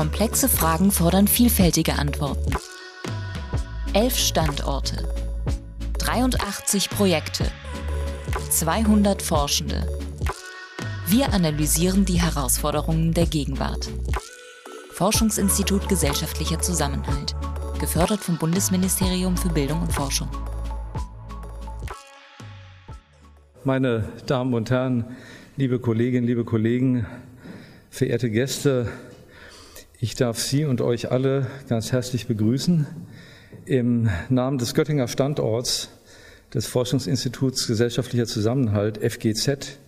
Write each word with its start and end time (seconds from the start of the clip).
Komplexe 0.00 0.48
Fragen 0.48 0.92
fordern 0.92 1.28
vielfältige 1.28 1.92
Antworten. 1.98 2.54
Elf 3.92 4.16
Standorte, 4.16 5.06
83 5.98 6.88
Projekte, 6.88 7.44
200 8.48 9.20
Forschende. 9.20 9.86
Wir 11.06 11.34
analysieren 11.34 12.06
die 12.06 12.18
Herausforderungen 12.18 13.12
der 13.12 13.26
Gegenwart. 13.26 13.90
Forschungsinstitut 14.92 15.86
Gesellschaftlicher 15.90 16.60
Zusammenhalt, 16.60 17.36
gefördert 17.78 18.20
vom 18.20 18.38
Bundesministerium 18.38 19.36
für 19.36 19.50
Bildung 19.50 19.82
und 19.82 19.92
Forschung. 19.92 20.30
Meine 23.64 24.04
Damen 24.24 24.54
und 24.54 24.70
Herren, 24.70 25.04
liebe 25.58 25.78
Kolleginnen, 25.78 26.26
liebe 26.26 26.46
Kollegen, 26.46 27.04
verehrte 27.90 28.30
Gäste, 28.30 28.90
ich 30.02 30.14
darf 30.14 30.38
Sie 30.38 30.64
und 30.64 30.80
euch 30.80 31.10
alle 31.10 31.46
ganz 31.68 31.92
herzlich 31.92 32.26
begrüßen 32.26 32.86
im 33.66 34.08
Namen 34.30 34.56
des 34.56 34.72
Göttinger 34.72 35.08
Standorts 35.08 35.90
des 36.54 36.66
Forschungsinstituts 36.66 37.66
Gesellschaftlicher 37.66 38.24
Zusammenhalt 38.24 38.96
FGZ 38.96 39.78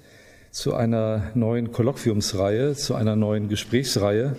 zu 0.50 0.74
einer 0.74 1.30
neuen 1.34 1.72
Kolloquiumsreihe, 1.72 2.74
zu 2.74 2.94
einer 2.94 3.16
neuen 3.16 3.48
Gesprächsreihe, 3.48 4.36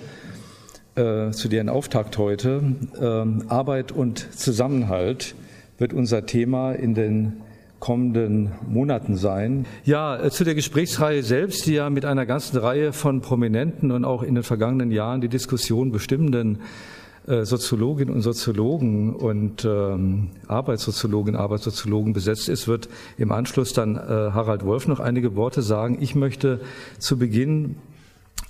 äh, 0.93 1.31
zu 1.31 1.47
deren 1.47 1.69
Auftakt 1.69 2.19
heute. 2.19 2.61
Äh, 2.95 3.49
Arbeit 3.51 3.91
und 3.91 4.27
Zusammenhalt 4.37 5.33
wird 5.79 5.91
unser 5.91 6.27
Thema 6.27 6.73
in 6.73 6.93
den 6.93 7.41
kommenden 7.83 8.53
Monaten 8.65 9.17
sein. 9.17 9.65
Ja, 9.83 10.15
äh, 10.15 10.31
zu 10.31 10.45
der 10.45 10.55
Gesprächsreihe 10.55 11.21
selbst, 11.21 11.65
die 11.65 11.73
ja 11.73 11.89
mit 11.89 12.05
einer 12.05 12.25
ganzen 12.25 12.55
Reihe 12.55 12.93
von 12.93 13.19
prominenten 13.19 13.91
und 13.91 14.05
auch 14.05 14.23
in 14.23 14.35
den 14.35 14.43
vergangenen 14.45 14.89
Jahren 14.89 15.19
die 15.19 15.27
Diskussion 15.27 15.91
bestimmenden 15.91 16.59
äh, 17.27 17.43
Soziologinnen 17.43 18.15
und 18.15 18.21
Soziologen 18.21 19.13
und 19.13 19.65
ähm, 19.65 20.29
Arbeitssoziologinnen, 20.47 21.37
Arbeitssoziologen 21.37 22.13
besetzt 22.13 22.47
ist, 22.47 22.69
wird 22.69 22.87
im 23.17 23.33
Anschluss 23.33 23.73
dann 23.73 23.97
äh, 23.97 23.99
Harald 23.99 24.63
Wolf 24.63 24.87
noch 24.87 25.01
einige 25.01 25.35
Worte 25.35 25.61
sagen. 25.61 25.97
Ich 25.99 26.15
möchte 26.15 26.61
zu 26.99 27.17
Beginn 27.17 27.75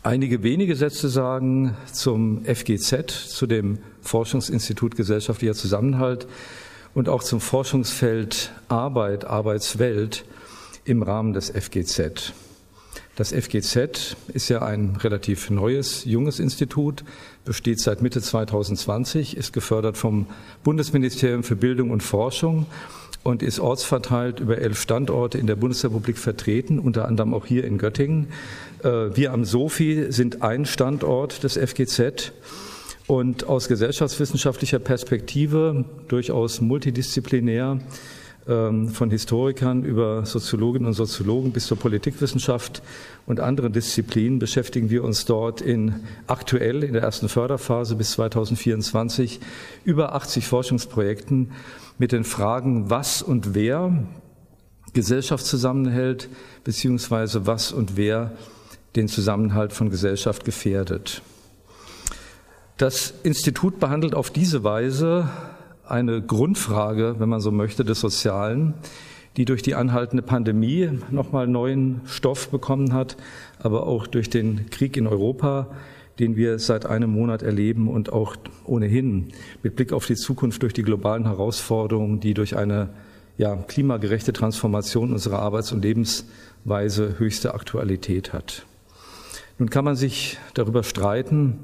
einige 0.04 0.44
wenige 0.44 0.76
Sätze 0.76 1.10
sagen 1.10 1.76
zum 1.92 2.46
FGZ, 2.46 3.10
zu 3.10 3.48
dem 3.48 3.80
Forschungsinstitut 4.02 4.96
Gesellschaftlicher 4.96 5.56
Zusammenhalt 5.56 6.28
und 6.94 7.10
auch 7.10 7.24
zum 7.24 7.40
Forschungsfeld 7.40 8.52
Arbeit, 8.68 9.26
Arbeitswelt 9.26 10.26
im 10.86 11.02
Rahmen 11.02 11.34
des 11.34 11.50
FGZ. 11.50 12.34
Das 13.16 13.32
FGZ 13.32 14.16
ist 14.34 14.50
ja 14.50 14.64
ein 14.64 14.96
relativ 14.96 15.52
neues, 15.52 16.04
junges 16.04 16.40
Institut, 16.40 17.04
besteht 17.46 17.80
seit 17.80 18.02
Mitte 18.02 18.22
2020, 18.22 19.38
ist 19.38 19.54
gefördert 19.54 19.98
vom 19.98 20.26
Bundesministerium 20.64 21.44
für 21.44 21.56
Bildung 21.56 21.92
und 21.92 22.02
Forschung 22.02 22.66
und 23.22 23.44
ist 23.44 23.60
ortsverteilt 23.60 24.40
über 24.40 24.58
elf 24.58 24.82
Standorte 24.82 25.38
in 25.38 25.46
der 25.46 25.56
Bundesrepublik 25.56 26.18
vertreten, 26.18 26.80
unter 26.80 27.08
anderem 27.08 27.34
auch 27.34 27.46
hier 27.46 27.66
in 27.66 27.78
Göttingen. 27.78 28.30
Äh, 28.84 29.16
wir 29.16 29.32
am 29.32 29.46
SOFI 29.46 30.08
sind 30.12 30.42
ein 30.42 30.66
Standort 30.66 31.44
des 31.44 31.56
FGZ 31.56 32.34
und 33.08 33.48
aus 33.48 33.68
gesellschaftswissenschaftlicher 33.68 34.80
Perspektive 34.80 35.86
durchaus 36.08 36.62
multidisziplinär 36.62 37.80
ähm, 38.48 38.90
von 38.90 39.10
Historikern 39.10 39.84
über 39.84 40.26
Soziologinnen 40.26 40.88
und 40.88 40.94
Soziologen 40.94 41.52
bis 41.52 41.68
zur 41.68 41.78
Politikwissenschaft 41.78 42.82
und 43.26 43.40
anderen 43.40 43.74
Disziplinen 43.74 44.40
beschäftigen 44.40 44.90
wir 44.90 45.04
uns 45.04 45.26
dort 45.26 45.62
in 45.62 45.96
aktuell 46.28 46.84
in 46.84 46.94
der 46.94 47.04
ersten 47.04 47.30
Förderphase 47.30 47.96
bis 47.96 48.12
2024 48.12 49.40
über 49.86 50.14
80 50.14 50.46
Forschungsprojekten 50.46 51.52
mit 51.98 52.12
den 52.12 52.24
Fragen, 52.24 52.90
was 52.90 53.22
und 53.22 53.54
wer 53.56 54.04
Gesellschaft 54.94 55.46
zusammenhält, 55.46 56.30
beziehungsweise 56.64 57.48
was 57.48 57.72
und 57.72 57.98
wer 57.98 58.32
den 58.96 59.08
Zusammenhalt 59.08 59.74
von 59.74 59.90
Gesellschaft 59.90 60.46
gefährdet. 60.46 61.22
Das 62.78 63.14
Institut 63.22 63.80
behandelt 63.80 64.16
auf 64.16 64.32
diese 64.32 64.64
Weise 64.64 65.30
eine 65.88 66.24
Grundfrage, 66.24 67.16
wenn 67.20 67.30
man 67.30 67.40
so 67.40 67.52
möchte, 67.52 67.86
des 67.86 68.00
Sozialen, 68.00 68.74
die 69.38 69.46
durch 69.46 69.62
die 69.62 69.76
anhaltende 69.76 70.24
Pandemie 70.24 70.90
nochmal 71.12 71.48
neuen 71.48 72.02
Stoff 72.06 72.50
bekommen 72.50 72.94
hat, 72.94 73.16
aber 73.60 73.86
auch 73.86 74.08
durch 74.08 74.30
den 74.30 74.70
Krieg 74.72 74.98
in 74.98 75.06
Europa, 75.06 75.68
den 76.20 76.36
wir 76.36 76.58
seit 76.58 76.86
einem 76.88 77.12
Monat 77.12 77.44
erleben 77.44 77.88
und 77.88 78.12
auch 78.12 78.36
ohnehin 78.66 79.30
mit 79.62 79.76
Blick 79.76 79.94
auf 79.94 80.08
die 80.08 80.16
Zukunft 80.16 80.64
durch 80.64 80.74
die 80.74 80.84
globalen 80.84 81.26
Herausforderungen, 81.26 82.20
die 82.20 82.34
durch 82.34 82.56
eine 82.56 82.90
ja, 83.38 83.56
klimagerechte 83.56 84.34
Transformation 84.34 85.12
unserer 85.12 85.40
Arbeits- 85.40 85.72
und 85.72 85.84
Lebensweise 85.84 87.20
höchste 87.20 87.54
Aktualität 87.54 88.34
hat. 88.34 88.66
Nun 89.60 89.70
kann 89.70 89.86
man 89.86 89.96
sich 89.96 90.38
darüber 90.56 90.84
streiten, 90.84 91.60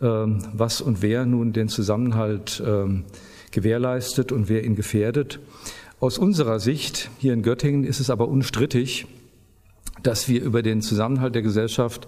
was 0.00 0.80
und 0.80 1.02
wer 1.02 1.26
nun 1.26 1.52
den 1.52 1.68
Zusammenhalt 1.68 2.62
ähm, 2.64 3.04
gewährleistet 3.50 4.32
und 4.32 4.48
wer 4.48 4.64
ihn 4.64 4.76
gefährdet. 4.76 5.40
Aus 6.00 6.18
unserer 6.18 6.60
Sicht 6.60 7.10
hier 7.18 7.32
in 7.32 7.42
Göttingen 7.42 7.84
ist 7.84 7.98
es 7.98 8.10
aber 8.10 8.28
unstrittig, 8.28 9.06
dass 10.02 10.28
wir 10.28 10.42
über 10.42 10.62
den 10.62 10.82
Zusammenhalt 10.82 11.34
der 11.34 11.42
Gesellschaft 11.42 12.06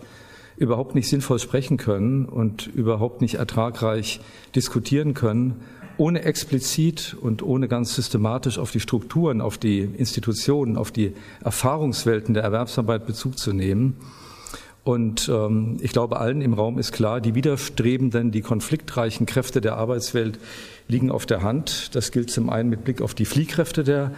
überhaupt 0.56 0.94
nicht 0.94 1.08
sinnvoll 1.08 1.38
sprechen 1.38 1.76
können 1.76 2.26
und 2.26 2.68
überhaupt 2.68 3.20
nicht 3.20 3.34
ertragreich 3.34 4.20
diskutieren 4.54 5.14
können, 5.14 5.56
ohne 5.96 6.22
explizit 6.22 7.16
und 7.20 7.42
ohne 7.42 7.66
ganz 7.66 7.94
systematisch 7.94 8.58
auf 8.58 8.70
die 8.70 8.80
Strukturen, 8.80 9.40
auf 9.40 9.58
die 9.58 9.80
Institutionen, 9.80 10.76
auf 10.76 10.92
die 10.92 11.14
Erfahrungswelten 11.42 12.34
der 12.34 12.42
Erwerbsarbeit 12.42 13.06
Bezug 13.06 13.38
zu 13.38 13.52
nehmen. 13.52 13.96
Und 14.90 15.28
ähm, 15.28 15.76
ich 15.82 15.92
glaube, 15.92 16.18
allen 16.18 16.42
im 16.42 16.52
Raum 16.52 16.76
ist 16.76 16.90
klar, 16.90 17.20
die 17.20 17.36
widerstrebenden, 17.36 18.32
die 18.32 18.40
konfliktreichen 18.40 19.24
Kräfte 19.24 19.60
der 19.60 19.76
Arbeitswelt 19.76 20.40
liegen 20.88 21.12
auf 21.12 21.26
der 21.26 21.44
Hand. 21.44 21.94
Das 21.94 22.10
gilt 22.10 22.28
zum 22.28 22.50
einen 22.50 22.70
mit 22.70 22.82
Blick 22.82 23.00
auf 23.00 23.14
die 23.14 23.24
Fliehkräfte 23.24 23.84
der 23.84 24.10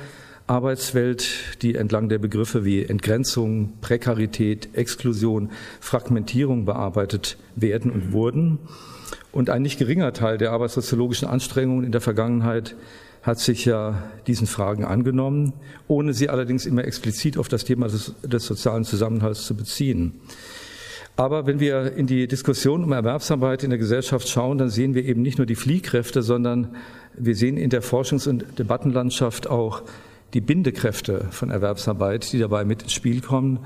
Arbeitswelt, 0.46 1.28
die 1.60 1.74
entlang 1.74 2.08
der 2.08 2.16
Begriffe 2.16 2.64
wie 2.64 2.84
Entgrenzung, 2.84 3.74
Prekarität, 3.82 4.70
Exklusion, 4.72 5.50
Fragmentierung 5.78 6.64
bearbeitet 6.64 7.36
werden 7.54 7.90
und 7.90 8.14
wurden. 8.14 8.58
Und 9.30 9.50
ein 9.50 9.60
nicht 9.60 9.78
geringer 9.78 10.14
Teil 10.14 10.38
der 10.38 10.52
arbeitssoziologischen 10.52 11.28
Anstrengungen 11.28 11.84
in 11.84 11.92
der 11.92 12.00
Vergangenheit 12.00 12.76
hat 13.22 13.38
sich 13.40 13.66
ja 13.66 14.04
diesen 14.26 14.46
Fragen 14.46 14.86
angenommen, 14.86 15.52
ohne 15.86 16.14
sie 16.14 16.30
allerdings 16.30 16.64
immer 16.64 16.86
explizit 16.86 17.36
auf 17.36 17.48
das 17.48 17.64
Thema 17.64 17.88
des, 17.88 18.14
des 18.22 18.46
sozialen 18.46 18.84
Zusammenhalts 18.84 19.44
zu 19.44 19.54
beziehen. 19.54 20.14
Aber 21.16 21.46
wenn 21.46 21.60
wir 21.60 21.92
in 21.94 22.06
die 22.06 22.26
Diskussion 22.26 22.84
um 22.84 22.92
Erwerbsarbeit 22.92 23.64
in 23.64 23.70
der 23.70 23.78
Gesellschaft 23.78 24.28
schauen, 24.28 24.58
dann 24.58 24.70
sehen 24.70 24.94
wir 24.94 25.04
eben 25.04 25.20
nicht 25.20 25.38
nur 25.38 25.46
die 25.46 25.54
Fliehkräfte, 25.54 26.22
sondern 26.22 26.74
wir 27.14 27.36
sehen 27.36 27.58
in 27.58 27.70
der 27.70 27.82
Forschungs- 27.82 28.28
und 28.28 28.58
Debattenlandschaft 28.58 29.46
auch 29.46 29.82
die 30.32 30.40
Bindekräfte 30.40 31.26
von 31.30 31.50
Erwerbsarbeit, 31.50 32.32
die 32.32 32.38
dabei 32.38 32.64
mit 32.64 32.82
ins 32.82 32.92
Spiel 32.94 33.20
kommen. 33.20 33.60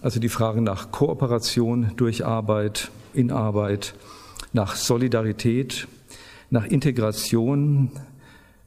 Also 0.00 0.20
die 0.20 0.30
Fragen 0.30 0.64
nach 0.64 0.90
Kooperation 0.90 1.92
durch 1.96 2.24
Arbeit, 2.24 2.90
in 3.12 3.30
Arbeit, 3.30 3.94
nach 4.52 4.74
Solidarität, 4.74 5.86
nach 6.50 6.64
Integration 6.64 7.90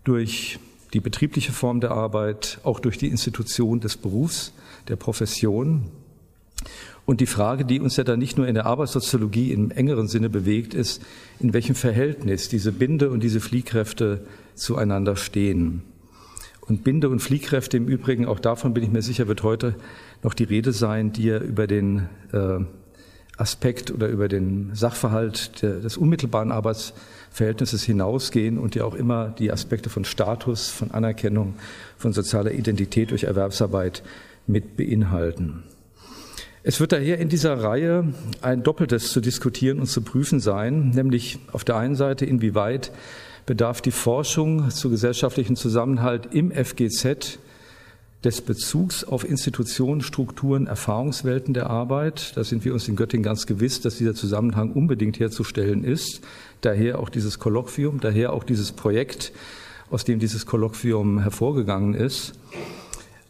durch 0.04 0.60
die 0.94 1.00
betriebliche 1.00 1.52
Form 1.52 1.80
der 1.80 1.92
Arbeit, 1.92 2.60
auch 2.64 2.80
durch 2.80 2.98
die 2.98 3.08
Institution 3.08 3.80
des 3.80 3.98
Berufs, 3.98 4.54
der 4.88 4.96
Profession. 4.96 5.90
Und 7.12 7.20
die 7.20 7.26
Frage, 7.26 7.66
die 7.66 7.82
uns 7.82 7.98
ja 7.98 8.06
dann 8.06 8.20
nicht 8.20 8.38
nur 8.38 8.48
in 8.48 8.54
der 8.56 8.66
Arbeitssoziologie 8.66 9.52
im 9.52 9.70
engeren 9.70 10.08
Sinne 10.08 10.30
bewegt, 10.30 10.74
ist, 10.74 11.04
in 11.42 11.52
welchem 11.52 11.76
Verhältnis 11.76 12.48
diese 12.48 12.72
Binde 12.72 13.10
und 13.10 13.22
diese 13.22 13.42
Fliehkräfte 13.42 14.22
zueinander 14.56 15.18
stehen. 15.18 15.82
Und 16.62 16.86
Binde 16.86 17.10
und 17.10 17.20
Fliehkräfte 17.20 17.76
im 17.76 17.90
Übrigen, 17.90 18.26
auch 18.28 18.40
davon 18.40 18.74
bin 18.74 18.86
ich 18.86 18.92
mir 18.92 19.02
sicher, 19.02 19.28
wird 19.28 19.44
heute 19.44 19.76
noch 20.24 20.34
die 20.34 20.46
Rede 20.46 20.72
sein, 20.72 21.12
die 21.12 21.24
ja 21.24 21.40
über 21.40 21.68
den 21.68 22.08
äh, 22.32 22.60
Aspekt 23.36 23.92
oder 23.92 24.08
über 24.08 24.30
den 24.30 24.74
Sachverhalt 24.74 25.62
des 25.64 25.98
unmittelbaren 25.98 26.54
Arbeitsverhältnisses 26.54 27.84
hinausgehen 27.84 28.58
und 28.58 28.74
ja 28.76 28.86
auch 28.86 28.96
immer 28.96 29.36
die 29.38 29.52
Aspekte 29.52 29.90
von 29.90 30.06
Status, 30.06 30.70
von 30.70 30.92
Anerkennung, 30.92 31.56
von 31.98 32.14
sozialer 32.14 32.54
Identität 32.54 33.12
durch 33.12 33.26
Erwerbsarbeit 33.26 34.02
mit 34.48 34.78
beinhalten. 34.78 35.64
Es 36.64 36.80
wird 36.80 36.92
daher 36.92 37.18
in 37.18 37.28
dieser 37.28 37.64
Reihe 37.64 38.14
ein 38.42 38.62
Doppeltes 38.62 39.12
zu 39.12 39.20
diskutieren 39.20 39.80
und 39.80 39.88
zu 39.88 40.02
prüfen 40.02 40.40
sein, 40.40 40.92
nämlich 40.92 41.40
auf 41.52 41.64
der 41.64 41.78
einen 41.78 41.96
Seite, 41.96 42.26
inwieweit 42.26 42.92
bedarf 43.48 43.82
die 43.82 43.90
Forschung 43.90 44.70
zu 44.70 44.92
gesellschaftlichem 44.92 45.56
Zusammenhalt 45.56 46.28
im 46.32 46.52
FGZ 46.52 47.40
des 48.24 48.42
Bezugs 48.42 49.04
auf 49.04 49.28
Institutionen, 49.28 50.02
Strukturen, 50.02 50.68
Erfahrungswelten 50.68 51.56
der 51.56 51.72
Arbeit. 51.72 52.38
Da 52.38 52.44
sind 52.44 52.64
wir 52.64 52.74
uns 52.74 52.88
in 52.88 52.96
Göttingen 52.96 53.24
ganz 53.24 53.48
gewiss, 53.48 53.82
dass 53.82 53.98
dieser 53.98 54.14
Zusammenhang 54.14 54.72
unbedingt 54.72 55.20
herzustellen 55.20 55.84
ist. 55.84 56.22
Daher 56.62 57.00
auch 57.00 57.10
dieses 57.10 57.40
Kolloquium, 57.40 58.00
daher 58.00 58.34
auch 58.34 58.44
dieses 58.44 58.72
Projekt, 58.72 59.32
aus 59.90 60.04
dem 60.04 60.20
dieses 60.20 60.46
Kolloquium 60.46 61.22
hervorgegangen 61.22 61.96
ist. 61.96 62.34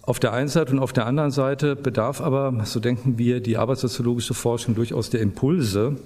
Auf 0.04 0.20
der 0.20 0.34
einen 0.34 0.48
Seite 0.48 0.72
und 0.72 0.80
auf 0.80 0.94
der 0.94 1.06
anderen 1.06 1.30
Seite 1.30 1.76
bedarf 1.76 2.22
aber, 2.22 2.66
so 2.66 2.80
denken 2.80 3.20
wir, 3.20 3.40
die 3.40 3.58
arbeitssoziologische 3.58 4.34
Forschung 4.34 4.74
durchaus 4.74 5.12
der 5.12 5.22
Impulse 5.22 5.98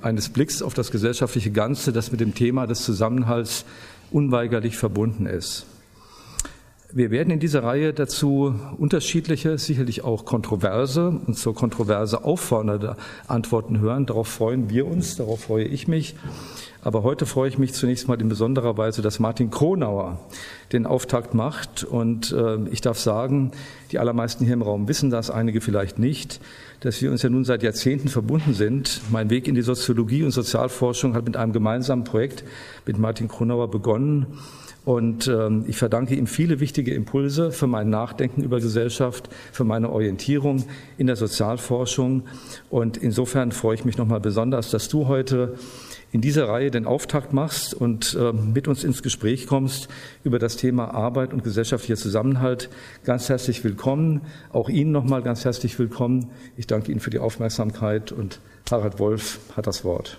eines 0.00 0.28
Blicks 0.28 0.62
auf 0.62 0.72
das 0.72 0.92
gesellschaftliche 0.92 1.50
Ganze, 1.50 1.92
das 1.92 2.12
mit 2.12 2.20
dem 2.20 2.34
Thema 2.34 2.68
des 2.68 2.84
Zusammenhalts 2.84 3.64
unweigerlich 4.12 4.76
verbunden 4.76 5.26
ist. 5.26 5.66
Wir 6.92 7.10
werden 7.10 7.30
in 7.30 7.38
dieser 7.38 7.62
Reihe 7.62 7.92
dazu 7.92 8.54
unterschiedliche, 8.78 9.58
sicherlich 9.58 10.02
auch 10.02 10.24
kontroverse 10.24 11.08
und 11.08 11.36
zur 11.36 11.54
Kontroverse 11.54 12.24
auffordernde 12.24 12.96
Antworten 13.28 13.78
hören. 13.78 14.06
Darauf 14.06 14.26
freuen 14.28 14.70
wir 14.70 14.86
uns, 14.86 15.16
darauf 15.16 15.42
freue 15.42 15.64
ich 15.64 15.86
mich. 15.86 16.16
Aber 16.82 17.02
heute 17.02 17.26
freue 17.26 17.48
ich 17.48 17.58
mich 17.58 17.74
zunächst 17.74 18.08
mal 18.08 18.20
in 18.20 18.28
besonderer 18.30 18.78
Weise, 18.78 19.02
dass 19.02 19.18
Martin 19.18 19.50
Kronauer 19.50 20.18
den 20.72 20.86
Auftakt 20.86 21.34
macht. 21.34 21.84
Und 21.84 22.32
äh, 22.32 22.56
ich 22.70 22.80
darf 22.80 22.98
sagen, 22.98 23.52
die 23.92 23.98
allermeisten 23.98 24.44
hier 24.44 24.54
im 24.54 24.62
Raum 24.62 24.88
wissen 24.88 25.10
das, 25.10 25.30
einige 25.30 25.60
vielleicht 25.60 25.98
nicht, 25.98 26.40
dass 26.80 27.02
wir 27.02 27.10
uns 27.10 27.22
ja 27.22 27.28
nun 27.28 27.44
seit 27.44 27.62
Jahrzehnten 27.62 28.08
verbunden 28.08 28.54
sind. 28.54 29.02
Mein 29.10 29.28
Weg 29.28 29.46
in 29.46 29.54
die 29.54 29.62
Soziologie 29.62 30.24
und 30.24 30.30
Sozialforschung 30.30 31.14
hat 31.14 31.26
mit 31.26 31.36
einem 31.36 31.52
gemeinsamen 31.52 32.04
Projekt 32.04 32.44
mit 32.86 32.98
Martin 32.98 33.28
Kronauer 33.28 33.70
begonnen. 33.70 34.26
Und 34.86 35.28
ähm, 35.28 35.64
ich 35.68 35.76
verdanke 35.76 36.14
ihm 36.14 36.26
viele 36.26 36.58
wichtige 36.58 36.94
Impulse 36.94 37.52
für 37.52 37.66
mein 37.66 37.90
Nachdenken 37.90 38.42
über 38.42 38.60
Gesellschaft, 38.60 39.28
für 39.52 39.64
meine 39.64 39.90
Orientierung 39.90 40.64
in 40.96 41.06
der 41.06 41.16
Sozialforschung. 41.16 42.22
Und 42.70 42.96
insofern 42.96 43.52
freue 43.52 43.74
ich 43.74 43.84
mich 43.84 43.98
nochmal 43.98 44.20
besonders, 44.20 44.70
dass 44.70 44.88
du 44.88 45.06
heute 45.06 45.58
in 46.12 46.20
dieser 46.20 46.48
Reihe 46.48 46.70
den 46.70 46.86
Auftakt 46.86 47.32
machst 47.32 47.72
und 47.74 48.16
äh, 48.18 48.32
mit 48.32 48.66
uns 48.68 48.84
ins 48.84 49.02
Gespräch 49.02 49.46
kommst 49.46 49.88
über 50.24 50.38
das 50.38 50.56
Thema 50.56 50.92
Arbeit 50.92 51.32
und 51.32 51.44
gesellschaftlicher 51.44 51.96
Zusammenhalt. 51.96 52.68
Ganz 53.04 53.28
herzlich 53.28 53.62
willkommen. 53.62 54.22
Auch 54.52 54.68
Ihnen 54.68 54.92
nochmal 54.92 55.22
ganz 55.22 55.44
herzlich 55.44 55.78
willkommen. 55.78 56.30
Ich 56.56 56.66
danke 56.66 56.90
Ihnen 56.90 57.00
für 57.00 57.10
die 57.10 57.20
Aufmerksamkeit 57.20 58.12
und 58.12 58.40
Harald 58.70 58.98
Wolf 58.98 59.40
hat 59.56 59.66
das 59.66 59.84
Wort. 59.84 60.18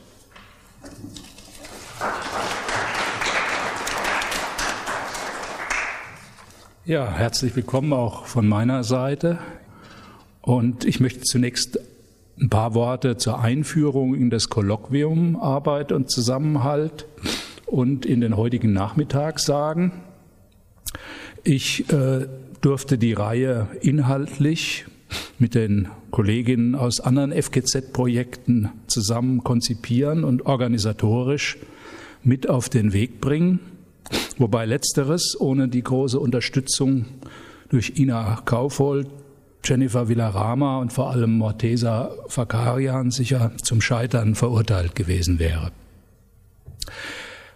Ja, 6.85 7.13
herzlich 7.13 7.55
willkommen 7.55 7.93
auch 7.93 8.25
von 8.25 8.47
meiner 8.47 8.83
Seite. 8.83 9.39
Und 10.41 10.85
ich 10.85 10.99
möchte 10.99 11.21
zunächst 11.21 11.79
ein 12.41 12.49
paar 12.49 12.73
Worte 12.73 13.17
zur 13.17 13.39
Einführung 13.39 14.15
in 14.15 14.31
das 14.31 14.49
Kolloquium 14.49 15.35
Arbeit 15.35 15.91
und 15.91 16.09
Zusammenhalt 16.09 17.05
und 17.67 18.05
in 18.05 18.19
den 18.19 18.35
heutigen 18.35 18.73
Nachmittag 18.73 19.39
sagen. 19.39 19.91
Ich 21.43 21.91
äh, 21.93 22.27
durfte 22.61 22.97
die 22.97 23.13
Reihe 23.13 23.67
inhaltlich 23.81 24.85
mit 25.37 25.53
den 25.55 25.89
Kolleginnen 26.09 26.75
aus 26.75 26.99
anderen 26.99 27.31
FGZ-Projekten 27.31 28.69
zusammen 28.87 29.43
konzipieren 29.43 30.23
und 30.23 30.45
organisatorisch 30.45 31.57
mit 32.23 32.49
auf 32.49 32.69
den 32.69 32.91
Weg 32.93 33.21
bringen. 33.21 33.59
Wobei 34.37 34.65
letzteres 34.65 35.39
ohne 35.39 35.67
die 35.67 35.83
große 35.83 36.19
Unterstützung 36.19 37.05
durch 37.69 37.93
Ina 37.97 38.41
Kaufhold, 38.45 39.07
Jennifer 39.63 40.09
Villarama 40.09 40.79
und 40.79 40.91
vor 40.91 41.11
allem 41.11 41.37
Mortesa 41.37 42.11
Fakarian 42.27 43.11
sicher 43.11 43.51
zum 43.61 43.81
Scheitern 43.81 44.35
verurteilt 44.35 44.95
gewesen 44.95 45.39
wäre. 45.39 45.71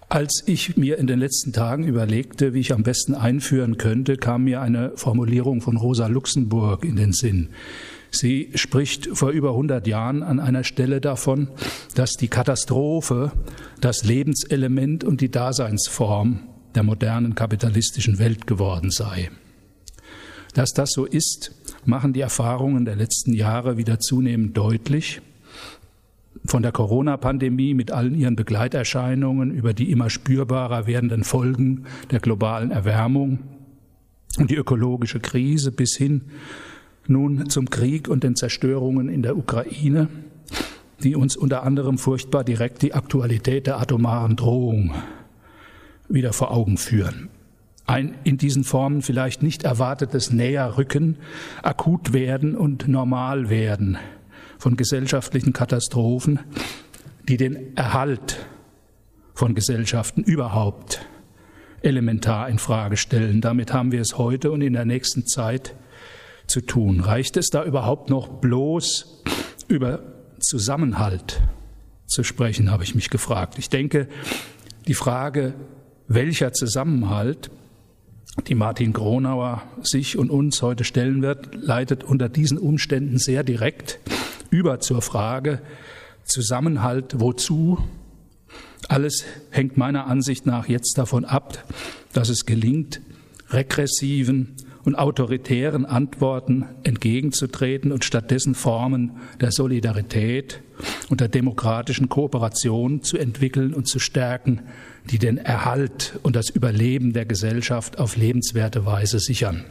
Als 0.07 0.44
ich 0.46 0.78
mir 0.78 1.00
in 1.00 1.07
den 1.07 1.19
letzten 1.19 1.52
Tagen 1.52 1.84
überlegte, 1.84 2.54
wie 2.54 2.60
ich 2.60 2.74
am 2.74 2.84
besten 2.84 3.16
einführen 3.16 3.78
könnte, 3.78 4.18
kam 4.18 4.44
mir 4.44 4.62
eine 4.62 4.92
Formulierung 4.96 5.62
von 5.62 5.78
Rosa 5.78 6.07
Luxemburg 6.07 6.86
in 6.86 6.96
den 6.96 7.12
Sinn. 7.12 7.50
Sie 8.12 8.52
spricht 8.56 9.10
vor 9.13 9.31
über 9.31 9.50
100 9.50 9.88
Jahren 9.88 10.24
an 10.24 10.40
einer 10.40 10.63
Stelle 10.63 11.02
davon, 11.02 11.50
dass 11.96 12.12
die 12.12 12.28
Katastrophe 12.28 13.31
das 13.81 14.04
Lebenselement 14.04 15.04
und 15.04 15.22
die 15.22 15.31
Daseinsform 15.31 16.42
der 16.75 16.84
modernen 16.84 17.36
kapitalistischen 17.36 18.19
Welt 18.19 18.48
geworden 18.48 18.92
sei. 18.92 19.31
Dass 20.54 20.72
das 20.72 20.92
so 20.92 21.06
ist, 21.06 21.52
machen 21.87 22.13
die 22.13 22.21
Erfahrungen 22.21 22.85
der 22.85 22.95
letzten 22.95 23.33
Jahre 23.33 23.77
wieder 23.77 23.99
zunehmend 23.99 24.57
deutlich. 24.57 25.21
Von 26.45 26.61
der 26.61 26.71
Corona-Pandemie 26.71 27.73
mit 27.73 27.91
allen 27.91 28.15
ihren 28.15 28.35
Begleiterscheinungen 28.35 29.51
über 29.51 29.73
die 29.73 29.91
immer 29.91 30.09
spürbarer 30.09 30.85
werdenden 30.85 31.23
Folgen 31.23 31.85
der 32.11 32.19
globalen 32.19 32.71
Erwärmung 32.71 33.39
und 34.37 34.51
die 34.51 34.55
ökologische 34.55 35.19
Krise 35.19 35.71
bis 35.71 35.95
hin 35.95 36.21
nun 37.07 37.49
zum 37.49 37.69
Krieg 37.69 38.07
und 38.07 38.23
den 38.23 38.35
Zerstörungen 38.35 39.09
in 39.09 39.21
der 39.21 39.37
Ukraine, 39.37 40.07
die 41.03 41.15
uns 41.15 41.35
unter 41.37 41.63
anderem 41.63 41.97
furchtbar 41.97 42.43
direkt 42.43 42.81
die 42.81 42.93
Aktualität 42.93 43.67
der 43.67 43.79
atomaren 43.79 44.35
Drohung 44.35 44.93
wieder 46.09 46.33
vor 46.33 46.51
Augen 46.51 46.77
führen. 46.77 47.29
Ein 47.85 48.15
in 48.23 48.37
diesen 48.37 48.63
Formen 48.63 49.01
vielleicht 49.01 49.43
nicht 49.43 49.63
erwartetes 49.63 50.31
Näherrücken, 50.31 51.17
akut 51.61 52.13
werden 52.13 52.55
und 52.55 52.87
normal 52.87 53.49
werden 53.49 53.97
von 54.57 54.75
gesellschaftlichen 54.75 55.53
Katastrophen, 55.53 56.39
die 57.27 57.37
den 57.37 57.77
Erhalt 57.77 58.45
von 59.33 59.53
Gesellschaften 59.53 60.23
überhaupt 60.23 61.05
elementar 61.81 62.49
in 62.49 62.57
Frage 62.57 62.97
stellen. 62.97 63.41
Damit 63.41 63.71
haben 63.71 63.91
wir 63.91 64.01
es 64.01 64.17
heute 64.17 64.51
und 64.51 64.61
in 64.61 64.73
der 64.73 64.85
nächsten 64.85 65.27
Zeit 65.27 65.75
zu 66.47 66.61
tun. 66.61 66.99
Reicht 66.99 67.37
es 67.37 67.47
da 67.47 67.63
überhaupt 67.63 68.09
noch 68.09 68.27
bloß 68.27 69.23
über 69.67 70.01
Zusammenhalt 70.39 71.41
zu 72.07 72.23
sprechen, 72.23 72.71
habe 72.71 72.83
ich 72.83 72.95
mich 72.95 73.09
gefragt. 73.09 73.57
Ich 73.57 73.69
denke, 73.69 74.07
die 74.87 74.93
Frage 74.93 75.53
welcher 76.07 76.53
Zusammenhalt 76.53 77.49
die 78.48 78.56
Martin 78.56 78.94
Gronauer 78.94 79.63
sich 79.81 80.18
und 80.18 80.30
uns 80.30 80.62
heute 80.62 80.83
stellen 80.83 81.22
wird, 81.22 81.56
leitet 81.56 82.04
unter 82.04 82.30
diesen 82.30 82.57
Umständen 82.57 83.18
sehr 83.18 83.44
direkt 83.44 84.00
über 84.50 84.80
zur 84.80 85.01
Frage 85.01 85.62
Zusammenhalt 86.23 87.19
wozu? 87.19 87.78
Alles 88.88 89.26
hängt 89.52 89.78
meiner 89.78 90.07
Ansicht 90.07 90.45
nach 90.45 90.68
jetzt 90.68 90.97
davon 90.97 91.26
ab, 91.26 91.64
dass 92.14 92.30
es 92.30 92.45
gelingt, 92.45 93.02
regressiven 93.49 94.56
und 94.85 94.95
autoritären 94.95 95.85
Antworten 95.85 96.65
entgegenzutreten 96.83 97.92
und 97.92 98.06
stattdessen 98.06 98.56
Formen 98.56 99.18
der 99.42 99.51
Solidarität 99.51 100.61
und 101.09 101.21
der 101.21 101.27
demokratischen 101.27 102.07
Kooperation 102.07 103.01
zu 103.01 103.18
entwickeln 103.18 103.73
und 103.73 103.87
zu 103.87 103.99
stärken, 103.99 104.61
die 105.09 105.19
den 105.19 105.37
Erhalt 105.37 106.19
und 106.23 106.35
das 106.35 106.49
Überleben 106.49 107.13
der 107.13 107.25
Gesellschaft 107.25 107.99
auf 107.99 108.15
lebenswerte 108.15 108.85
Weise 108.85 109.19
sichern. 109.19 109.65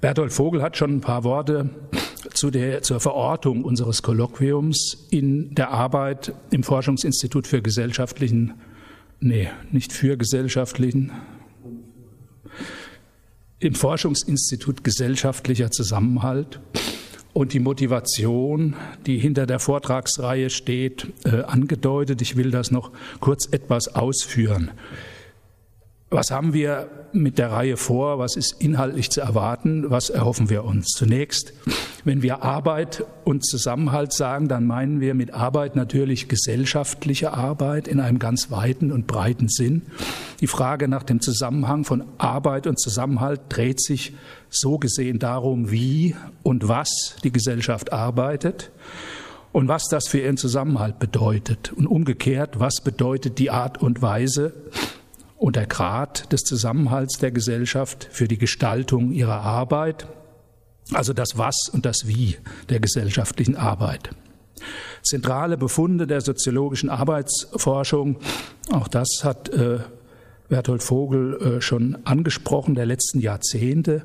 Bertolt 0.00 0.32
Vogel 0.32 0.62
hat 0.62 0.76
schon 0.76 0.96
ein 0.96 1.00
paar 1.00 1.24
Worte 1.24 1.70
zu 2.32 2.50
der, 2.50 2.82
zur 2.82 3.00
Verortung 3.00 3.64
unseres 3.64 4.02
Kolloquiums 4.02 5.08
in 5.10 5.54
der 5.54 5.70
Arbeit 5.70 6.32
im 6.50 6.62
Forschungsinstitut 6.62 7.46
für 7.46 7.62
gesellschaftlichen, 7.62 8.54
nee, 9.20 9.48
nicht 9.72 9.92
für 9.92 10.16
gesellschaftlichen, 10.16 11.12
im 13.60 13.74
Forschungsinstitut 13.74 14.84
gesellschaftlicher 14.84 15.70
Zusammenhalt 15.70 16.60
und 17.32 17.52
die 17.52 17.58
Motivation, 17.58 18.76
die 19.06 19.18
hinter 19.18 19.46
der 19.46 19.58
Vortragsreihe 19.58 20.50
steht, 20.50 21.08
äh, 21.24 21.42
angedeutet. 21.42 22.22
Ich 22.22 22.36
will 22.36 22.50
das 22.50 22.70
noch 22.70 22.92
kurz 23.20 23.48
etwas 23.50 23.94
ausführen. 23.94 24.70
Was 26.10 26.30
haben 26.30 26.54
wir 26.54 26.88
mit 27.12 27.36
der 27.36 27.52
Reihe 27.52 27.76
vor? 27.76 28.18
Was 28.18 28.36
ist 28.36 28.62
inhaltlich 28.62 29.10
zu 29.10 29.20
erwarten? 29.20 29.90
Was 29.90 30.08
erhoffen 30.08 30.48
wir 30.48 30.64
uns? 30.64 30.86
Zunächst, 30.96 31.52
wenn 32.02 32.22
wir 32.22 32.42
Arbeit 32.42 33.04
und 33.24 33.44
Zusammenhalt 33.44 34.14
sagen, 34.14 34.48
dann 34.48 34.66
meinen 34.66 35.00
wir 35.00 35.12
mit 35.12 35.34
Arbeit 35.34 35.76
natürlich 35.76 36.26
gesellschaftliche 36.26 37.34
Arbeit 37.34 37.86
in 37.86 38.00
einem 38.00 38.18
ganz 38.18 38.50
weiten 38.50 38.90
und 38.90 39.06
breiten 39.06 39.48
Sinn. 39.48 39.82
Die 40.40 40.46
Frage 40.46 40.88
nach 40.88 41.02
dem 41.02 41.20
Zusammenhang 41.20 41.84
von 41.84 42.04
Arbeit 42.16 42.66
und 42.66 42.80
Zusammenhalt 42.80 43.42
dreht 43.50 43.82
sich 43.82 44.14
so 44.48 44.78
gesehen 44.78 45.18
darum, 45.18 45.70
wie 45.70 46.16
und 46.42 46.68
was 46.68 47.16
die 47.22 47.32
Gesellschaft 47.32 47.92
arbeitet 47.92 48.70
und 49.52 49.68
was 49.68 49.84
das 49.90 50.08
für 50.08 50.20
ihren 50.20 50.38
Zusammenhalt 50.38 50.98
bedeutet. 50.98 51.70
Und 51.74 51.86
umgekehrt, 51.86 52.58
was 52.58 52.76
bedeutet 52.82 53.38
die 53.38 53.50
Art 53.50 53.82
und 53.82 54.00
Weise, 54.00 54.54
und 55.38 55.56
der 55.56 55.66
Grad 55.66 56.32
des 56.32 56.42
Zusammenhalts 56.42 57.18
der 57.18 57.30
Gesellschaft 57.30 58.08
für 58.10 58.28
die 58.28 58.38
Gestaltung 58.38 59.12
ihrer 59.12 59.40
Arbeit, 59.40 60.08
also 60.92 61.12
das 61.12 61.38
Was 61.38 61.70
und 61.72 61.86
das 61.86 62.06
Wie 62.06 62.36
der 62.68 62.80
gesellschaftlichen 62.80 63.56
Arbeit. 63.56 64.10
Zentrale 65.02 65.56
Befunde 65.56 66.06
der 66.06 66.20
soziologischen 66.20 66.90
Arbeitsforschung, 66.90 68.18
auch 68.72 68.88
das 68.88 69.20
hat 69.22 69.48
äh, 69.50 69.78
Berthold 70.48 70.82
Vogel 70.82 71.40
äh, 71.40 71.60
schon 71.60 71.98
angesprochen, 72.04 72.74
der 72.74 72.86
letzten 72.86 73.20
Jahrzehnte, 73.20 74.02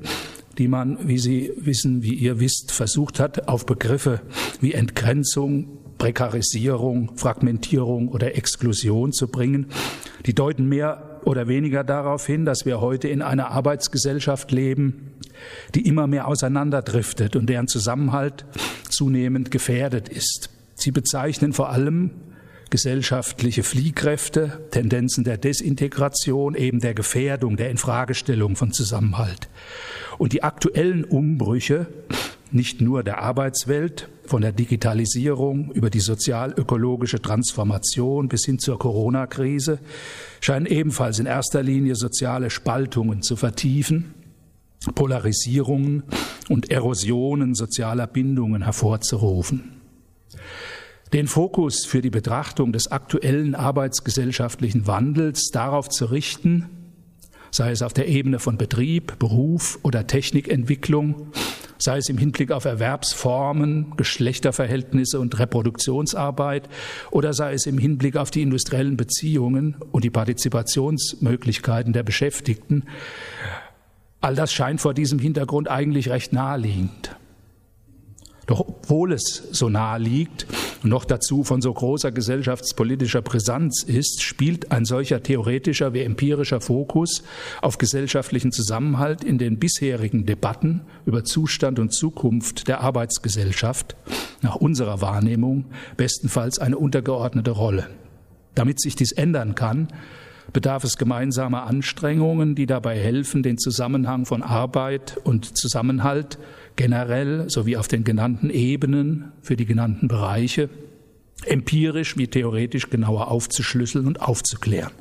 die 0.56 0.68
man, 0.68 1.08
wie 1.08 1.18
Sie 1.18 1.52
wissen, 1.56 2.02
wie 2.02 2.14
ihr 2.14 2.38
wisst, 2.38 2.70
versucht 2.70 3.18
hat, 3.18 3.48
auf 3.48 3.66
Begriffe 3.66 4.20
wie 4.60 4.72
Entgrenzung, 4.72 5.78
Prekarisierung, 5.98 7.16
Fragmentierung 7.16 8.08
oder 8.08 8.36
Exklusion 8.36 9.12
zu 9.12 9.26
bringen. 9.26 9.66
Die 10.26 10.34
deuten 10.34 10.68
mehr 10.68 11.13
oder 11.24 11.48
weniger 11.48 11.84
darauf 11.84 12.26
hin, 12.26 12.44
dass 12.44 12.64
wir 12.64 12.80
heute 12.80 13.08
in 13.08 13.22
einer 13.22 13.50
Arbeitsgesellschaft 13.50 14.52
leben, 14.52 15.12
die 15.74 15.86
immer 15.86 16.06
mehr 16.06 16.28
auseinanderdriftet 16.28 17.36
und 17.36 17.46
deren 17.46 17.68
Zusammenhalt 17.68 18.44
zunehmend 18.88 19.50
gefährdet 19.50 20.08
ist. 20.08 20.50
Sie 20.74 20.90
bezeichnen 20.90 21.52
vor 21.52 21.70
allem 21.70 22.10
gesellschaftliche 22.70 23.62
Fliehkräfte, 23.62 24.66
Tendenzen 24.70 25.22
der 25.22 25.38
Desintegration, 25.38 26.54
eben 26.54 26.80
der 26.80 26.94
Gefährdung, 26.94 27.56
der 27.56 27.70
Infragestellung 27.70 28.56
von 28.56 28.72
Zusammenhalt. 28.72 29.48
Und 30.18 30.32
die 30.32 30.42
aktuellen 30.42 31.04
Umbrüche, 31.04 31.86
nicht 32.54 32.80
nur 32.80 33.02
der 33.02 33.18
Arbeitswelt, 33.18 34.08
von 34.26 34.40
der 34.40 34.52
Digitalisierung 34.52 35.70
über 35.72 35.90
die 35.90 36.00
sozial-ökologische 36.00 37.20
Transformation 37.20 38.28
bis 38.28 38.46
hin 38.46 38.58
zur 38.58 38.78
Corona-Krise, 38.78 39.78
scheinen 40.40 40.66
ebenfalls 40.66 41.18
in 41.18 41.26
erster 41.26 41.62
Linie 41.62 41.94
soziale 41.94 42.48
Spaltungen 42.48 43.22
zu 43.22 43.36
vertiefen 43.36 44.14
Polarisierungen 44.92 46.04
und 46.48 46.70
Erosionen 46.70 47.54
sozialer 47.54 48.06
Bindungen 48.06 48.62
hervorzurufen. 48.62 49.80
Den 51.12 51.26
Fokus 51.26 51.86
für 51.86 52.02
die 52.02 52.10
Betrachtung 52.10 52.72
des 52.72 52.90
aktuellen 52.90 53.54
arbeitsgesellschaftlichen 53.54 54.86
Wandels 54.86 55.50
darauf 55.52 55.88
zu 55.88 56.06
richten, 56.06 56.68
sei 57.50 57.70
es 57.70 57.82
auf 57.82 57.92
der 57.92 58.08
Ebene 58.08 58.40
von 58.40 58.58
Betrieb, 58.58 59.18
Beruf 59.18 59.78
oder 59.82 60.06
Technikentwicklung, 60.06 61.28
sei 61.78 61.98
es 61.98 62.08
im 62.08 62.18
Hinblick 62.18 62.52
auf 62.52 62.64
Erwerbsformen, 62.64 63.96
Geschlechterverhältnisse 63.96 65.20
und 65.20 65.38
Reproduktionsarbeit 65.38 66.68
oder 67.10 67.32
sei 67.32 67.54
es 67.54 67.66
im 67.66 67.78
Hinblick 67.78 68.16
auf 68.16 68.30
die 68.30 68.42
industriellen 68.42 68.96
Beziehungen 68.96 69.76
und 69.92 70.04
die 70.04 70.10
Partizipationsmöglichkeiten 70.10 71.92
der 71.92 72.02
Beschäftigten, 72.02 72.84
All 74.24 74.34
das 74.34 74.54
scheint 74.54 74.80
vor 74.80 74.94
diesem 74.94 75.18
Hintergrund 75.18 75.68
eigentlich 75.68 76.08
recht 76.08 76.32
naheliegend. 76.32 77.14
Doch 78.46 78.60
obwohl 78.60 79.12
es 79.12 79.48
so 79.52 79.68
nahe 79.68 79.98
liegt 79.98 80.46
und 80.82 80.90
noch 80.90 81.04
dazu 81.04 81.44
von 81.44 81.62
so 81.62 81.72
großer 81.72 82.12
gesellschaftspolitischer 82.12 83.22
Brisanz 83.22 83.82
ist, 83.82 84.22
spielt 84.22 84.70
ein 84.70 84.84
solcher 84.84 85.22
theoretischer 85.22 85.94
wie 85.94 86.02
empirischer 86.02 86.60
Fokus 86.60 87.22
auf 87.62 87.78
gesellschaftlichen 87.78 88.52
Zusammenhalt 88.52 89.24
in 89.24 89.38
den 89.38 89.58
bisherigen 89.58 90.26
Debatten 90.26 90.82
über 91.06 91.24
Zustand 91.24 91.78
und 91.78 91.94
Zukunft 91.94 92.68
der 92.68 92.80
Arbeitsgesellschaft 92.80 93.96
nach 94.42 94.56
unserer 94.56 95.00
Wahrnehmung 95.00 95.64
bestenfalls 95.96 96.58
eine 96.58 96.76
untergeordnete 96.76 97.50
Rolle. 97.50 97.88
Damit 98.54 98.80
sich 98.80 98.94
dies 98.94 99.12
ändern 99.12 99.54
kann, 99.54 99.88
bedarf 100.52 100.84
es 100.84 100.96
gemeinsamer 100.96 101.64
Anstrengungen, 101.64 102.54
die 102.54 102.66
dabei 102.66 102.98
helfen, 102.98 103.42
den 103.42 103.58
Zusammenhang 103.58 104.26
von 104.26 104.42
Arbeit 104.42 105.18
und 105.24 105.56
Zusammenhalt 105.56 106.38
generell 106.76 107.48
sowie 107.48 107.76
auf 107.76 107.88
den 107.88 108.04
genannten 108.04 108.50
Ebenen 108.50 109.32
für 109.42 109.56
die 109.56 109.66
genannten 109.66 110.08
Bereiche 110.08 110.68
empirisch 111.46 112.16
wie 112.16 112.28
theoretisch 112.28 112.90
genauer 112.90 113.28
aufzuschlüsseln 113.28 114.06
und 114.06 114.20
aufzuklären. 114.20 114.92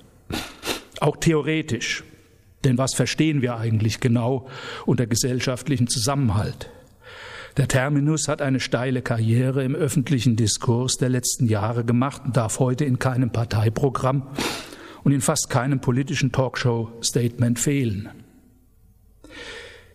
Auch 1.00 1.18
theoretisch, 1.18 2.04
denn 2.64 2.78
was 2.78 2.94
verstehen 2.94 3.42
wir 3.42 3.58
eigentlich 3.58 4.00
genau 4.00 4.48
unter 4.86 5.08
gesellschaftlichem 5.08 5.88
Zusammenhalt? 5.88 6.70
Der 7.58 7.68
Terminus 7.68 8.28
hat 8.28 8.42
eine 8.42 8.60
steile 8.60 9.02
Karriere 9.04 9.64
im 9.64 9.76
öffentlichen 9.76 10.36
Diskurs 10.36 10.96
der 10.98 11.10
letzten 11.10 11.48
Jahre 11.48 11.86
gemacht 11.86 12.24
und 12.26 12.36
darf 12.36 12.60
heute 12.60 12.84
in 12.84 12.98
keinem 12.98 13.30
Parteiprogramm 13.30 14.28
und 15.04 15.12
in 15.12 15.22
fast 15.22 15.50
keinem 15.50 15.80
politischen 15.80 16.32
Talkshow-Statement 16.32 17.60
fehlen. 17.60 18.10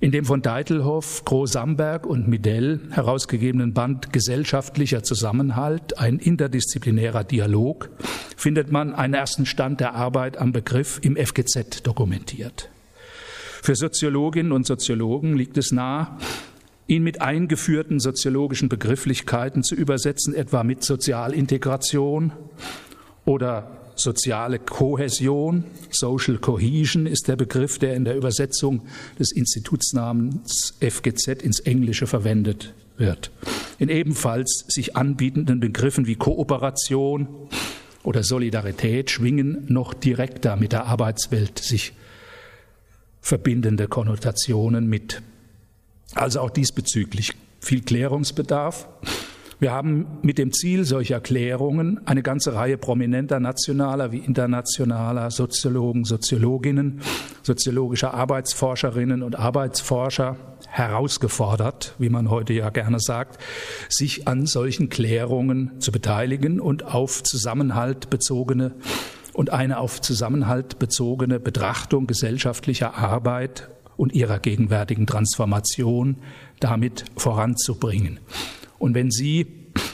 In 0.01 0.13
dem 0.13 0.25
von 0.25 0.43
Deitelhoff, 0.43 1.25
Groh-Samberg 1.25 2.07
und 2.07 2.29
Midell 2.29 2.81
herausgegebenen 2.91 3.75
Band 3.75 4.13
Gesellschaftlicher 4.13 5.03
Zusammenhalt, 5.03 5.99
ein 5.99 6.21
interdisziplinärer 6.21 7.25
Dialog, 7.25 7.91
findet 8.37 8.71
man 8.71 8.95
einen 8.95 9.15
ersten 9.15 9.45
Stand 9.45 9.81
der 9.81 9.95
Arbeit 9.97 10.37
am 10.37 10.53
Begriff 10.53 11.01
im 11.03 11.17
FGZ 11.17 11.85
dokumentiert. 11.85 12.71
Für 13.61 13.75
Soziologinnen 13.75 14.53
und 14.53 14.67
Soziologen 14.67 15.37
liegt 15.37 15.59
es 15.59 15.73
nahe, 15.73 16.17
ihn 16.87 17.03
mit 17.03 17.21
eingeführten 17.21 17.99
soziologischen 17.99 18.69
Begrifflichkeiten 18.69 19.65
zu 19.65 19.75
übersetzen, 19.75 20.33
etwa 20.33 20.63
mit 20.63 20.85
Sozialintegration 20.85 22.33
oder 23.25 23.78
soziale 24.01 24.59
Kohäsion, 24.59 25.65
Social 25.91 26.39
Cohesion 26.39 27.07
ist 27.07 27.29
der 27.29 27.37
Begriff, 27.37 27.79
der 27.79 27.95
in 27.95 28.05
der 28.05 28.17
Übersetzung 28.17 28.83
des 29.19 29.33
Institutsnamens 29.33 30.75
FGZ 30.81 31.43
ins 31.43 31.61
Englische 31.61 32.07
verwendet 32.07 32.75
wird. 32.97 33.31
In 33.79 33.89
ebenfalls 33.89 34.65
sich 34.69 34.97
anbietenden 34.97 35.61
Begriffen 35.61 36.07
wie 36.07 36.17
Kooperation 36.17 37.29
oder 38.03 38.23
Solidarität 38.23 39.11
schwingen 39.11 39.65
noch 39.69 39.95
direkter 39.95 40.57
mit 40.57 40.73
der 40.73 40.87
Arbeitswelt 40.87 41.59
sich 41.59 41.93
verbindende 43.21 43.89
Konnotationen 43.89 44.87
mit. 44.87 45.23
Also 46.15 46.41
auch 46.41 46.51
diesbezüglich 46.51 47.35
viel 47.61 47.83
Klärungsbedarf. 47.83 48.89
Wir 49.61 49.73
haben 49.73 50.07
mit 50.23 50.39
dem 50.39 50.53
Ziel 50.53 50.85
solcher 50.85 51.21
Klärungen 51.21 52.01
eine 52.07 52.23
ganze 52.23 52.55
Reihe 52.55 52.79
prominenter 52.79 53.41
nationaler 53.41 54.13
wie 54.13 54.19
internationaler 54.19 55.33
Soziologen, 55.33 56.05
Soziologinnen, 56.05 57.01
soziologischer 57.43 58.15
Arbeitsforscherinnen 58.15 59.25
und 59.25 59.37
Arbeitsforscher 59.37 60.37
herausgefordert, 60.69 61.97
wie 61.99 62.09
man 62.09 62.31
heute 62.31 62.53
ja 62.53 62.71
gerne 62.71 63.01
sagt, 63.01 63.43
sich 63.89 64.29
an 64.29 64.47
solchen 64.47 64.91
Klärungen 64.91 65.81
zu 65.81 65.91
beteiligen 65.91 66.61
und 66.61 66.85
auf 66.85 67.25
Zusammenhalt 67.25 68.11
bezogene 68.11 68.77
und 69.33 69.51
eine 69.51 69.81
auf 69.81 70.01
Zusammenhalt 70.01 70.79
bezogene 70.79 71.41
Betrachtung 71.41 72.07
gesellschaftlicher 72.07 72.97
Arbeit 72.97 73.69
und 73.97 74.13
ihrer 74.13 74.39
gegenwärtigen 74.39 75.09
Transformation 75.09 76.19
damit 76.61 77.07
voranzubringen. 77.17 78.21
Und 78.79 78.95
wenn 78.95 79.11
Sie, 79.11 79.47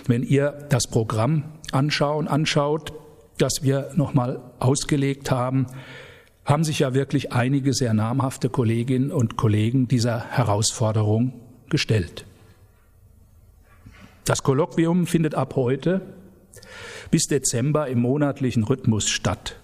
wenn 0.07 0.23
ihr 0.23 0.67
das 0.69 0.87
Programm 0.87 1.45
anschauen, 1.73 2.29
anschaut, 2.29 2.93
das 3.39 3.63
wir 3.63 3.91
nochmal 3.95 4.41
ausgelegt 4.61 5.31
haben, 5.31 5.67
haben 6.45 6.65
sich 6.65 6.81
ja 6.81 6.95
wirklich 6.95 7.33
einige 7.33 7.73
sehr 7.73 7.95
namhafte 7.95 8.49
Kolleginnen 8.49 9.11
und 9.11 9.37
Kollegen 9.37 9.89
dieser 9.89 10.25
Herausforderung 10.31 11.33
gestellt. 11.71 12.27
Das 14.25 14.43
Kolloquium 14.43 15.07
findet 15.07 15.35
ab 15.35 15.57
heute 15.57 16.01
bis 17.11 17.27
Dezember 17.27 17.89
im 17.89 18.01
monatlichen 18.01 18.65
Rhythmus 18.65 19.09
statt. 19.09 19.57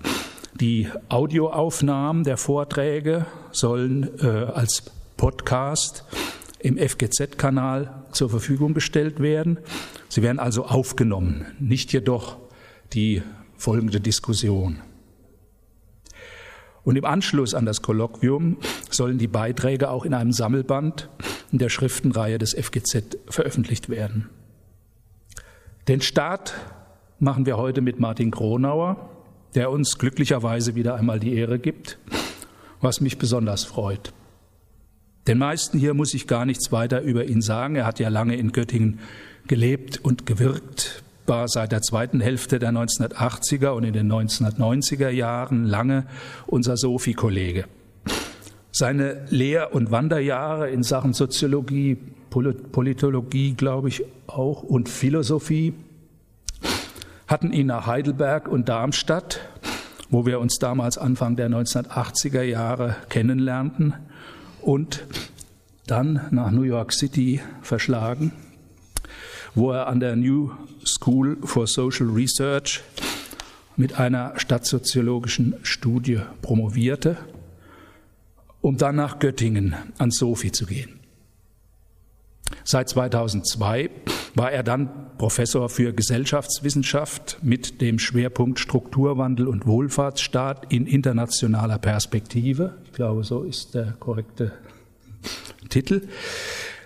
Die 0.54 0.88
Audioaufnahmen 1.08 2.24
der 2.24 2.36
Vorträge 2.36 3.26
sollen 3.52 4.10
äh, 4.20 4.26
als 4.26 4.82
Podcast 5.16 6.04
im 6.58 6.76
FGZ-Kanal 6.76 7.99
zur 8.12 8.30
Verfügung 8.30 8.74
gestellt 8.74 9.20
werden. 9.20 9.58
Sie 10.08 10.22
werden 10.22 10.38
also 10.38 10.64
aufgenommen, 10.66 11.46
nicht 11.58 11.92
jedoch 11.92 12.38
die 12.92 13.22
folgende 13.56 14.00
Diskussion. 14.00 14.80
Und 16.82 16.96
im 16.96 17.04
Anschluss 17.04 17.54
an 17.54 17.66
das 17.66 17.82
Kolloquium 17.82 18.56
sollen 18.90 19.18
die 19.18 19.28
Beiträge 19.28 19.90
auch 19.90 20.04
in 20.04 20.14
einem 20.14 20.32
Sammelband 20.32 21.08
in 21.52 21.58
der 21.58 21.68
Schriftenreihe 21.68 22.38
des 22.38 22.54
FGZ 22.54 23.18
veröffentlicht 23.28 23.88
werden. 23.88 24.28
Den 25.88 26.00
Start 26.00 26.54
machen 27.18 27.46
wir 27.46 27.56
heute 27.56 27.80
mit 27.80 28.00
Martin 28.00 28.30
Kronauer, 28.30 29.10
der 29.54 29.70
uns 29.70 29.98
glücklicherweise 29.98 30.74
wieder 30.74 30.94
einmal 30.94 31.20
die 31.20 31.34
Ehre 31.34 31.58
gibt, 31.58 31.98
was 32.80 33.00
mich 33.00 33.18
besonders 33.18 33.64
freut. 33.64 34.12
Den 35.26 35.38
meisten 35.38 35.78
hier 35.78 35.94
muss 35.94 36.14
ich 36.14 36.26
gar 36.26 36.46
nichts 36.46 36.72
weiter 36.72 37.02
über 37.02 37.26
ihn 37.26 37.42
sagen. 37.42 37.76
Er 37.76 37.86
hat 37.86 37.98
ja 38.00 38.08
lange 38.08 38.36
in 38.36 38.52
Göttingen 38.52 39.00
gelebt 39.46 39.98
und 40.02 40.26
gewirkt. 40.26 41.02
war 41.26 41.46
seit 41.46 41.70
der 41.70 41.82
zweiten 41.82 42.20
Hälfte 42.20 42.58
der 42.58 42.70
1980er 42.70 43.68
und 43.68 43.84
in 43.84 43.92
den 43.92 44.10
1990er 44.10 45.10
Jahren 45.10 45.64
lange 45.64 46.06
unser 46.46 46.76
Sophie-Kollege. 46.76 47.66
Seine 48.72 49.26
Lehr- 49.30 49.74
und 49.74 49.90
Wanderjahre 49.90 50.70
in 50.70 50.82
Sachen 50.82 51.12
Soziologie, 51.12 51.98
Politologie, 52.30 53.54
glaube 53.54 53.88
ich, 53.88 54.04
auch 54.26 54.62
und 54.62 54.88
Philosophie 54.88 55.74
hatten 57.26 57.52
ihn 57.52 57.66
nach 57.66 57.86
Heidelberg 57.86 58.48
und 58.48 58.68
Darmstadt, 58.68 59.40
wo 60.08 60.26
wir 60.26 60.40
uns 60.40 60.58
damals 60.58 60.98
Anfang 60.98 61.36
der 61.36 61.48
1980er 61.48 62.42
Jahre 62.42 62.96
kennenlernten, 63.08 63.94
und 64.62 65.04
dann 65.86 66.28
nach 66.30 66.50
New 66.50 66.62
York 66.62 66.92
City 66.92 67.40
verschlagen, 67.62 68.32
wo 69.54 69.72
er 69.72 69.88
an 69.88 70.00
der 70.00 70.16
New 70.16 70.52
School 70.84 71.38
for 71.42 71.66
Social 71.66 72.08
Research 72.08 72.82
mit 73.76 73.98
einer 73.98 74.38
stadtsoziologischen 74.38 75.56
Studie 75.62 76.20
promovierte, 76.42 77.16
um 78.60 78.76
dann 78.76 78.96
nach 78.96 79.18
Göttingen 79.18 79.74
an 79.98 80.10
Sophie 80.10 80.52
zu 80.52 80.66
gehen. 80.66 81.00
Seit 82.64 82.88
2002 82.88 83.90
war 84.34 84.52
er 84.52 84.62
dann 84.62 84.90
Professor 85.18 85.68
für 85.68 85.92
Gesellschaftswissenschaft 85.92 87.38
mit 87.42 87.80
dem 87.80 87.98
Schwerpunkt 87.98 88.58
Strukturwandel 88.58 89.48
und 89.48 89.66
Wohlfahrtsstaat 89.66 90.72
in 90.72 90.86
internationaler 90.86 91.78
Perspektive. 91.78 92.74
Ich 92.90 92.96
glaube, 92.96 93.22
so 93.22 93.44
ist 93.44 93.76
der 93.76 93.92
korrekte 94.00 94.50
Titel. 95.68 96.08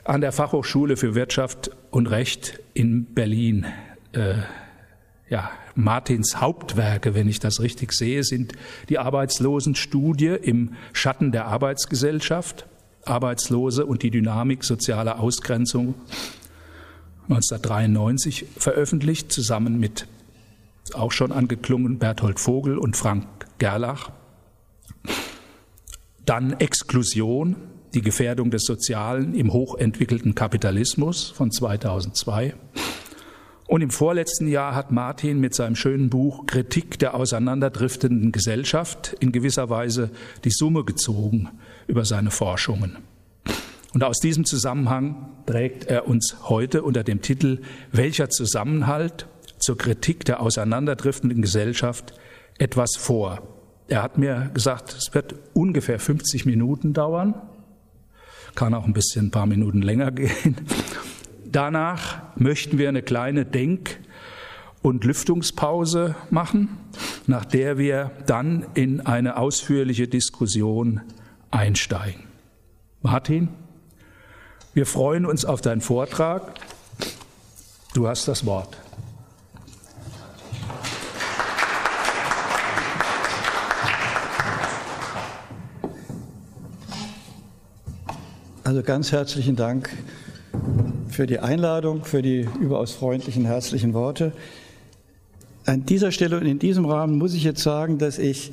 An 0.04 0.20
der 0.20 0.32
Fachhochschule 0.32 0.98
für 0.98 1.14
Wirtschaft 1.14 1.70
und 1.90 2.08
Recht 2.08 2.60
in 2.74 3.06
Berlin. 3.06 3.64
Äh, 4.12 4.34
ja, 5.30 5.50
Martins 5.74 6.42
Hauptwerke, 6.42 7.14
wenn 7.14 7.26
ich 7.26 7.40
das 7.40 7.60
richtig 7.60 7.92
sehe, 7.92 8.22
sind 8.22 8.52
die 8.90 8.98
Arbeitslosenstudie 8.98 10.36
im 10.42 10.74
Schatten 10.92 11.32
der 11.32 11.46
Arbeitsgesellschaft, 11.46 12.66
Arbeitslose 13.06 13.86
und 13.86 14.02
die 14.02 14.10
Dynamik 14.10 14.62
sozialer 14.62 15.20
Ausgrenzung 15.20 15.94
1993 17.30 18.44
veröffentlicht, 18.58 19.32
zusammen 19.32 19.80
mit 19.80 20.06
auch 20.92 21.12
schon 21.12 21.32
angeklungen 21.32 21.98
Berthold 21.98 22.38
Vogel 22.38 22.76
und 22.76 22.94
Frank 22.94 23.26
Gerlach. 23.56 24.12
Dann 26.24 26.54
Exklusion, 26.54 27.56
die 27.92 28.00
Gefährdung 28.00 28.50
des 28.50 28.64
Sozialen 28.64 29.34
im 29.34 29.52
hochentwickelten 29.52 30.34
Kapitalismus 30.34 31.30
von 31.30 31.50
2002. 31.50 32.54
Und 33.66 33.82
im 33.82 33.90
vorletzten 33.90 34.48
Jahr 34.48 34.74
hat 34.74 34.90
Martin 34.90 35.40
mit 35.40 35.54
seinem 35.54 35.76
schönen 35.76 36.10
Buch 36.10 36.46
Kritik 36.46 36.98
der 36.98 37.14
auseinanderdriftenden 37.14 38.32
Gesellschaft 38.32 39.16
in 39.20 39.32
gewisser 39.32 39.68
Weise 39.68 40.10
die 40.44 40.50
Summe 40.50 40.84
gezogen 40.84 41.50
über 41.86 42.04
seine 42.04 42.30
Forschungen. 42.30 42.98
Und 43.92 44.02
aus 44.02 44.18
diesem 44.18 44.44
Zusammenhang 44.44 45.28
trägt 45.46 45.84
er 45.84 46.08
uns 46.08 46.36
heute 46.48 46.82
unter 46.82 47.04
dem 47.04 47.20
Titel 47.20 47.60
Welcher 47.92 48.28
Zusammenhalt 48.30 49.26
zur 49.58 49.78
Kritik 49.78 50.24
der 50.24 50.40
auseinanderdriftenden 50.40 51.42
Gesellschaft 51.42 52.14
etwas 52.58 52.96
vor. 52.96 53.53
Er 53.86 54.02
hat 54.02 54.16
mir 54.18 54.50
gesagt, 54.54 54.94
es 54.94 55.12
wird 55.14 55.34
ungefähr 55.52 55.98
50 55.98 56.46
Minuten 56.46 56.92
dauern, 56.94 57.34
kann 58.54 58.72
auch 58.72 58.84
ein 58.84 58.92
bisschen 58.92 59.26
ein 59.26 59.30
paar 59.30 59.46
Minuten 59.46 59.82
länger 59.82 60.10
gehen. 60.12 60.56
Danach 61.44 62.22
möchten 62.36 62.78
wir 62.78 62.88
eine 62.88 63.02
kleine 63.02 63.44
Denk- 63.44 64.00
und 64.82 65.04
Lüftungspause 65.04 66.14
machen, 66.30 66.76
nach 67.26 67.44
der 67.44 67.78
wir 67.78 68.10
dann 68.26 68.66
in 68.74 69.00
eine 69.00 69.36
ausführliche 69.36 70.08
Diskussion 70.08 71.00
einsteigen. 71.50 72.24
Martin? 73.02 73.48
Wir 74.72 74.86
freuen 74.86 75.24
uns 75.24 75.44
auf 75.44 75.60
deinen 75.60 75.80
Vortrag. 75.80 76.54
Du 77.94 78.08
hast 78.08 78.26
das 78.26 78.44
Wort. 78.44 78.76
Also 88.74 88.82
ganz 88.84 89.12
herzlichen 89.12 89.54
Dank 89.54 89.88
für 91.08 91.28
die 91.28 91.38
Einladung, 91.38 92.04
für 92.04 92.22
die 92.22 92.48
überaus 92.60 92.90
freundlichen, 92.90 93.44
herzlichen 93.44 93.94
Worte. 93.94 94.32
An 95.64 95.86
dieser 95.86 96.10
Stelle 96.10 96.40
und 96.40 96.44
in 96.44 96.58
diesem 96.58 96.84
Rahmen 96.84 97.16
muss 97.16 97.34
ich 97.34 97.44
jetzt 97.44 97.62
sagen, 97.62 97.98
dass 97.98 98.18
ich 98.18 98.50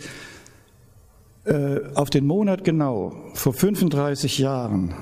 äh, 1.45 1.79
auf 1.95 2.11
den 2.11 2.27
Monat 2.27 2.63
genau 2.63 3.15
vor 3.33 3.55
35 3.55 4.37
Jahren 4.37 4.93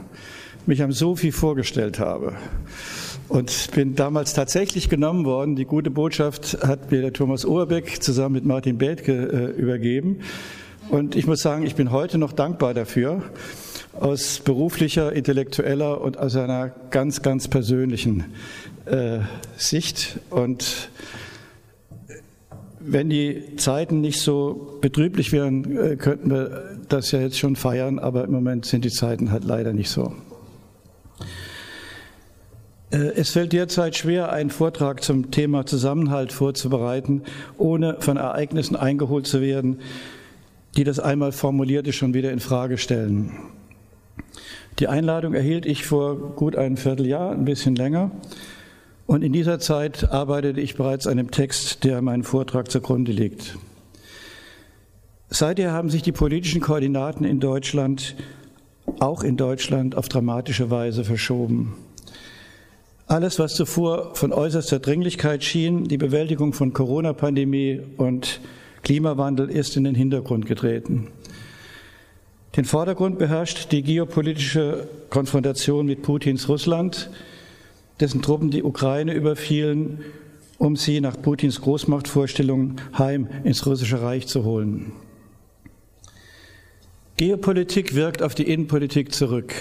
mich 0.65 0.81
am 0.81 0.93
Sophie 0.93 1.33
vorgestellt 1.33 1.99
habe. 1.99 2.37
Und 3.27 3.71
bin 3.75 3.95
damals 3.95 4.33
tatsächlich 4.33 4.87
genommen 4.87 5.25
worden. 5.25 5.57
Die 5.57 5.65
gute 5.65 5.91
Botschaft 5.91 6.59
hat 6.65 6.91
mir 6.91 7.01
der 7.01 7.11
Thomas 7.11 7.43
Oberbeck 7.43 8.01
zusammen 8.01 8.35
mit 8.35 8.45
Martin 8.45 8.77
Bethke 8.77 9.11
äh, 9.11 9.59
übergeben. 9.59 10.21
Und 10.89 11.17
ich 11.17 11.27
muss 11.27 11.41
sagen, 11.41 11.65
ich 11.65 11.75
bin 11.75 11.91
heute 11.91 12.17
noch 12.17 12.31
dankbar 12.31 12.73
dafür, 12.73 13.21
aus 13.93 14.39
beruflicher, 14.39 15.13
intellektueller 15.13 16.01
und 16.01 16.17
aus 16.17 16.35
einer 16.35 16.69
ganz, 16.89 17.21
ganz 17.21 17.47
persönlichen 17.47 18.25
äh, 18.85 19.19
Sicht. 19.57 20.19
Und 20.29 20.89
wenn 22.79 23.09
die 23.09 23.55
Zeiten 23.57 24.01
nicht 24.01 24.19
so 24.19 24.77
betrüblich 24.81 25.31
wären, 25.31 25.77
äh, 25.77 25.95
könnten 25.95 26.29
wir 26.29 26.77
das 26.87 27.11
ja 27.11 27.19
jetzt 27.19 27.37
schon 27.37 27.55
feiern, 27.55 27.99
aber 27.99 28.23
im 28.23 28.31
Moment 28.31 28.65
sind 28.65 28.85
die 28.85 28.91
Zeiten 28.91 29.31
halt 29.31 29.43
leider 29.43 29.73
nicht 29.73 29.89
so. 29.89 30.13
Äh, 32.91 32.97
es 33.15 33.31
fällt 33.31 33.53
derzeit 33.53 33.95
schwer, 33.95 34.31
einen 34.31 34.49
Vortrag 34.49 35.03
zum 35.03 35.31
Thema 35.31 35.65
Zusammenhalt 35.65 36.31
vorzubereiten, 36.31 37.23
ohne 37.57 37.97
von 37.99 38.17
Ereignissen 38.17 38.75
eingeholt 38.75 39.27
zu 39.27 39.41
werden, 39.41 39.79
die 40.77 40.83
das 40.83 40.99
einmal 40.99 41.31
Formulierte 41.31 41.93
schon 41.93 42.13
wieder 42.13 42.31
in 42.31 42.39
Frage 42.39 42.77
stellen. 42.77 43.31
Die 44.79 44.87
Einladung 44.87 45.33
erhielt 45.33 45.65
ich 45.65 45.85
vor 45.85 46.15
gut 46.15 46.55
einem 46.55 46.77
Vierteljahr, 46.77 47.31
ein 47.31 47.43
bisschen 47.43 47.75
länger. 47.75 48.11
Und 49.05 49.23
in 49.23 49.33
dieser 49.33 49.59
Zeit 49.59 50.09
arbeitete 50.09 50.61
ich 50.61 50.75
bereits 50.75 51.05
an 51.05 51.17
dem 51.17 51.31
Text, 51.31 51.83
der 51.83 52.01
meinen 52.01 52.23
Vortrag 52.23 52.71
zugrunde 52.71 53.11
liegt. 53.11 53.57
Seither 55.29 55.73
haben 55.73 55.89
sich 55.89 56.01
die 56.01 56.13
politischen 56.13 56.61
Koordinaten 56.61 57.25
in 57.25 57.41
Deutschland, 57.41 58.15
auch 58.99 59.23
in 59.23 59.35
Deutschland, 59.35 59.95
auf 59.95 60.07
dramatische 60.07 60.71
Weise 60.71 61.03
verschoben. 61.03 61.75
Alles, 63.05 63.37
was 63.37 63.55
zuvor 63.55 64.15
von 64.15 64.31
äußerster 64.31 64.79
Dringlichkeit 64.79 65.43
schien, 65.43 65.85
die 65.85 65.97
Bewältigung 65.97 66.53
von 66.53 66.71
Corona-Pandemie 66.71 67.81
und 67.97 68.39
Klimawandel, 68.83 69.49
ist 69.49 69.75
in 69.75 69.83
den 69.83 69.95
Hintergrund 69.95 70.45
getreten. 70.45 71.09
Den 72.55 72.65
Vordergrund 72.65 73.19
beherrscht 73.19 73.71
die 73.71 73.83
geopolitische 73.83 74.87
Konfrontation 75.09 75.85
mit 75.85 76.01
Putins 76.01 76.49
Russland, 76.49 77.09
dessen 77.99 78.21
Truppen 78.21 78.49
die 78.49 78.63
Ukraine 78.63 79.13
überfielen, 79.13 80.03
um 80.57 80.75
sie 80.75 80.99
nach 80.99 81.21
Putins 81.21 81.61
Großmachtvorstellungen 81.61 82.81
heim 82.97 83.27
ins 83.43 83.65
russische 83.65 84.01
Reich 84.01 84.27
zu 84.27 84.43
holen. 84.43 84.91
Geopolitik 87.17 87.95
wirkt 87.95 88.23
auf 88.23 88.33
die 88.33 88.51
Innenpolitik 88.51 89.13
zurück. 89.13 89.53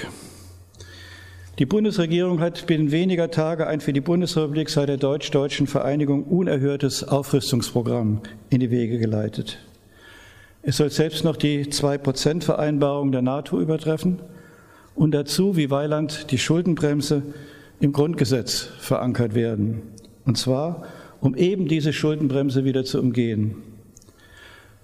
Die 1.59 1.67
Bundesregierung 1.67 2.39
hat 2.39 2.67
binnen 2.69 2.93
weniger 2.93 3.33
Tage 3.33 3.67
ein 3.67 3.81
für 3.81 3.93
die 3.93 4.01
Bundesrepublik 4.01 4.71
seit 4.71 4.89
der 4.89 4.97
deutsch-deutschen 4.97 5.67
Vereinigung 5.67 6.23
unerhörtes 6.23 7.03
Aufrüstungsprogramm 7.03 8.21
in 8.49 8.61
die 8.61 8.71
Wege 8.71 8.99
geleitet. 8.99 9.59
Es 10.69 10.77
soll 10.77 10.91
selbst 10.91 11.25
noch 11.25 11.37
die 11.37 11.65
2-Prozent-Vereinbarung 11.65 13.11
der 13.11 13.23
NATO 13.23 13.59
übertreffen 13.59 14.19
und 14.95 15.13
dazu, 15.13 15.57
wie 15.57 15.71
Weiland, 15.71 16.31
die 16.31 16.37
Schuldenbremse 16.37 17.23
im 17.81 17.95
Grundgesetz 17.95 18.69
verankert 18.79 19.35
werden. 19.35 19.81
Und 20.27 20.37
zwar, 20.37 20.83
um 21.23 21.35
eben 21.35 21.69
diese 21.69 21.95
Schuldenbremse 21.95 22.67
wieder 22.67 22.85
zu 22.85 23.01
umgehen. 23.01 23.55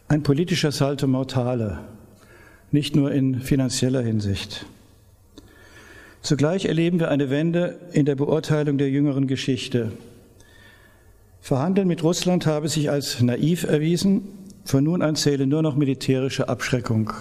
Ein 0.08 0.22
politischer 0.22 0.72
Salto 0.72 1.06
mortale, 1.06 1.80
nicht 2.70 2.96
nur 2.96 3.12
in 3.12 3.42
finanzieller 3.42 4.00
Hinsicht. 4.00 4.64
Zugleich 6.22 6.64
erleben 6.64 6.98
wir 6.98 7.10
eine 7.10 7.28
Wende 7.28 7.78
in 7.92 8.06
der 8.06 8.14
Beurteilung 8.14 8.78
der 8.78 8.88
jüngeren 8.88 9.26
Geschichte. 9.26 9.92
Verhandeln 11.42 11.88
mit 11.88 12.02
Russland 12.02 12.46
habe 12.46 12.70
sich 12.70 12.88
als 12.88 13.20
naiv 13.20 13.64
erwiesen, 13.64 14.43
von 14.64 14.84
nun 14.84 15.02
an 15.02 15.16
zähle 15.16 15.46
nur 15.46 15.62
noch 15.62 15.76
militärische 15.76 16.48
Abschreckung. 16.48 17.12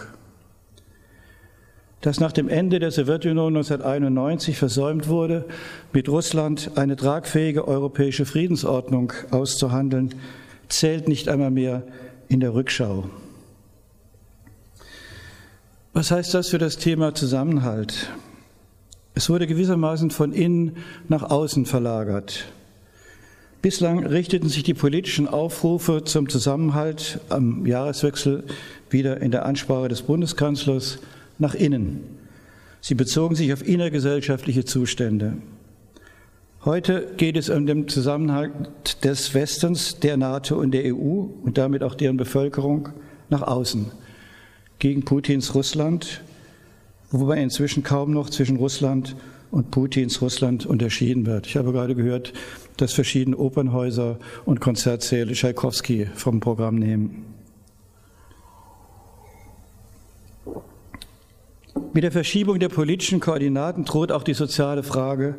dass 2.03 2.19
nach 2.19 2.33
dem 2.33 2.49
Ende 2.49 2.79
der 2.79 2.91
Sowjetunion 2.91 3.55
1991 3.55 4.57
versäumt 4.57 5.07
wurde, 5.07 5.45
mit 5.93 6.09
Russland 6.09 6.71
eine 6.75 6.97
tragfähige 6.97 7.65
europäische 7.65 8.25
Friedensordnung 8.25 9.13
auszuhandeln, 9.31 10.13
zählt 10.67 11.07
nicht 11.07 11.29
einmal 11.29 11.49
mehr 11.49 11.83
in 12.27 12.41
der 12.41 12.53
Rückschau. 12.53 13.05
Was 15.93 16.11
heißt 16.11 16.33
das 16.33 16.49
für 16.49 16.57
das 16.57 16.75
Thema 16.77 17.15
Zusammenhalt? 17.15 18.09
Es 19.15 19.29
wurde 19.29 19.47
gewissermaßen 19.47 20.11
von 20.11 20.33
innen 20.33 20.77
nach 21.07 21.23
außen 21.23 21.65
verlagert. 21.65 22.47
Bislang 23.63 24.05
richteten 24.05 24.49
sich 24.49 24.63
die 24.63 24.73
politischen 24.73 25.25
Aufrufe 25.25 26.03
zum 26.03 26.27
Zusammenhalt 26.27 27.21
am 27.29 27.65
Jahreswechsel 27.65 28.43
wieder 28.89 29.21
in 29.21 29.31
der 29.31 29.45
Ansprache 29.45 29.87
des 29.87 30.01
Bundeskanzlers 30.01 30.99
nach 31.39 31.55
innen. 31.55 32.01
Sie 32.81 32.93
bezogen 32.93 33.35
sich 33.35 33.53
auf 33.53 33.65
innergesellschaftliche 33.65 34.65
Zustände. 34.65 35.37
Heute 36.65 37.13
geht 37.15 37.37
es 37.37 37.49
um 37.49 37.65
den 37.65 37.87
Zusammenhalt 37.87 38.51
des 39.05 39.33
Westens, 39.33 39.97
der 39.97 40.17
NATO 40.17 40.59
und 40.59 40.71
der 40.71 40.93
EU 40.93 41.27
und 41.43 41.57
damit 41.57 41.83
auch 41.83 41.95
deren 41.95 42.17
Bevölkerung 42.17 42.89
nach 43.29 43.43
außen 43.43 43.91
gegen 44.77 45.05
Putins 45.05 45.55
Russland, 45.55 46.21
wobei 47.11 47.41
inzwischen 47.41 47.81
kaum 47.81 48.11
noch 48.11 48.29
zwischen 48.29 48.57
Russland 48.57 49.15
und 49.15 49.32
Putins 49.71 50.21
Russland 50.21 50.65
unterschieden 50.65 51.25
wird. 51.25 51.45
Ich 51.47 51.57
habe 51.57 51.71
gerade 51.71 51.93
gehört, 51.93 52.33
dass 52.77 52.93
verschiedene 52.93 53.37
Opernhäuser 53.37 54.17
und 54.45 54.59
Konzertsäle 54.59 55.33
Tschaikowski 55.33 56.07
vom 56.15 56.39
Programm 56.39 56.75
nehmen. 56.75 57.25
Mit 61.93 62.03
der 62.03 62.11
Verschiebung 62.11 62.57
der 62.59 62.69
politischen 62.69 63.19
Koordinaten 63.19 63.85
droht 63.85 64.11
auch 64.11 64.23
die 64.23 64.33
soziale 64.33 64.81
Frage, 64.81 65.35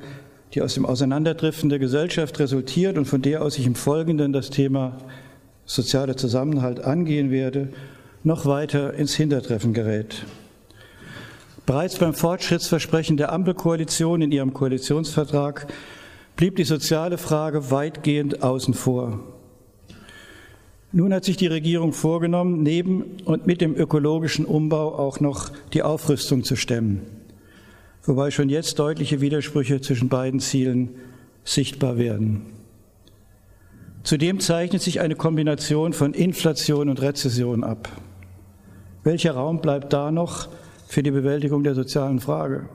die 0.55 0.63
aus 0.63 0.75
dem 0.75 0.87
Auseinanderdriften 0.87 1.69
der 1.69 1.81
Gesellschaft 1.81 2.39
resultiert 2.39 2.97
und 2.97 3.07
von 3.07 3.23
der 3.23 3.43
aus 3.43 3.59
ich 3.59 3.67
im 3.67 3.75
Folgenden 3.75 4.33
das 4.33 4.51
Thema 4.51 4.99
sozialer 5.67 6.17
Zusammenhalt 6.17 6.79
angehen 6.85 7.33
werde, 7.33 7.71
noch 8.23 8.47
weiter 8.47 8.95
ins 8.95 9.15
Hintertreffen 9.15 9.75
gerät. 9.75 10.25
Bereits 11.67 11.99
beim 11.99 12.13
Fortschrittsversprechen 12.13 13.17
der 13.17 13.33
Ampelkoalition 13.33 14.21
in 14.21 14.33
ihrem 14.33 14.53
Koalitionsvertrag 14.53 15.67
blieb 16.37 16.57
die 16.57 16.65
soziale 16.65 17.17
Frage 17.17 17.71
weitgehend 17.71 18.43
außen 18.43 18.75
vor. 18.75 19.21
Nun 20.93 21.15
hat 21.15 21.25
sich 21.25 21.37
die 21.37 21.47
Regierung 21.47 21.93
vorgenommen, 21.93 22.63
neben 22.63 23.17
und 23.25 23.47
mit 23.47 23.61
dem 23.61 23.75
ökologischen 23.75 24.45
Umbau 24.45 24.95
auch 24.95 25.21
noch 25.21 25.51
die 25.73 25.83
Aufrüstung 25.83 26.45
zu 26.45 26.55
stemmen, 26.55 27.01
wobei 28.05 28.31
schon 28.31 28.49
jetzt 28.49 28.79
deutliche 28.79 29.21
Widersprüche 29.21 29.81
zwischen 29.81 30.09
beiden 30.09 30.41
Zielen 30.41 30.91
sichtbar 31.45 31.97
werden. 31.97 32.43
Zudem 34.05 34.39
zeichnet 34.39 34.83
sich 34.83 35.01
eine 35.01 35.17
Kombination 35.17 35.95
von 35.95 36.13
Inflation 36.13 36.91
und 36.91 37.01
Rezession 37.01 37.65
ab. 37.65 37.89
Welcher 39.03 39.33
Raum 39.33 39.61
bleibt 39.61 39.93
da 39.95 40.11
noch 40.11 40.49
für 40.87 41.03
die 41.03 41.11
Bewältigung 41.11 41.65
der 41.65 41.75
sozialen 41.75 42.21
Frage? 42.21 42.69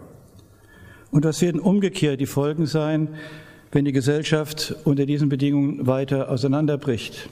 Und 1.12 1.26
was 1.26 1.41
werden 1.41 1.60
umgekehrt 1.60 2.19
die 2.19 2.26
Folgen 2.26 2.65
sein, 2.65 3.10
wenn 3.72 3.86
die 3.86 3.91
Gesellschaft 3.91 4.76
unter 4.84 5.06
diesen 5.06 5.30
Bedingungen 5.30 5.88
weiter 5.88 6.30
auseinanderbricht? 6.30 7.30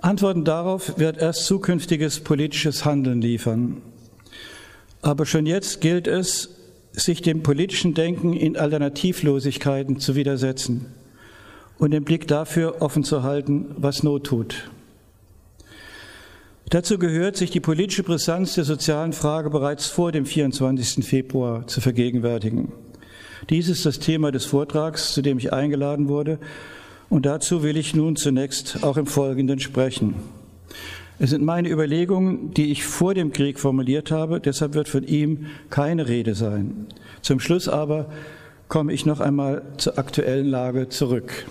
Antworten 0.00 0.44
darauf 0.44 0.98
wird 0.98 1.18
erst 1.18 1.44
zukünftiges 1.44 2.20
politisches 2.20 2.84
Handeln 2.84 3.20
liefern. 3.20 3.82
Aber 5.02 5.26
schon 5.26 5.46
jetzt 5.46 5.80
gilt 5.80 6.06
es, 6.06 6.56
sich 6.92 7.22
dem 7.22 7.42
politischen 7.42 7.94
Denken 7.94 8.32
in 8.32 8.56
Alternativlosigkeiten 8.56 10.00
zu 10.00 10.16
widersetzen 10.16 10.86
und 11.78 11.92
den 11.92 12.04
Blick 12.04 12.26
dafür 12.26 12.82
offen 12.82 13.04
zu 13.04 13.22
halten, 13.22 13.66
was 13.76 14.02
Not 14.02 14.24
tut. 14.24 14.70
Dazu 16.70 16.98
gehört, 16.98 17.36
sich 17.36 17.50
die 17.50 17.58
politische 17.58 18.04
Brisanz 18.04 18.54
der 18.54 18.62
sozialen 18.62 19.12
Frage 19.12 19.50
bereits 19.50 19.88
vor 19.88 20.12
dem 20.12 20.24
24. 20.24 21.04
Februar 21.04 21.66
zu 21.66 21.80
vergegenwärtigen. 21.80 22.70
Dies 23.48 23.68
ist 23.68 23.84
das 23.86 23.98
Thema 23.98 24.30
des 24.30 24.44
Vortrags, 24.44 25.12
zu 25.12 25.20
dem 25.20 25.38
ich 25.38 25.52
eingeladen 25.52 26.06
wurde 26.06 26.38
und 27.08 27.26
dazu 27.26 27.64
will 27.64 27.76
ich 27.76 27.96
nun 27.96 28.14
zunächst 28.14 28.84
auch 28.84 28.96
im 28.96 29.06
Folgenden 29.06 29.58
sprechen. 29.58 30.14
Es 31.18 31.30
sind 31.30 31.44
meine 31.44 31.68
Überlegungen, 31.68 32.54
die 32.54 32.70
ich 32.70 32.84
vor 32.84 33.14
dem 33.14 33.32
Krieg 33.32 33.58
formuliert 33.58 34.12
habe, 34.12 34.38
deshalb 34.38 34.74
wird 34.74 34.88
von 34.88 35.02
ihm 35.02 35.46
keine 35.70 36.06
Rede 36.06 36.36
sein. 36.36 36.86
Zum 37.20 37.40
Schluss 37.40 37.68
aber 37.68 38.06
komme 38.68 38.92
ich 38.92 39.06
noch 39.06 39.18
einmal 39.18 39.62
zur 39.76 39.98
aktuellen 39.98 40.46
Lage 40.46 40.88
zurück. 40.88 41.46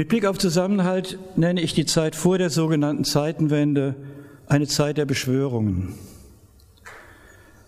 Mit 0.00 0.08
Blick 0.08 0.24
auf 0.24 0.38
Zusammenhalt 0.38 1.18
nenne 1.36 1.60
ich 1.60 1.74
die 1.74 1.84
Zeit 1.84 2.16
vor 2.16 2.38
der 2.38 2.48
sogenannten 2.48 3.04
Zeitenwende 3.04 3.96
eine 4.46 4.66
Zeit 4.66 4.96
der 4.96 5.04
Beschwörungen. 5.04 5.92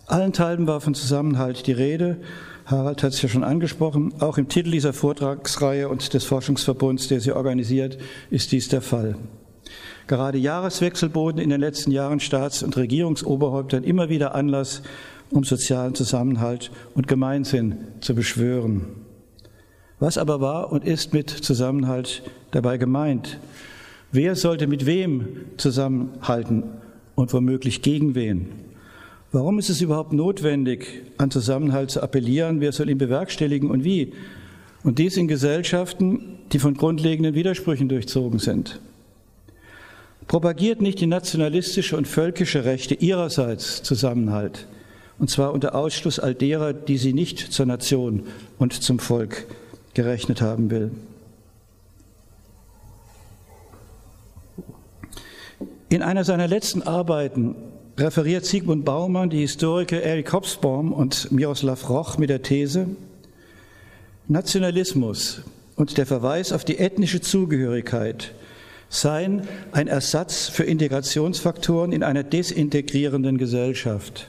Allenthalben 0.06 0.66
war 0.66 0.80
von 0.80 0.94
Zusammenhalt 0.94 1.66
die 1.66 1.72
Rede 1.72 2.22
Harald 2.64 3.02
hat 3.02 3.12
es 3.12 3.20
ja 3.20 3.28
schon 3.28 3.44
angesprochen, 3.44 4.14
auch 4.20 4.38
im 4.38 4.48
Titel 4.48 4.70
dieser 4.70 4.94
Vortragsreihe 4.94 5.90
und 5.90 6.14
des 6.14 6.24
Forschungsverbunds, 6.24 7.06
der 7.08 7.20
sie 7.20 7.32
organisiert, 7.32 7.98
ist 8.30 8.50
dies 8.50 8.66
der 8.68 8.80
Fall. 8.80 9.16
Gerade 10.06 10.38
Jahreswechsel 10.38 11.10
boten 11.10 11.38
in 11.38 11.50
den 11.50 11.60
letzten 11.60 11.90
Jahren 11.90 12.18
Staats- 12.18 12.62
und 12.62 12.78
Regierungsoberhäuptern 12.78 13.84
immer 13.84 14.08
wieder 14.08 14.34
Anlass, 14.34 14.80
um 15.28 15.44
sozialen 15.44 15.94
Zusammenhalt 15.94 16.70
und 16.94 17.08
Gemeinsinn 17.08 17.76
zu 18.00 18.14
beschwören. 18.14 19.01
Was 20.02 20.18
aber 20.18 20.40
war 20.40 20.72
und 20.72 20.84
ist 20.84 21.12
mit 21.12 21.30
Zusammenhalt 21.30 22.24
dabei 22.50 22.76
gemeint? 22.76 23.38
Wer 24.10 24.34
sollte 24.34 24.66
mit 24.66 24.84
wem 24.84 25.28
zusammenhalten 25.58 26.64
und 27.14 27.32
womöglich 27.32 27.82
gegen 27.82 28.16
wen? 28.16 28.48
Warum 29.30 29.60
ist 29.60 29.70
es 29.70 29.80
überhaupt 29.80 30.12
notwendig, 30.12 31.04
an 31.18 31.30
Zusammenhalt 31.30 31.92
zu 31.92 32.02
appellieren? 32.02 32.60
Wer 32.60 32.72
soll 32.72 32.90
ihn 32.90 32.98
bewerkstelligen 32.98 33.70
und 33.70 33.84
wie? 33.84 34.12
Und 34.82 34.98
dies 34.98 35.16
in 35.16 35.28
Gesellschaften, 35.28 36.36
die 36.50 36.58
von 36.58 36.74
grundlegenden 36.74 37.36
Widersprüchen 37.36 37.88
durchzogen 37.88 38.40
sind. 38.40 38.80
Propagiert 40.26 40.82
nicht 40.82 41.00
die 41.00 41.06
nationalistische 41.06 41.96
und 41.96 42.08
völkische 42.08 42.64
Rechte 42.64 42.96
ihrerseits 42.96 43.84
Zusammenhalt, 43.84 44.66
und 45.20 45.30
zwar 45.30 45.52
unter 45.52 45.76
Ausschluss 45.76 46.18
all 46.18 46.34
derer, 46.34 46.72
die 46.72 46.98
sie 46.98 47.12
nicht 47.12 47.52
zur 47.52 47.66
Nation 47.66 48.24
und 48.58 48.72
zum 48.72 48.98
Volk 48.98 49.46
gerechnet 49.94 50.40
haben 50.40 50.70
will. 50.70 50.90
In 55.88 56.02
einer 56.02 56.24
seiner 56.24 56.48
letzten 56.48 56.82
Arbeiten 56.82 57.54
referiert 57.98 58.46
Sigmund 58.46 58.84
Baumann 58.84 59.28
die 59.28 59.40
Historiker 59.40 60.02
Erik 60.02 60.32
Hobsbawm 60.32 60.92
und 60.92 61.30
Miroslav 61.30 61.88
Roch 61.90 62.16
mit 62.16 62.30
der 62.30 62.42
These, 62.42 62.86
Nationalismus 64.28 65.42
und 65.76 65.98
der 65.98 66.06
Verweis 66.06 66.52
auf 66.52 66.64
die 66.64 66.78
ethnische 66.78 67.20
Zugehörigkeit 67.20 68.32
seien 68.88 69.48
ein 69.72 69.88
Ersatz 69.88 70.48
für 70.48 70.64
Integrationsfaktoren 70.64 71.92
in 71.92 72.02
einer 72.02 72.22
desintegrierenden 72.22 73.38
Gesellschaft. 73.38 74.28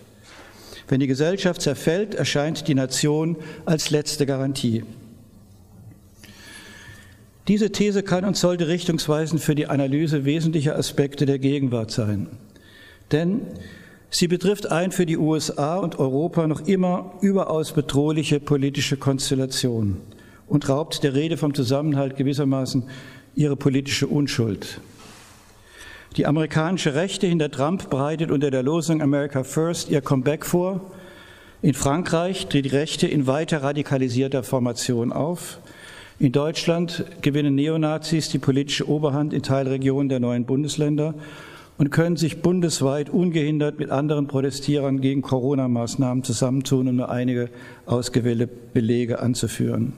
Wenn 0.87 0.99
die 0.99 1.07
Gesellschaft 1.07 1.61
zerfällt, 1.61 2.15
erscheint 2.15 2.67
die 2.67 2.75
Nation 2.75 3.37
als 3.65 3.89
letzte 3.89 4.25
Garantie. 4.25 4.83
Diese 7.47 7.71
These 7.71 8.03
kann 8.03 8.25
und 8.25 8.37
sollte 8.37 8.67
richtungsweisend 8.67 9.41
für 9.41 9.55
die 9.55 9.67
Analyse 9.67 10.25
wesentlicher 10.25 10.77
Aspekte 10.77 11.25
der 11.25 11.39
Gegenwart 11.39 11.91
sein 11.91 12.27
denn 13.13 13.41
sie 14.09 14.27
betrifft 14.27 14.71
ein 14.71 14.91
für 14.91 15.05
die 15.05 15.17
USA 15.17 15.77
und 15.77 15.99
Europa 15.99 16.47
noch 16.47 16.67
immer 16.67 17.13
überaus 17.21 17.71
bedrohliche 17.71 18.39
politische 18.39 18.97
Konstellation 18.97 20.01
und 20.47 20.67
raubt 20.67 21.03
der 21.03 21.13
Rede 21.13 21.37
vom 21.37 21.53
Zusammenhalt 21.53 22.17
gewissermaßen 22.17 22.83
ihre 23.35 23.55
politische 23.55 24.07
Unschuld. 24.07 24.81
Die 26.17 26.27
amerikanische 26.27 26.93
Rechte 26.93 27.25
hinter 27.25 27.49
Trump 27.49 27.89
bereitet 27.89 28.29
unter 28.29 28.51
der 28.51 28.61
Losung 28.61 29.01
America 29.01 29.43
First 29.43 29.89
ihr 29.89 30.01
Comeback 30.01 30.45
vor. 30.45 30.91
In 31.63 31.73
Frankreich 31.73 32.47
tritt 32.47 32.65
die 32.65 32.69
Rechte 32.69 33.07
in 33.07 33.25
weiter 33.25 33.63
radikalisierter 33.63 34.43
Formation 34.43 35.11
auf. 35.11 35.59
In 36.23 36.31
Deutschland 36.31 37.03
gewinnen 37.21 37.55
Neonazis 37.55 38.29
die 38.29 38.39
politische 38.39 38.87
Oberhand 38.87 39.33
in 39.33 39.43
Teilregionen 39.43 40.07
der 40.07 40.21
neuen 40.21 40.45
Bundesländer 40.45 41.15
und 41.77 41.91
können 41.91 42.15
sich 42.15 42.41
bundesweit 42.41 43.09
ungehindert 43.09 43.77
mit 43.77 43.89
anderen 43.89 44.27
Protestierern 44.27 45.01
gegen 45.01 45.21
Corona-Maßnahmen 45.21 46.23
zusammentun, 46.23 46.87
um 46.87 46.95
nur 46.95 47.09
einige 47.09 47.49
ausgewählte 47.85 48.47
Belege 48.47 49.19
anzuführen. 49.19 49.91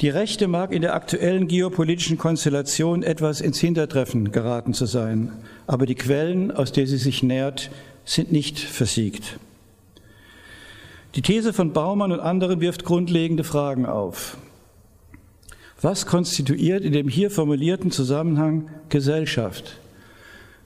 Die 0.00 0.08
Rechte 0.08 0.48
mag 0.48 0.72
in 0.72 0.80
der 0.80 0.94
aktuellen 0.94 1.46
geopolitischen 1.46 2.16
Konstellation 2.16 3.02
etwas 3.02 3.42
ins 3.42 3.60
Hintertreffen 3.60 4.32
geraten 4.32 4.72
zu 4.72 4.86
sein, 4.86 5.30
aber 5.66 5.84
die 5.84 5.94
Quellen, 5.94 6.50
aus 6.50 6.72
der 6.72 6.86
sie 6.86 6.96
sich 6.96 7.22
nährt, 7.22 7.70
sind 8.06 8.32
nicht 8.32 8.60
versiegt. 8.60 9.38
Die 11.16 11.22
These 11.22 11.52
von 11.52 11.74
Baumann 11.74 12.12
und 12.12 12.20
anderen 12.20 12.62
wirft 12.62 12.86
grundlegende 12.86 13.44
Fragen 13.44 13.84
auf. 13.84 14.38
Was 15.84 16.06
konstituiert 16.06 16.82
in 16.82 16.94
dem 16.94 17.08
hier 17.08 17.30
formulierten 17.30 17.90
Zusammenhang 17.90 18.70
Gesellschaft? 18.88 19.78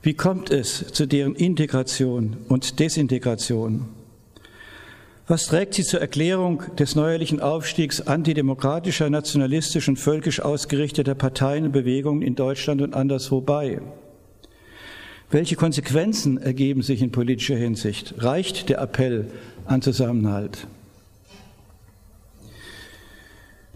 Wie 0.01 0.13
kommt 0.13 0.49
es 0.49 0.93
zu 0.93 1.07
deren 1.07 1.35
Integration 1.35 2.37
und 2.47 2.79
Desintegration? 2.79 3.89
Was 5.27 5.47
trägt 5.47 5.73
sie 5.73 5.83
zur 5.83 5.99
Erklärung 5.99 6.63
des 6.77 6.95
neuerlichen 6.95 7.41
Aufstiegs 7.41 7.99
antidemokratischer, 7.99 9.09
nationalistisch 9.09 9.89
und 9.89 9.99
völkisch 9.99 10.39
ausgerichteter 10.39 11.15
Parteien 11.15 11.65
und 11.65 11.73
Bewegungen 11.73 12.21
in 12.21 12.35
Deutschland 12.35 12.81
und 12.81 12.93
anderswo 12.93 13.41
bei? 13.41 13.81
Welche 15.31 15.57
Konsequenzen 15.57 16.37
ergeben 16.37 16.81
sich 16.81 17.01
in 17.01 17.11
politischer 17.11 17.57
Hinsicht? 17.57 18.13
Reicht 18.19 18.69
der 18.69 18.79
Appell 18.79 19.29
an 19.65 19.81
Zusammenhalt? 19.81 20.65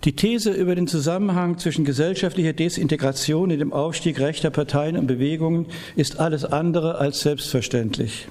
Die 0.03 0.15
These 0.15 0.51
über 0.51 0.75
den 0.75 0.87
Zusammenhang 0.87 1.57
zwischen 1.57 1.85
gesellschaftlicher 1.85 2.53
Desintegration 2.53 3.51
und 3.51 3.59
dem 3.59 3.71
Aufstieg 3.71 4.19
rechter 4.19 4.49
Parteien 4.49 4.97
und 4.97 5.07
Bewegungen 5.07 5.67
ist 5.95 6.19
alles 6.19 6.43
andere 6.43 6.95
als 6.95 7.21
selbstverständlich. 7.21 8.27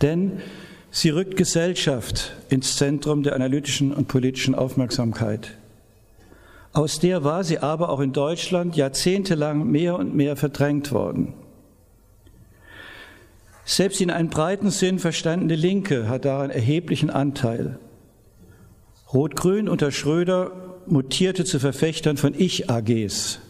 Denn 0.00 0.40
Sie 0.92 1.10
rückt 1.10 1.36
Gesellschaft 1.36 2.32
ins 2.48 2.76
Zentrum 2.76 3.22
der 3.22 3.36
analytischen 3.36 3.92
und 3.92 4.08
politischen 4.08 4.56
Aufmerksamkeit. 4.56 5.56
Aus 6.72 6.98
der 6.98 7.22
war 7.22 7.44
sie 7.44 7.58
aber 7.58 7.90
auch 7.90 8.00
in 8.00 8.12
Deutschland 8.12 8.76
jahrzehntelang 8.76 9.70
mehr 9.70 9.96
und 9.96 10.14
mehr 10.14 10.36
verdrängt 10.36 10.90
worden. 10.90 11.34
Selbst 13.64 14.00
in 14.00 14.10
einem 14.10 14.30
breiten 14.30 14.70
Sinn 14.70 14.98
verstandene 14.98 15.54
Linke 15.54 16.08
hat 16.08 16.24
daran 16.24 16.50
erheblichen 16.50 17.10
Anteil. 17.10 17.78
Rot-Grün 19.12 19.68
unter 19.68 19.90
Schröder 19.90 20.52
mutierte 20.86 21.44
zu 21.44 21.58
Verfechtern 21.58 22.16
von 22.16 22.32
Ich-AGs. 22.38 23.40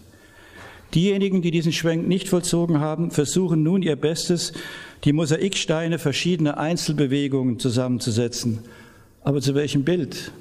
Diejenigen, 0.94 1.42
die 1.42 1.50
diesen 1.50 1.72
Schwenk 1.72 2.08
nicht 2.08 2.28
vollzogen 2.28 2.80
haben, 2.80 3.10
versuchen 3.10 3.62
nun 3.62 3.82
ihr 3.82 3.96
Bestes, 3.96 4.52
die 5.04 5.12
Mosaiksteine 5.12 5.98
verschiedener 5.98 6.58
Einzelbewegungen 6.58 7.58
zusammenzusetzen. 7.58 8.60
Aber 9.22 9.40
zu 9.40 9.54
welchem 9.54 9.84
Bild? 9.84 10.32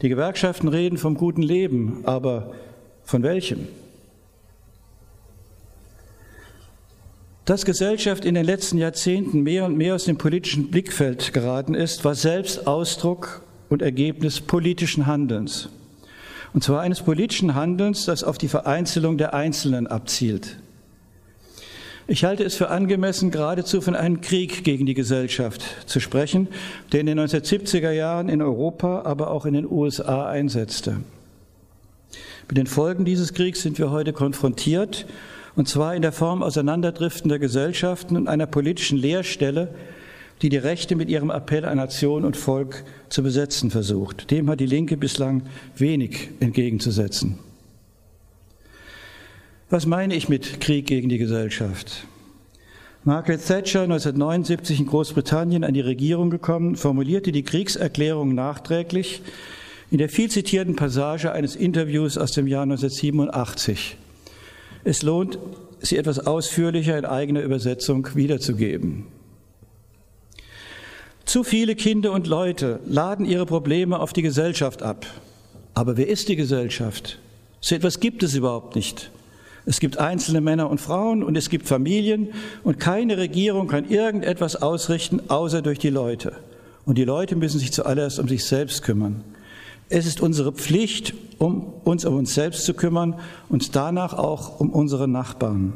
Die 0.00 0.08
Gewerkschaften 0.08 0.68
reden 0.68 0.96
vom 0.96 1.14
guten 1.16 1.42
Leben, 1.42 2.00
aber 2.04 2.54
von 3.02 3.22
welchem? 3.22 3.66
Dass 7.44 7.64
Gesellschaft 7.64 8.24
in 8.24 8.36
den 8.36 8.44
letzten 8.44 8.78
Jahrzehnten 8.78 9.42
mehr 9.42 9.64
und 9.64 9.76
mehr 9.76 9.96
aus 9.96 10.04
dem 10.04 10.18
politischen 10.18 10.70
Blickfeld 10.70 11.32
geraten 11.32 11.74
ist, 11.74 12.04
war 12.04 12.14
selbst 12.14 12.68
Ausdruck 12.68 13.42
und 13.70 13.80
Ergebnis 13.80 14.42
politischen 14.42 15.06
Handelns. 15.06 15.70
Und 16.52 16.62
zwar 16.62 16.82
eines 16.82 17.00
politischen 17.00 17.54
Handelns, 17.54 18.04
das 18.04 18.24
auf 18.24 18.36
die 18.36 18.48
Vereinzelung 18.48 19.16
der 19.16 19.32
Einzelnen 19.32 19.86
abzielt. 19.86 20.58
Ich 22.08 22.24
halte 22.24 22.42
es 22.42 22.56
für 22.56 22.70
angemessen, 22.70 23.30
geradezu 23.30 23.80
von 23.80 23.94
einem 23.94 24.20
Krieg 24.20 24.64
gegen 24.64 24.84
die 24.84 24.94
Gesellschaft 24.94 25.62
zu 25.86 26.00
sprechen, 26.00 26.48
der 26.90 27.00
in 27.00 27.06
den 27.06 27.20
1970er 27.20 27.92
Jahren 27.92 28.28
in 28.28 28.42
Europa, 28.42 29.02
aber 29.02 29.30
auch 29.30 29.46
in 29.46 29.54
den 29.54 29.70
USA 29.70 30.28
einsetzte. 30.28 30.96
Mit 32.48 32.58
den 32.58 32.66
Folgen 32.66 33.04
dieses 33.04 33.32
Kriegs 33.32 33.62
sind 33.62 33.78
wir 33.78 33.92
heute 33.92 34.12
konfrontiert, 34.12 35.06
und 35.54 35.68
zwar 35.68 35.94
in 35.94 36.02
der 36.02 36.10
Form 36.10 36.42
auseinanderdriftender 36.42 37.38
Gesellschaften 37.38 38.16
und 38.16 38.26
einer 38.26 38.46
politischen 38.46 38.98
Leerstelle, 38.98 39.72
die 40.42 40.48
die 40.48 40.56
Rechte 40.56 40.96
mit 40.96 41.08
ihrem 41.08 41.30
Appell 41.30 41.64
an 41.64 41.76
Nation 41.76 42.24
und 42.24 42.36
Volk 42.36 42.84
zu 43.08 43.22
besetzen 43.22 43.70
versucht. 43.70 44.30
Dem 44.30 44.48
hat 44.48 44.60
die 44.60 44.66
Linke 44.66 44.96
bislang 44.96 45.42
wenig 45.76 46.30
entgegenzusetzen. 46.40 47.38
Was 49.68 49.86
meine 49.86 50.14
ich 50.14 50.28
mit 50.28 50.60
Krieg 50.60 50.86
gegen 50.86 51.08
die 51.08 51.18
Gesellschaft? 51.18 52.06
Margaret 53.04 53.46
Thatcher, 53.46 53.82
1979 53.82 54.80
in 54.80 54.86
Großbritannien 54.86 55.64
an 55.64 55.74
die 55.74 55.80
Regierung 55.80 56.28
gekommen, 56.28 56.76
formulierte 56.76 57.32
die 57.32 57.44
Kriegserklärung 57.44 58.34
nachträglich 58.34 59.22
in 59.90 59.98
der 59.98 60.08
viel 60.08 60.30
zitierten 60.30 60.76
Passage 60.76 61.32
eines 61.32 61.56
Interviews 61.56 62.18
aus 62.18 62.32
dem 62.32 62.46
Jahr 62.46 62.62
1987. 62.62 63.96
Es 64.84 65.02
lohnt, 65.02 65.38
sie 65.80 65.96
etwas 65.96 66.26
ausführlicher 66.26 66.98
in 66.98 67.04
eigener 67.04 67.42
Übersetzung 67.42 68.08
wiederzugeben. 68.14 69.06
Zu 71.30 71.44
viele 71.44 71.76
Kinder 71.76 72.10
und 72.10 72.26
Leute 72.26 72.80
laden 72.86 73.24
ihre 73.24 73.46
Probleme 73.46 74.00
auf 74.00 74.12
die 74.12 74.22
Gesellschaft 74.22 74.82
ab. 74.82 75.06
Aber 75.74 75.96
wer 75.96 76.08
ist 76.08 76.28
die 76.28 76.34
Gesellschaft? 76.34 77.20
So 77.60 77.76
etwas 77.76 78.00
gibt 78.00 78.24
es 78.24 78.34
überhaupt 78.34 78.74
nicht. 78.74 79.12
Es 79.64 79.78
gibt 79.78 79.98
einzelne 79.98 80.40
Männer 80.40 80.68
und 80.68 80.80
Frauen 80.80 81.22
und 81.22 81.36
es 81.36 81.48
gibt 81.48 81.68
Familien 81.68 82.30
und 82.64 82.80
keine 82.80 83.16
Regierung 83.16 83.68
kann 83.68 83.88
irgendetwas 83.88 84.56
ausrichten, 84.56 85.20
außer 85.28 85.62
durch 85.62 85.78
die 85.78 85.90
Leute. 85.90 86.32
Und 86.84 86.98
die 86.98 87.04
Leute 87.04 87.36
müssen 87.36 87.60
sich 87.60 87.70
zuallererst 87.70 88.18
um 88.18 88.26
sich 88.26 88.44
selbst 88.44 88.82
kümmern. 88.82 89.22
Es 89.88 90.06
ist 90.06 90.20
unsere 90.20 90.50
Pflicht, 90.50 91.14
um 91.38 91.74
uns 91.84 92.04
um 92.04 92.16
uns 92.16 92.34
selbst 92.34 92.64
zu 92.64 92.74
kümmern 92.74 93.20
und 93.48 93.76
danach 93.76 94.14
auch 94.14 94.58
um 94.58 94.70
unsere 94.70 95.06
Nachbarn. 95.06 95.74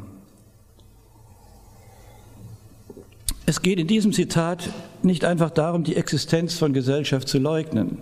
Es 3.47 3.61
geht 3.61 3.77
in 3.77 3.85
diesem 3.85 4.11
Zitat 4.11 4.69
nicht 5.03 5.23
einfach 5.23 5.51
darum, 5.51 5.83
die 5.83 5.95
Existenz 5.95 6.57
von 6.57 6.73
Gesellschaft 6.73 7.27
zu 7.27 7.37
leugnen. 7.37 7.99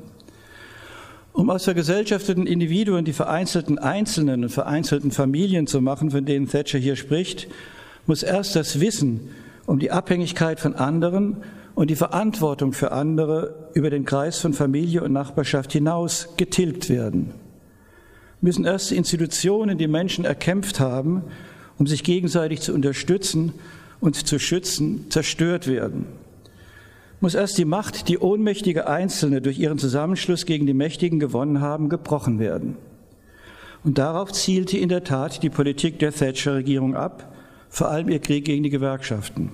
Um 1.34 1.50
aus 1.50 1.66
vergesellschafteten 1.66 2.48
Individuen 2.48 3.04
die 3.04 3.12
vereinzelten 3.12 3.78
Einzelnen 3.78 4.44
und 4.44 4.52
vereinzelten 4.52 5.12
Familien 5.12 5.68
zu 5.68 5.82
machen, 5.82 6.12
von 6.12 6.24
denen 6.24 6.48
Thatcher 6.48 6.80
hier 6.80 6.96
spricht, 6.96 7.50
muss 8.06 8.24
erst 8.24 8.56
das 8.56 8.80
Wissen 8.80 9.32
um 9.66 9.80
die 9.80 9.92
Abhängigkeit 9.92 10.62
von 10.62 10.76
anderen 10.76 11.38
und 11.76 11.90
die 11.90 11.96
Verantwortung 11.96 12.72
für 12.72 12.94
andere 12.94 13.70
über 13.74 13.90
den 13.90 14.06
Kreis 14.06 14.40
von 14.40 14.54
Familie 14.54 15.04
und 15.04 15.12
Nachbarschaft 15.12 15.74
hinaus 15.74 16.30
getilgt 16.38 16.90
werden. 16.90 17.32
Müssen 18.40 18.64
erst 18.64 18.92
die 18.92 18.98
Institutionen, 18.98 19.78
die 19.78 19.88
Menschen 19.88 20.24
erkämpft 20.24 20.80
haben, 20.80 21.24
um 21.78 21.86
sich 21.86 22.04
gegenseitig 22.04 22.62
zu 22.62 22.74
unterstützen 22.74 23.54
und 24.04 24.28
zu 24.28 24.38
schützen, 24.38 25.10
zerstört 25.10 25.68
werden 25.68 26.06
muss 27.24 27.36
erst 27.36 27.58
die 27.58 27.64
Macht, 27.64 28.10
die 28.10 28.18
ohnmächtige 28.18 28.86
Einzelne 28.86 29.40
durch 29.40 29.58
ihren 29.58 29.78
Zusammenschluss 29.78 30.46
gegen 30.46 30.66
die 30.66 30.74
Mächtigen 30.74 31.22
gewonnen 31.22 31.62
haben, 31.62 31.88
gebrochen 31.88 32.38
werden. 32.38 32.76
Und 33.86 33.98
darauf 33.98 34.34
zielte 34.34 34.78
in 34.78 34.90
der 34.90 35.06
Tat 35.06 35.42
die 35.42 35.50
Politik 35.50 36.00
der 36.00 36.12
Thatcher-Regierung 36.12 36.98
ab, 36.98 37.34
vor 37.70 37.90
allem 37.90 38.10
ihr 38.10 38.20
Krieg 38.20 38.44
gegen 38.44 38.64
die 38.64 38.70
Gewerkschaften. 38.70 39.54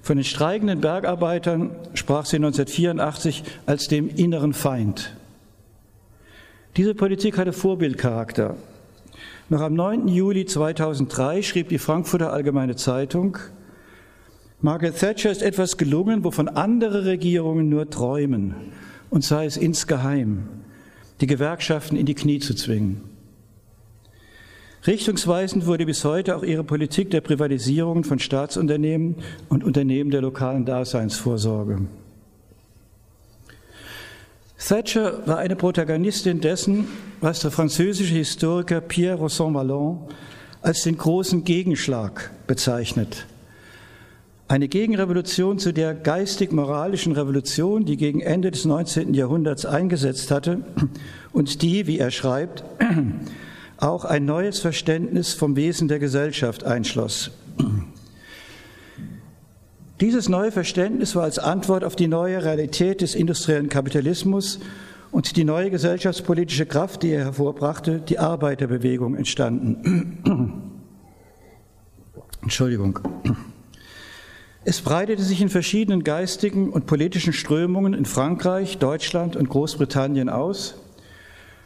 Von 0.00 0.16
den 0.16 0.24
streikenden 0.24 0.80
Bergarbeitern 0.80 1.76
sprach 1.92 2.24
sie 2.24 2.36
1984 2.36 3.44
als 3.66 3.88
dem 3.88 4.08
inneren 4.08 4.54
Feind. 4.54 5.14
Diese 6.78 6.94
Politik 6.94 7.36
hatte 7.36 7.52
Vorbildcharakter. 7.52 8.56
Noch 9.48 9.60
am 9.60 9.74
9. 9.74 10.08
Juli 10.08 10.46
2003 10.46 11.42
schrieb 11.42 11.68
die 11.68 11.78
Frankfurter 11.78 12.32
Allgemeine 12.32 12.76
Zeitung, 12.76 13.38
Margaret 14.60 14.96
Thatcher 14.96 15.30
ist 15.30 15.42
etwas 15.42 15.76
gelungen, 15.76 16.22
wovon 16.22 16.48
andere 16.48 17.04
Regierungen 17.04 17.68
nur 17.68 17.90
träumen, 17.90 18.54
und 19.10 19.24
sei 19.24 19.44
es 19.44 19.56
insgeheim, 19.56 20.48
die 21.20 21.26
Gewerkschaften 21.26 21.96
in 21.96 22.06
die 22.06 22.14
Knie 22.14 22.38
zu 22.38 22.54
zwingen. 22.54 23.00
Richtungsweisend 24.86 25.66
wurde 25.66 25.84
bis 25.84 26.04
heute 26.04 26.36
auch 26.36 26.44
ihre 26.44 26.64
Politik 26.64 27.10
der 27.10 27.20
Privatisierung 27.20 28.04
von 28.04 28.20
Staatsunternehmen 28.20 29.16
und 29.48 29.64
Unternehmen 29.64 30.10
der 30.10 30.22
lokalen 30.22 30.64
Daseinsvorsorge. 30.64 31.82
Thatcher 34.66 35.26
war 35.26 35.38
eine 35.38 35.56
Protagonistin 35.56 36.40
dessen, 36.40 36.86
was 37.20 37.40
der 37.40 37.50
französische 37.50 38.14
Historiker 38.14 38.80
Pierre 38.80 39.18
Rosson-Vallon 39.18 39.98
als 40.62 40.82
den 40.82 40.96
großen 40.96 41.42
Gegenschlag 41.42 42.30
bezeichnet, 42.46 43.26
eine 44.46 44.68
Gegenrevolution 44.68 45.58
zu 45.58 45.72
der 45.72 45.94
geistig-moralischen 45.94 47.12
Revolution, 47.12 47.84
die 47.84 47.96
gegen 47.96 48.20
Ende 48.20 48.50
des 48.50 48.64
19. 48.64 49.14
Jahrhunderts 49.14 49.66
eingesetzt 49.66 50.30
hatte 50.30 50.60
und 51.32 51.62
die, 51.62 51.86
wie 51.86 51.98
er 51.98 52.10
schreibt, 52.10 52.62
auch 53.78 54.04
ein 54.04 54.24
neues 54.24 54.60
Verständnis 54.60 55.34
vom 55.34 55.56
Wesen 55.56 55.88
der 55.88 55.98
Gesellschaft 55.98 56.64
einschloss. 56.64 57.32
Dieses 60.02 60.28
neue 60.28 60.50
Verständnis 60.50 61.14
war 61.14 61.22
als 61.22 61.38
Antwort 61.38 61.84
auf 61.84 61.94
die 61.94 62.08
neue 62.08 62.42
Realität 62.42 63.02
des 63.02 63.14
industriellen 63.14 63.68
Kapitalismus 63.68 64.58
und 65.12 65.36
die 65.36 65.44
neue 65.44 65.70
gesellschaftspolitische 65.70 66.66
Kraft, 66.66 67.04
die 67.04 67.10
er 67.10 67.26
hervorbrachte, 67.26 68.00
die 68.00 68.18
Arbeiterbewegung 68.18 69.14
entstanden. 69.14 70.64
Entschuldigung. 72.42 72.98
Es 74.64 74.80
breitete 74.80 75.22
sich 75.22 75.40
in 75.40 75.50
verschiedenen 75.50 76.02
geistigen 76.02 76.70
und 76.70 76.86
politischen 76.86 77.32
Strömungen 77.32 77.94
in 77.94 78.04
Frankreich, 78.04 78.78
Deutschland 78.78 79.36
und 79.36 79.50
Großbritannien 79.50 80.28
aus, 80.28 80.81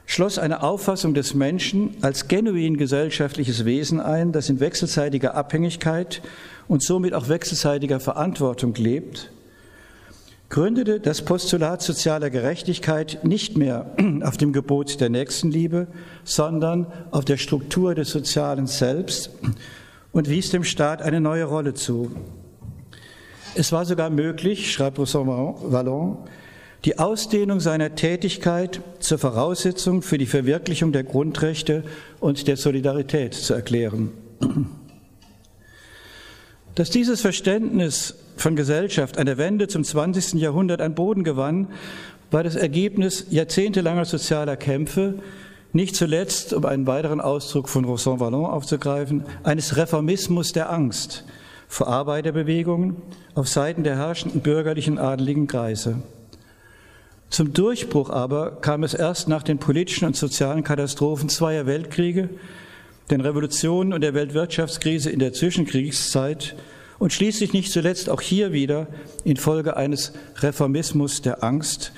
schloss 0.07 0.39
eine 0.39 0.63
Auffassung 0.63 1.15
des 1.15 1.35
Menschen 1.35 1.97
als 2.01 2.29
genuin 2.29 2.77
gesellschaftliches 2.77 3.65
Wesen 3.65 4.01
ein, 4.01 4.33
das 4.33 4.49
in 4.49 4.61
wechselseitiger 4.61 5.35
Abhängigkeit 5.35 6.23
und 6.69 6.83
somit 6.83 7.13
auch 7.13 7.29
wechselseitiger 7.29 8.01
Verantwortung 8.01 8.75
lebt, 8.75 9.31
gründete 10.49 11.01
das 11.01 11.23
Postulat 11.23 11.83
sozialer 11.83 12.31
Gerechtigkeit 12.31 13.25
nicht 13.25 13.57
mehr 13.57 13.91
auf 14.23 14.37
dem 14.37 14.53
Gebot 14.53 15.01
der 15.01 15.11
Nächstenliebe, 15.11 15.89
sondern 16.25 16.87
auf 17.11 17.25
der 17.25 17.37
Struktur 17.37 17.95
des 17.97 18.11
Sozialen 18.11 18.69
selbst 18.69 19.31
und 20.13 20.31
wies 20.31 20.51
dem 20.51 20.65
Staat 20.65 21.03
eine 21.03 21.21
neue 21.21 21.45
Rolle 21.45 21.75
zu. 21.75 22.13
Es 23.57 23.73
war 23.73 23.85
sogar 23.85 24.11
möglich, 24.11 24.73
schreibt 24.73 24.99
Rousseau 24.99 25.25
Vallon, 25.63 26.19
die 26.85 26.99
Ausdehnung 26.99 27.61
seiner 27.61 27.95
Tätigkeit 27.95 28.81
zur 29.01 29.19
Voraussetzung 29.19 30.03
für 30.03 30.19
die 30.19 30.27
Verwirklichung 30.27 30.93
der 30.93 31.05
Grundrechte 31.05 31.83
und 32.21 32.47
der 32.47 32.57
Solidarität 32.57 33.35
zu 33.35 33.55
erklären. 33.55 34.11
Dass 36.75 36.91
dieses 36.91 37.23
Verständnis 37.23 38.15
von 38.37 38.55
Gesellschaft 38.55 39.19
an 39.19 39.27
der 39.27 39.39
Wende 39.39 39.67
zum 39.67 39.83
20. 39.83 40.35
Jahrhundert 40.35 40.83
an 40.83 40.95
Boden 40.95 41.25
gewann, 41.25 41.69
war 42.31 42.45
das 42.45 42.55
Ergebnis 42.55 43.27
jahrzehntelanger 43.31 44.05
sozialer 44.05 44.57
Kämpfe, 44.57 45.15
nicht 45.73 45.97
zuletzt, 45.97 46.53
um 46.53 46.65
einen 46.65 46.87
weiteren 46.87 47.21
Ausdruck 47.21 47.69
von 47.69 47.85
Rousseau 47.85 48.21
Vallon 48.21 48.47
aufzugreifen, 48.47 49.25
eines 49.43 49.77
Reformismus 49.77 50.53
der 50.53 50.71
Angst 50.71 51.25
vor 51.69 51.89
Arbeiterbewegungen 51.89 52.97
auf 53.35 53.49
Seiten 53.49 53.83
der 53.83 53.97
herrschenden 53.97 54.41
bürgerlichen 54.41 54.99
adeligen 54.99 55.47
Kreise. 55.47 55.97
Zum 57.29 57.53
Durchbruch 57.53 58.11
aber 58.11 58.53
kam 58.61 58.85
es 58.85 58.95
erst 58.95 59.29
nach 59.29 59.43
den 59.43 59.59
politischen 59.59 60.07
und 60.07 60.17
sozialen 60.17 60.63
Katastrophen 60.63 61.29
zweier 61.29 61.67
Weltkriege, 61.67 62.31
den 63.11 63.21
Revolutionen 63.21 63.93
und 63.93 64.01
der 64.01 64.15
Weltwirtschaftskrise 64.15 65.11
in 65.11 65.19
der 65.19 65.33
Zwischenkriegszeit 65.33 66.57
und 66.99 67.13
schließlich 67.13 67.53
nicht 67.53 67.73
zuletzt 67.73 68.09
auch 68.09 68.21
hier 68.21 68.53
wieder 68.53 68.87
infolge 69.25 69.77
eines 69.77 70.13
Reformismus 70.37 71.23
der 71.23 71.45
Angst, 71.45 71.93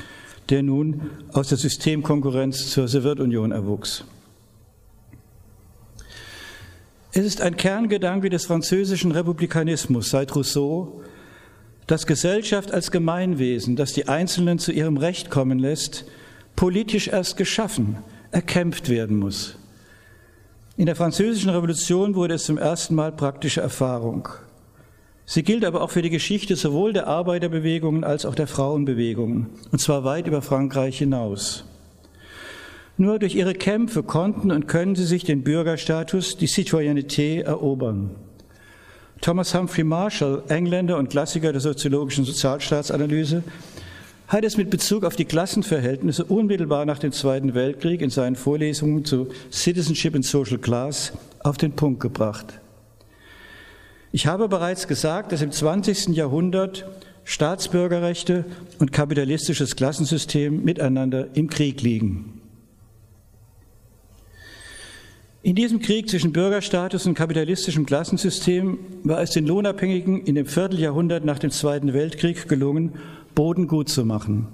der 0.49 0.63
nun 0.63 1.11
aus 1.33 1.49
der 1.49 1.59
Systemkonkurrenz 1.59 2.71
zur 2.71 2.89
Sowjetunion 2.89 3.53
erwuchs. 3.53 4.05
Es 7.13 7.25
ist 7.25 7.41
ein 7.41 7.57
Kerngedanke 7.57 8.31
des 8.31 8.47
französischen 8.47 9.13
Republikanismus 9.13 10.11
seit 10.11 10.35
Rousseau, 10.35 11.03
dass 11.89 12.07
Gesellschaft 12.07 12.71
als 12.71 12.91
Gemeinwesen, 12.91 13.75
das 13.75 13.95
die 13.95 14.09
Einzelnen 14.09 14.59
zu 14.59 14.73
ihrem 14.73 14.99
Recht 14.99 15.31
kommen 15.31 15.59
lässt, 15.59 16.05
politisch 16.55 17.09
erst 17.09 17.37
geschaffen, 17.39 17.97
erkämpft 18.31 18.91
werden 18.91 19.17
muss. 19.17 19.57
In 20.77 20.87
der 20.87 20.97
Französischen 20.97 21.51
Revolution 21.51 22.15
wurde 22.15 22.35
es 22.35 22.45
zum 22.45 22.59
ersten 22.59 22.95
Mal 22.95 23.11
praktische 23.11 23.63
Erfahrung. 23.63 24.29
Sie 25.25 25.43
gilt 25.43 25.65
aber 25.65 25.81
auch 25.81 25.91
für 25.91 26.03
die 26.03 26.11
Geschichte 26.11 26.57
sowohl 26.57 26.93
der 26.93 27.07
Arbeiterbewegungen 27.07 28.05
als 28.05 28.27
auch 28.27 28.35
der 28.35 28.47
Frauenbewegungen, 28.47 29.47
und 29.73 29.79
zwar 29.79 30.05
weit 30.05 30.27
über 30.27 30.43
Frankreich 30.43 30.99
hinaus. 30.99 31.65
Nur 32.99 33.19
durch 33.19 33.35
ihre 33.35 33.55
Kämpfe 33.55 34.03
konnten 34.03 34.51
und 34.51 34.69
können 34.69 34.95
sie 34.95 35.07
sich 35.07 35.25
den 35.25 35.43
Bürgerstatus, 35.43 36.37
die 36.37 36.49
Citoyenneté, 36.49 37.41
erobern. 37.43 38.11
Thomas 39.21 39.55
Humphrey 39.55 39.85
Marshall, 39.85 40.43
Engländer 40.49 40.97
und 40.97 41.11
Klassiker 41.11 41.53
der 41.53 41.61
soziologischen 41.61 42.25
Sozialstaatsanalyse, 42.25 43.43
hat 44.29 44.45
es 44.45 44.57
mit 44.57 44.71
Bezug 44.71 45.05
auf 45.05 45.17
die 45.17 45.25
Klassenverhältnisse 45.25 46.25
unmittelbar 46.25 46.85
nach 46.85 46.99
dem 46.99 47.13
Zweiten 47.13 47.55
Weltkrieg 47.55 48.03
in 48.03 48.11
seinen 48.11 48.37
Vorlesungen 48.37 49.05
zu 49.05 49.29
Citizenship 49.51 50.15
and 50.15 50.25
Social 50.25 50.59
Class 50.59 51.13
auf 51.41 51.57
den 51.57 51.73
Punkt 51.73 52.01
gebracht. 52.01 52.61
Ich 54.13 54.27
habe 54.27 54.49
bereits 54.49 54.87
gesagt, 54.87 55.33
dass 55.33 55.43
im 55.43 55.51
20. 55.51 56.09
Jahrhundert 56.09 56.87
Staatsbürgerrechte 57.25 58.45
und 58.79 58.93
kapitalistisches 58.93 59.77
Klassensystem 59.77 60.65
miteinander 60.65 61.29
im 61.35 61.51
Krieg 61.51 61.83
liegen. 61.83 62.38
In 65.41 65.55
diesem 65.55 65.79
Krieg 65.81 66.11
zwischen 66.11 66.33
Bürgerstatus 66.33 67.07
und 67.07 67.15
kapitalistischem 67.15 67.87
Klassensystem 67.87 68.77
war 69.05 69.23
es 69.23 69.31
den 69.31 69.47
Lohnabhängigen 69.47 70.25
in 70.25 70.35
dem 70.35 70.47
Vierteljahrhundert 70.47 71.25
nach 71.25 71.39
dem 71.39 71.53
Zweiten 71.53 71.95
Weltkrieg 71.95 72.49
gelungen, 72.49 72.95
Boden 73.37 73.69
gut 73.69 73.89
zu 73.89 74.05
machen. 74.05 74.49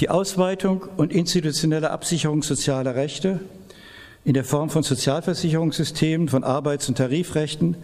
Die 0.00 0.08
Ausweitung 0.08 0.86
und 0.96 1.12
institutionelle 1.12 1.90
Absicherung 1.90 2.42
sozialer 2.42 2.94
Rechte 2.94 3.40
in 4.24 4.32
der 4.32 4.44
Form 4.44 4.70
von 4.70 4.84
Sozialversicherungssystemen, 4.84 6.28
von 6.28 6.44
Arbeits- 6.44 6.88
und 6.88 6.96
Tarifrechten, 6.96 7.76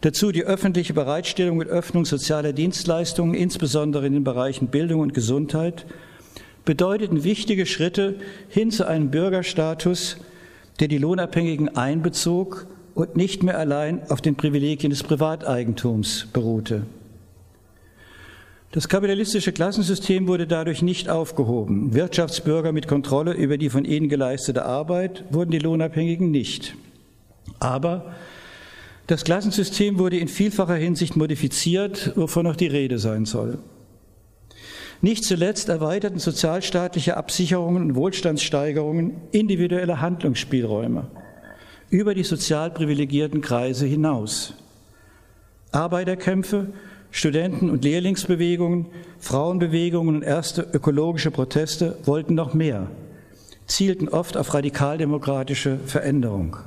dazu 0.00 0.32
die 0.32 0.42
öffentliche 0.42 0.92
Bereitstellung 0.92 1.58
und 1.58 1.68
Öffnung 1.68 2.04
sozialer 2.04 2.52
Dienstleistungen, 2.52 3.34
insbesondere 3.34 4.08
in 4.08 4.14
den 4.14 4.24
Bereichen 4.24 4.68
Bildung 4.68 5.00
und 5.00 5.14
Gesundheit, 5.14 5.86
bedeuteten 6.64 7.22
wichtige 7.22 7.66
Schritte 7.66 8.16
hin 8.48 8.72
zu 8.72 8.88
einem 8.88 9.12
Bürgerstatus, 9.12 10.16
der 10.80 10.88
die 10.88 10.98
Lohnabhängigen 10.98 11.76
einbezog 11.76 12.66
und 12.94 13.16
nicht 13.16 13.42
mehr 13.42 13.58
allein 13.58 14.02
auf 14.10 14.20
den 14.20 14.36
Privilegien 14.36 14.90
des 14.90 15.02
Privateigentums 15.02 16.28
beruhte. 16.32 16.82
Das 18.72 18.88
kapitalistische 18.88 19.52
Klassensystem 19.52 20.26
wurde 20.26 20.46
dadurch 20.46 20.80
nicht 20.80 21.10
aufgehoben. 21.10 21.92
Wirtschaftsbürger 21.92 22.72
mit 22.72 22.88
Kontrolle 22.88 23.34
über 23.34 23.58
die 23.58 23.68
von 23.68 23.84
ihnen 23.84 24.08
geleistete 24.08 24.64
Arbeit 24.64 25.24
wurden 25.30 25.50
die 25.50 25.58
Lohnabhängigen 25.58 26.30
nicht. 26.30 26.74
Aber 27.60 28.14
das 29.08 29.24
Klassensystem 29.24 29.98
wurde 29.98 30.16
in 30.16 30.28
vielfacher 30.28 30.76
Hinsicht 30.76 31.16
modifiziert, 31.16 32.12
wovon 32.16 32.44
noch 32.44 32.56
die 32.56 32.66
Rede 32.66 32.98
sein 32.98 33.26
soll. 33.26 33.58
Nicht 35.04 35.24
zuletzt 35.24 35.68
erweiterten 35.68 36.20
sozialstaatliche 36.20 37.16
Absicherungen 37.16 37.82
und 37.82 37.94
Wohlstandssteigerungen 37.96 39.14
individuelle 39.32 40.00
Handlungsspielräume 40.00 41.08
über 41.90 42.14
die 42.14 42.22
sozial 42.22 42.70
privilegierten 42.70 43.40
Kreise 43.40 43.84
hinaus. 43.84 44.54
Arbeiterkämpfe, 45.72 46.68
Studenten- 47.10 47.68
und 47.68 47.82
Lehrlingsbewegungen, 47.82 48.86
Frauenbewegungen 49.18 50.14
und 50.14 50.22
erste 50.22 50.62
ökologische 50.72 51.32
Proteste 51.32 51.98
wollten 52.04 52.36
noch 52.36 52.54
mehr, 52.54 52.88
zielten 53.66 54.08
oft 54.08 54.36
auf 54.36 54.54
radikaldemokratische 54.54 55.78
Veränderung. 55.84 56.58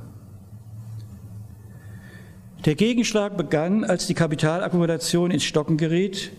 Der 2.66 2.74
Gegenschlag 2.74 3.38
begann, 3.38 3.82
als 3.82 4.06
die 4.06 4.14
Kapitalakkumulation 4.14 5.30
ins 5.30 5.44
Stocken 5.44 5.78
geriet 5.78 6.32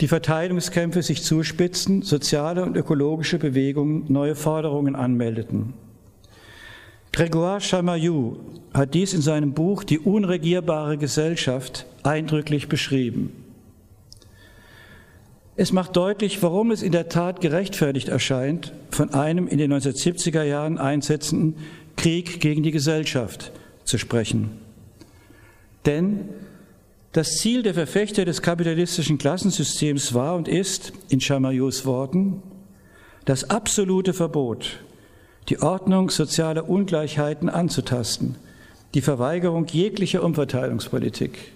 die 0.00 0.08
Verteilungskämpfe 0.08 1.02
sich 1.02 1.22
zuspitzten, 1.22 2.02
soziale 2.02 2.62
und 2.62 2.76
ökologische 2.76 3.38
Bewegungen 3.38 4.04
neue 4.08 4.34
Forderungen 4.34 4.94
anmeldeten. 4.94 5.74
Grégoire 7.12 7.60
Chamayou 7.60 8.36
hat 8.74 8.92
dies 8.92 9.14
in 9.14 9.22
seinem 9.22 9.54
Buch 9.54 9.84
Die 9.84 9.98
unregierbare 9.98 10.98
Gesellschaft 10.98 11.86
eindrücklich 12.02 12.68
beschrieben. 12.68 13.32
Es 15.56 15.72
macht 15.72 15.96
deutlich, 15.96 16.42
warum 16.42 16.70
es 16.70 16.82
in 16.82 16.92
der 16.92 17.08
Tat 17.08 17.40
gerechtfertigt 17.40 18.08
erscheint, 18.08 18.74
von 18.90 19.14
einem 19.14 19.48
in 19.48 19.56
den 19.56 19.72
1970er 19.72 20.42
Jahren 20.42 20.76
einsetzenden 20.76 21.56
Krieg 21.96 22.40
gegen 22.40 22.62
die 22.62 22.72
Gesellschaft 22.72 23.52
zu 23.84 23.96
sprechen. 23.96 24.50
Denn 25.86 26.28
das 27.16 27.38
Ziel 27.38 27.62
der 27.62 27.72
Verfechter 27.72 28.26
des 28.26 28.42
kapitalistischen 28.42 29.16
Klassensystems 29.16 30.12
war 30.12 30.36
und 30.36 30.48
ist, 30.48 30.92
in 31.08 31.18
Chamayos 31.18 31.86
Worten, 31.86 32.42
das 33.24 33.48
absolute 33.48 34.12
Verbot, 34.12 34.80
die 35.48 35.62
Ordnung 35.62 36.10
sozialer 36.10 36.68
Ungleichheiten 36.68 37.48
anzutasten, 37.48 38.34
die 38.92 39.00
Verweigerung 39.00 39.66
jeglicher 39.66 40.22
Umverteilungspolitik. 40.22 41.54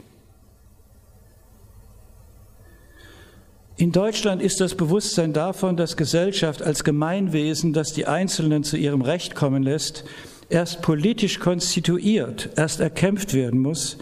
In 3.76 3.92
Deutschland 3.92 4.40
ist 4.40 4.62
das 4.62 4.74
Bewusstsein 4.74 5.34
davon, 5.34 5.76
dass 5.76 5.98
Gesellschaft 5.98 6.62
als 6.62 6.84
Gemeinwesen, 6.84 7.74
das 7.74 7.92
die 7.92 8.06
Einzelnen 8.06 8.64
zu 8.64 8.78
ihrem 8.78 9.02
Recht 9.02 9.34
kommen 9.34 9.62
lässt, 9.62 10.04
erst 10.48 10.80
politisch 10.80 11.38
konstituiert, 11.38 12.48
erst 12.56 12.80
erkämpft 12.80 13.34
werden 13.34 13.60
muss 13.60 13.98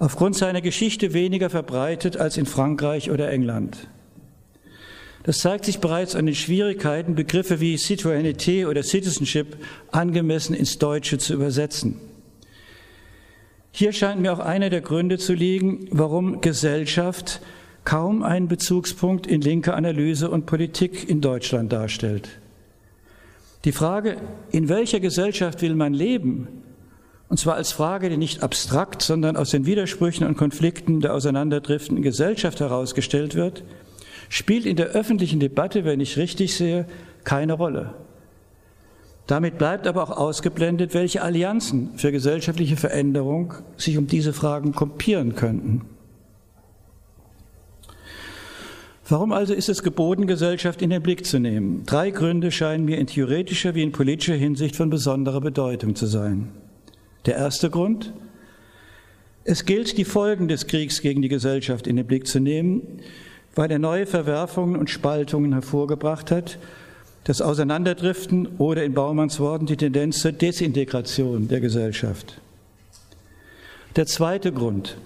aufgrund 0.00 0.34
seiner 0.34 0.62
Geschichte 0.62 1.12
weniger 1.12 1.50
verbreitet 1.50 2.16
als 2.16 2.36
in 2.36 2.46
Frankreich 2.46 3.10
oder 3.10 3.30
England. 3.30 3.86
Das 5.22 5.38
zeigt 5.38 5.66
sich 5.66 5.78
bereits 5.78 6.16
an 6.16 6.24
den 6.24 6.34
Schwierigkeiten, 6.34 7.14
Begriffe 7.14 7.60
wie 7.60 7.76
Citoyenneté 7.76 8.66
oder 8.66 8.82
Citizenship 8.82 9.58
angemessen 9.92 10.54
ins 10.54 10.78
Deutsche 10.78 11.18
zu 11.18 11.34
übersetzen. 11.34 12.00
Hier 13.72 13.92
scheint 13.92 14.22
mir 14.22 14.32
auch 14.32 14.38
einer 14.38 14.70
der 14.70 14.80
Gründe 14.80 15.18
zu 15.18 15.34
liegen, 15.34 15.86
warum 15.90 16.40
Gesellschaft 16.40 17.42
kaum 17.84 18.22
einen 18.22 18.48
Bezugspunkt 18.48 19.26
in 19.26 19.42
linker 19.42 19.76
Analyse 19.76 20.30
und 20.30 20.46
Politik 20.46 21.08
in 21.08 21.20
Deutschland 21.20 21.72
darstellt. 21.72 22.40
Die 23.66 23.72
Frage, 23.72 24.16
in 24.50 24.70
welcher 24.70 25.00
Gesellschaft 25.00 25.60
will 25.60 25.74
man 25.74 25.92
leben, 25.92 26.48
und 27.30 27.38
zwar 27.38 27.54
als 27.54 27.70
Frage, 27.70 28.10
die 28.10 28.16
nicht 28.16 28.42
abstrakt, 28.42 29.02
sondern 29.02 29.36
aus 29.36 29.50
den 29.50 29.64
Widersprüchen 29.64 30.26
und 30.26 30.36
Konflikten 30.36 31.00
der 31.00 31.14
auseinanderdriftenden 31.14 32.02
Gesellschaft 32.02 32.58
herausgestellt 32.58 33.36
wird, 33.36 33.62
spielt 34.28 34.66
in 34.66 34.74
der 34.74 34.88
öffentlichen 34.88 35.38
Debatte, 35.38 35.84
wenn 35.84 36.00
ich 36.00 36.16
richtig 36.16 36.56
sehe, 36.56 36.86
keine 37.22 37.52
Rolle. 37.52 37.94
Damit 39.28 39.58
bleibt 39.58 39.86
aber 39.86 40.02
auch 40.02 40.10
ausgeblendet, 40.10 40.92
welche 40.92 41.22
Allianzen 41.22 41.90
für 41.94 42.10
gesellschaftliche 42.10 42.76
Veränderung 42.76 43.54
sich 43.76 43.96
um 43.96 44.08
diese 44.08 44.32
Fragen 44.32 44.72
kompieren 44.72 45.36
könnten. 45.36 45.82
Warum 49.08 49.30
also 49.30 49.54
ist 49.54 49.68
es 49.68 49.84
geboten, 49.84 50.26
Gesellschaft 50.26 50.82
in 50.82 50.90
den 50.90 51.02
Blick 51.02 51.24
zu 51.24 51.38
nehmen? 51.38 51.84
Drei 51.86 52.10
Gründe 52.10 52.50
scheinen 52.50 52.84
mir 52.84 52.98
in 52.98 53.06
theoretischer 53.06 53.76
wie 53.76 53.84
in 53.84 53.92
politischer 53.92 54.34
Hinsicht 54.34 54.74
von 54.74 54.90
besonderer 54.90 55.40
Bedeutung 55.40 55.94
zu 55.94 56.06
sein. 56.06 56.48
Der 57.26 57.36
erste 57.36 57.70
Grund, 57.70 58.12
es 59.44 59.64
gilt, 59.64 59.98
die 59.98 60.04
Folgen 60.04 60.48
des 60.48 60.66
Kriegs 60.66 61.00
gegen 61.00 61.22
die 61.22 61.28
Gesellschaft 61.28 61.86
in 61.86 61.96
den 61.96 62.06
Blick 62.06 62.26
zu 62.26 62.40
nehmen, 62.40 63.00
weil 63.54 63.70
er 63.70 63.78
neue 63.78 64.06
Verwerfungen 64.06 64.76
und 64.76 64.90
Spaltungen 64.90 65.52
hervorgebracht 65.52 66.30
hat, 66.30 66.58
das 67.24 67.42
Auseinanderdriften 67.42 68.48
oder 68.58 68.84
in 68.84 68.94
Baumanns 68.94 69.40
Worten 69.40 69.66
die 69.66 69.76
Tendenz 69.76 70.20
zur 70.20 70.32
Desintegration 70.32 71.48
der 71.48 71.60
Gesellschaft. 71.60 72.40
Der 73.96 74.06
zweite 74.06 74.52
Grund. 74.52 74.96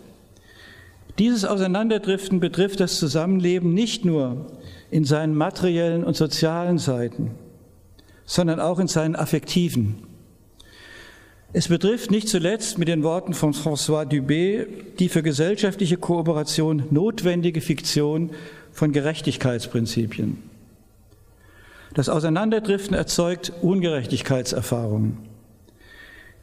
Dieses 1.19 1.45
Auseinanderdriften 1.45 2.41
betrifft 2.41 2.81
das 2.81 2.99
Zusammenleben 2.99 3.73
nicht 3.73 4.05
nur 4.05 4.47
in 4.91 5.05
seinen 5.05 5.35
materiellen 5.35 6.05
und 6.05 6.17
sozialen 6.17 6.79
Seiten, 6.79 7.33
sondern 8.25 8.61
auch 8.61 8.79
in 8.79 8.89
seinen 8.89 9.17
affektiven. 9.17 10.14
Es 11.57 11.69
betrifft 11.69 12.11
nicht 12.11 12.29
zuletzt 12.29 12.79
mit 12.79 12.89
den 12.89 13.05
Worten 13.05 13.33
von 13.33 13.55
François 13.55 14.05
Dubé 14.05 14.67
die 14.99 15.09
für 15.09 15.23
gesellschaftliche 15.23 15.97
Kooperation 15.97 16.83
notwendige 16.91 17.61
Fiktion 17.61 18.31
von 18.73 18.91
Gerechtigkeitsprinzipien. 18.91 20.39
Das 21.95 22.09
Auseinanderdriften 22.09 22.97
erzeugt 22.97 23.53
Ungerechtigkeitserfahrungen. 23.63 25.19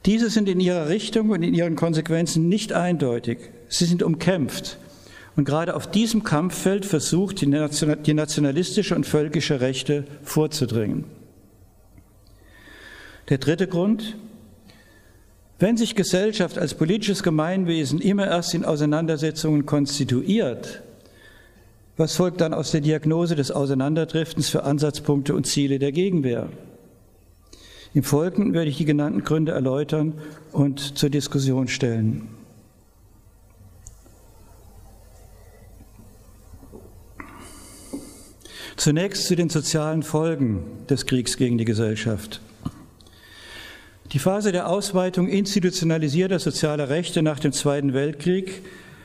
Diese 0.05 0.29
sind 0.29 0.47
in 0.47 0.61
ihrer 0.61 0.87
Richtung 0.87 1.31
und 1.31 1.43
in 1.43 1.53
ihren 1.53 1.75
Konsequenzen 1.75 2.47
nicht 2.47 2.71
eindeutig. 2.71 3.37
Sie 3.67 3.83
sind 3.83 4.03
umkämpft. 4.03 4.77
Und 5.35 5.43
gerade 5.43 5.75
auf 5.75 5.91
diesem 5.91 6.23
Kampffeld 6.23 6.85
versucht 6.85 7.41
die 7.41 7.47
nationalistische 8.13 8.95
und 8.95 9.05
völkische 9.05 9.59
Rechte 9.59 10.05
vorzudringen. 10.23 11.03
Der 13.27 13.39
dritte 13.39 13.67
Grund, 13.67 14.15
wenn 15.61 15.77
sich 15.77 15.95
Gesellschaft 15.95 16.57
als 16.57 16.73
politisches 16.73 17.21
Gemeinwesen 17.21 18.01
immer 18.01 18.27
erst 18.27 18.55
in 18.55 18.65
Auseinandersetzungen 18.65 19.67
konstituiert, 19.67 20.81
was 21.97 22.15
folgt 22.15 22.41
dann 22.41 22.55
aus 22.55 22.71
der 22.71 22.81
Diagnose 22.81 23.35
des 23.35 23.51
Auseinanderdriftens 23.51 24.49
für 24.49 24.63
Ansatzpunkte 24.63 25.35
und 25.35 25.45
Ziele 25.45 25.77
der 25.77 25.91
Gegenwehr? 25.91 26.49
Im 27.93 28.01
Folgenden 28.01 28.53
werde 28.53 28.71
ich 28.71 28.77
die 28.77 28.85
genannten 28.85 29.23
Gründe 29.23 29.51
erläutern 29.51 30.13
und 30.51 30.97
zur 30.97 31.09
Diskussion 31.09 31.67
stellen. 31.67 32.27
Zunächst 38.77 39.27
zu 39.27 39.35
den 39.35 39.49
sozialen 39.49 40.01
Folgen 40.01 40.63
des 40.89 41.05
Kriegs 41.05 41.37
gegen 41.37 41.59
die 41.59 41.65
Gesellschaft. 41.65 42.41
Die 44.11 44.19
Phase 44.19 44.51
der 44.51 44.67
Ausweitung 44.67 45.29
institutionalisierter 45.29 46.37
sozialer 46.39 46.89
Rechte 46.89 47.21
nach 47.21 47.39
dem 47.39 47.53
Zweiten 47.53 47.93
Weltkrieg 47.93 48.61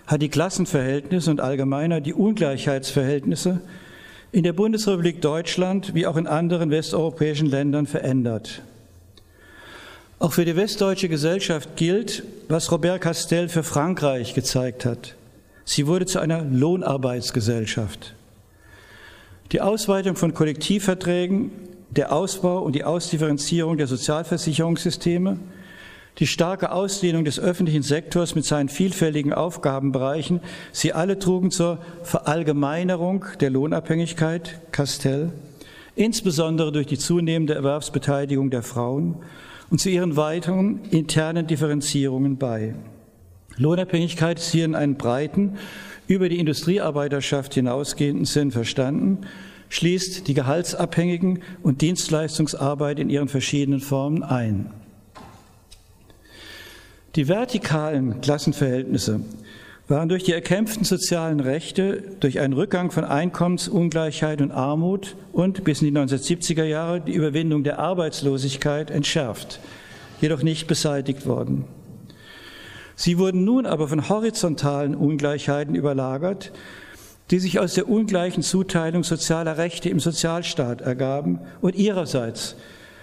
hat 0.09 0.21
die 0.21 0.29
Klassenverhältnisse 0.29 1.31
und 1.31 1.41
allgemeiner 1.41 2.01
die 2.01 2.13
Ungleichheitsverhältnisse 2.13 3.61
in 4.33 4.43
der 4.43 4.53
Bundesrepublik 4.53 5.23
Deutschland 5.23 5.95
wie 5.95 6.09
auch 6.09 6.17
in 6.17 6.27
anderen 6.27 6.71
westeuropäischen 6.71 7.47
Ländern 7.47 7.87
verändert. 7.87 8.63
Auch 10.19 10.33
für 10.33 10.45
die 10.45 10.57
westdeutsche 10.57 11.09
Gesellschaft 11.09 11.77
gilt, 11.77 12.25
was 12.49 12.73
Robert 12.73 13.01
Castell 13.01 13.49
für 13.49 13.63
Frankreich 13.63 14.35
gezeigt 14.35 14.85
hat. 14.85 15.15
Sie 15.65 15.87
wurde 15.87 16.07
zu 16.07 16.19
einer 16.19 16.43
Lohnarbeitsgesellschaft. 16.43 18.15
Die 19.53 19.61
Ausweitung 19.61 20.17
von 20.17 20.35
Kollektivverträgen 20.35 21.53
der 21.91 22.13
Ausbau 22.13 22.61
und 22.61 22.75
die 22.75 22.85
Ausdifferenzierung 22.85 23.77
der 23.77 23.87
Sozialversicherungssysteme, 23.87 25.39
die 26.19 26.27
starke 26.27 26.73
Ausdehnung 26.73 27.25
des 27.25 27.39
öffentlichen 27.39 27.83
Sektors 27.83 28.35
mit 28.35 28.45
seinen 28.45 28.69
vielfältigen 28.69 29.33
Aufgabenbereichen, 29.33 30.41
sie 30.73 30.93
alle 30.93 31.19
trugen 31.19 31.51
zur 31.51 31.79
Verallgemeinerung 32.03 33.27
der 33.41 33.51
Lohnabhängigkeit, 33.51 34.61
Castell, 34.73 35.33
insbesondere 35.95 36.73
durch 36.73 36.87
die 36.87 36.99
zunehmende 36.99 37.55
Erwerbsbeteiligung 37.55 38.51
der 38.51 38.63
Frauen 38.63 39.17
und 39.71 39.81
zu 39.81 39.91
ihren 39.91 40.17
weiteren 40.17 40.81
internen 40.91 41.47
Differenzierungen 41.47 42.39
bei. 42.39 42.75
Lohnabhängigkeit 43.59 44.39
ist 44.39 44.51
hier 44.51 44.65
in 44.65 44.75
einem 44.75 44.97
breiten, 44.97 45.57
über 46.07 46.29
die 46.29 46.39
Industriearbeiterschaft 46.39 47.55
hinausgehenden 47.55 48.27
Sinn 48.27 48.53
verstanden 48.53 49.27
schließt 49.69 50.29
die 50.29 50.35
gehaltsabhängigen 50.35 51.43
und 51.63 51.81
Dienstleistungsarbeit 51.81 52.99
in 52.99 53.11
ihren 53.11 53.29
verschiedenen 53.29 53.81
Formen 53.81 54.23
ein. 54.23 54.71
Die 57.17 57.29
vertikalen 57.29 58.21
Klassenverhältnisse 58.21 59.21
waren 59.89 60.09
durch 60.09 60.25
die 60.25 60.33
erkämpften 60.33 60.85
sozialen 60.85 61.41
Rechte, 61.41 62.03
durch 62.21 62.41
einen 62.41 62.53
Rückgang 62.53 62.91
von 62.91 63.05
Einkommensungleichheit 63.05 64.41
und 64.41 64.51
Armut 64.51 65.17
und 65.33 65.65
bis 65.65 65.81
in 65.81 65.95
die 65.95 65.99
1970er 65.99 66.65
Jahre 66.65 67.01
die 67.01 67.15
Überwindung 67.15 67.63
der 67.63 67.79
Arbeitslosigkeit 67.79 68.91
entschärft, 68.91 69.61
jedoch 70.21 70.43
nicht 70.43 70.67
beseitigt 70.67 71.27
worden. 71.27 71.65
Sie 72.97 73.19
wurden 73.19 73.45
nun 73.45 73.67
aber 73.67 73.89
von 73.89 74.09
horizontalen 74.09 74.95
Ungleichheiten 74.95 75.75
überlagert, 75.75 76.51
die 77.31 77.39
sich 77.39 77.59
aus 77.59 77.75
der 77.75 77.89
ungleichen 77.89 78.43
Zuteilung 78.43 79.03
sozialer 79.03 79.59
Rechte 79.59 79.89
im 79.89 80.01
Sozialstaat 80.01 80.81
ergaben 80.81 81.41
und 81.61 81.75
ihrerseits 81.75 82.57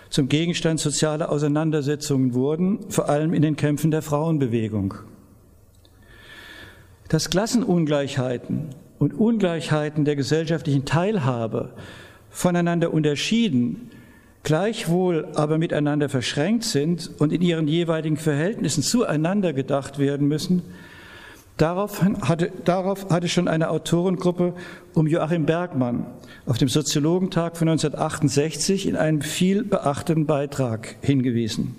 zum 0.09 0.29
Gegenstand 0.29 0.79
sozialer 0.79 1.31
Auseinandersetzungen 1.31 2.35
wurden, 2.35 2.89
vor 2.89 3.09
allem 3.09 3.33
in 3.33 3.41
den 3.41 3.55
Kämpfen 3.55 3.89
der 3.89 4.03
Frauenbewegung. 4.03 4.93
Dass 7.09 7.31
Klassenungleichheiten 7.31 8.69
und 8.99 9.13
Ungleichheiten 9.13 10.05
der 10.05 10.15
gesellschaftlichen 10.15 10.85
Teilhabe 10.85 11.71
voneinander 12.29 12.93
unterschieden, 12.93 13.89
gleichwohl 14.43 15.27
aber 15.35 15.57
miteinander 15.57 16.09
verschränkt 16.09 16.63
sind 16.63 17.09
und 17.17 17.33
in 17.33 17.41
ihren 17.41 17.67
jeweiligen 17.67 18.17
Verhältnissen 18.17 18.83
zueinander 18.83 19.51
gedacht 19.51 19.97
werden 19.97 20.27
müssen, 20.27 20.61
Darauf 21.57 22.01
hatte, 22.01 22.51
darauf 22.65 23.09
hatte 23.09 23.29
schon 23.29 23.47
eine 23.47 23.69
Autorengruppe 23.69 24.53
um 24.93 25.05
Joachim 25.05 25.45
Bergmann 25.45 26.07
auf 26.47 26.57
dem 26.57 26.67
Soziologentag 26.67 27.57
von 27.57 27.69
1968 27.69 28.87
in 28.87 28.95
einem 28.95 29.21
viel 29.21 29.63
beachteten 29.63 30.25
Beitrag 30.25 30.95
hingewiesen. 31.01 31.75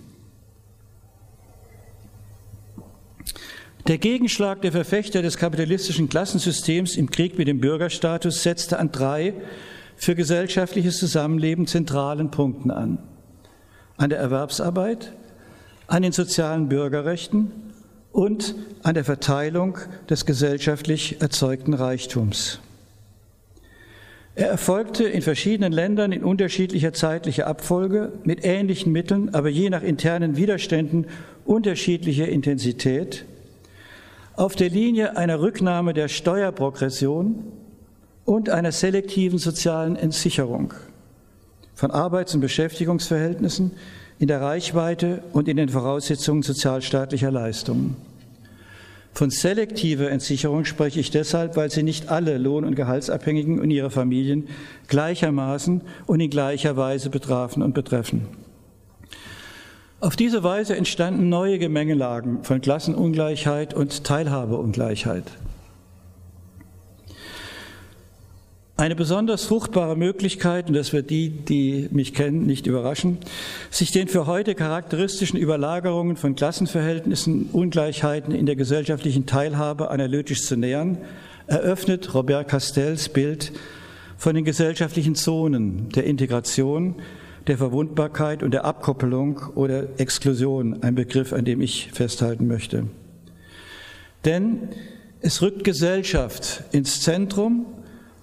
Der 3.88 3.98
Gegenschlag 3.98 4.62
der 4.62 4.72
Verfechter 4.72 5.20
des 5.20 5.36
kapitalistischen 5.36 6.08
Klassensystems 6.08 6.96
im 6.96 7.10
Krieg 7.10 7.36
mit 7.36 7.48
dem 7.48 7.60
Bürgerstatus 7.60 8.42
setzte 8.42 8.78
an 8.78 8.92
drei 8.92 9.34
für 9.96 10.14
gesellschaftliches 10.14 10.98
Zusammenleben 10.98 11.66
zentralen 11.66 12.30
Punkten 12.30 12.70
an. 12.70 12.98
An 13.96 14.08
der 14.08 14.20
Erwerbsarbeit, 14.20 15.12
an 15.86 16.02
den 16.02 16.12
sozialen 16.12 16.68
Bürgerrechten 16.68 17.63
und 18.14 18.54
an 18.84 18.94
der 18.94 19.04
Verteilung 19.04 19.76
des 20.08 20.24
gesellschaftlich 20.24 21.20
erzeugten 21.20 21.74
Reichtums. 21.74 22.60
Er 24.36 24.48
erfolgte 24.48 25.02
in 25.02 25.20
verschiedenen 25.20 25.72
Ländern 25.72 26.12
in 26.12 26.22
unterschiedlicher 26.22 26.92
zeitlicher 26.92 27.48
Abfolge 27.48 28.12
mit 28.22 28.44
ähnlichen 28.44 28.92
Mitteln, 28.92 29.34
aber 29.34 29.48
je 29.48 29.68
nach 29.68 29.82
internen 29.82 30.36
Widerständen 30.36 31.08
unterschiedlicher 31.44 32.28
Intensität, 32.28 33.24
auf 34.36 34.54
der 34.54 34.70
Linie 34.70 35.16
einer 35.16 35.40
Rücknahme 35.40 35.92
der 35.92 36.06
Steuerprogression 36.06 37.42
und 38.24 38.48
einer 38.48 38.70
selektiven 38.70 39.38
sozialen 39.38 39.96
Entsicherung 39.96 40.72
von 41.74 41.90
Arbeits- 41.90 42.34
und 42.34 42.40
Beschäftigungsverhältnissen 42.42 43.72
in 44.18 44.28
der 44.28 44.40
Reichweite 44.40 45.22
und 45.32 45.48
in 45.48 45.56
den 45.56 45.68
Voraussetzungen 45.68 46.42
sozialstaatlicher 46.42 47.30
Leistungen. 47.30 47.96
Von 49.12 49.30
selektiver 49.30 50.10
Entsicherung 50.10 50.64
spreche 50.64 50.98
ich 50.98 51.12
deshalb, 51.12 51.56
weil 51.56 51.70
sie 51.70 51.84
nicht 51.84 52.08
alle 52.08 52.36
Lohn- 52.36 52.64
und 52.64 52.74
Gehaltsabhängigen 52.74 53.60
und 53.60 53.70
ihre 53.70 53.90
Familien 53.90 54.48
gleichermaßen 54.88 55.82
und 56.06 56.20
in 56.20 56.30
gleicher 56.30 56.76
Weise 56.76 57.10
betrafen 57.10 57.62
und 57.62 57.74
betreffen. 57.74 58.26
Auf 60.00 60.16
diese 60.16 60.42
Weise 60.42 60.76
entstanden 60.76 61.28
neue 61.28 61.58
Gemengelagen 61.58 62.42
von 62.42 62.60
Klassenungleichheit 62.60 63.72
und 63.72 64.04
Teilhabeungleichheit. 64.04 65.24
Eine 68.76 68.96
besonders 68.96 69.44
fruchtbare 69.44 69.96
Möglichkeit, 69.96 70.66
und 70.66 70.74
das 70.74 70.92
wird 70.92 71.08
die, 71.08 71.28
die 71.28 71.88
mich 71.92 72.12
kennen, 72.12 72.44
nicht 72.44 72.66
überraschen, 72.66 73.18
sich 73.70 73.92
den 73.92 74.08
für 74.08 74.26
heute 74.26 74.56
charakteristischen 74.56 75.38
Überlagerungen 75.38 76.16
von 76.16 76.34
Klassenverhältnissen, 76.34 77.50
Ungleichheiten 77.52 78.34
in 78.34 78.46
der 78.46 78.56
gesellschaftlichen 78.56 79.26
Teilhabe 79.26 79.92
analytisch 79.92 80.42
zu 80.42 80.56
nähern, 80.56 80.98
eröffnet 81.46 82.14
Robert 82.14 82.48
Castells 82.48 83.08
Bild 83.08 83.52
von 84.16 84.34
den 84.34 84.44
gesellschaftlichen 84.44 85.14
Zonen 85.14 85.90
der 85.90 86.02
Integration, 86.02 86.96
der 87.46 87.58
Verwundbarkeit 87.58 88.42
und 88.42 88.50
der 88.50 88.64
Abkoppelung 88.64 89.40
oder 89.54 90.00
Exklusion, 90.00 90.82
ein 90.82 90.96
Begriff, 90.96 91.32
an 91.32 91.44
dem 91.44 91.60
ich 91.60 91.90
festhalten 91.92 92.48
möchte. 92.48 92.88
Denn 94.24 94.70
es 95.20 95.42
rückt 95.42 95.62
Gesellschaft 95.62 96.64
ins 96.72 97.02
Zentrum 97.02 97.66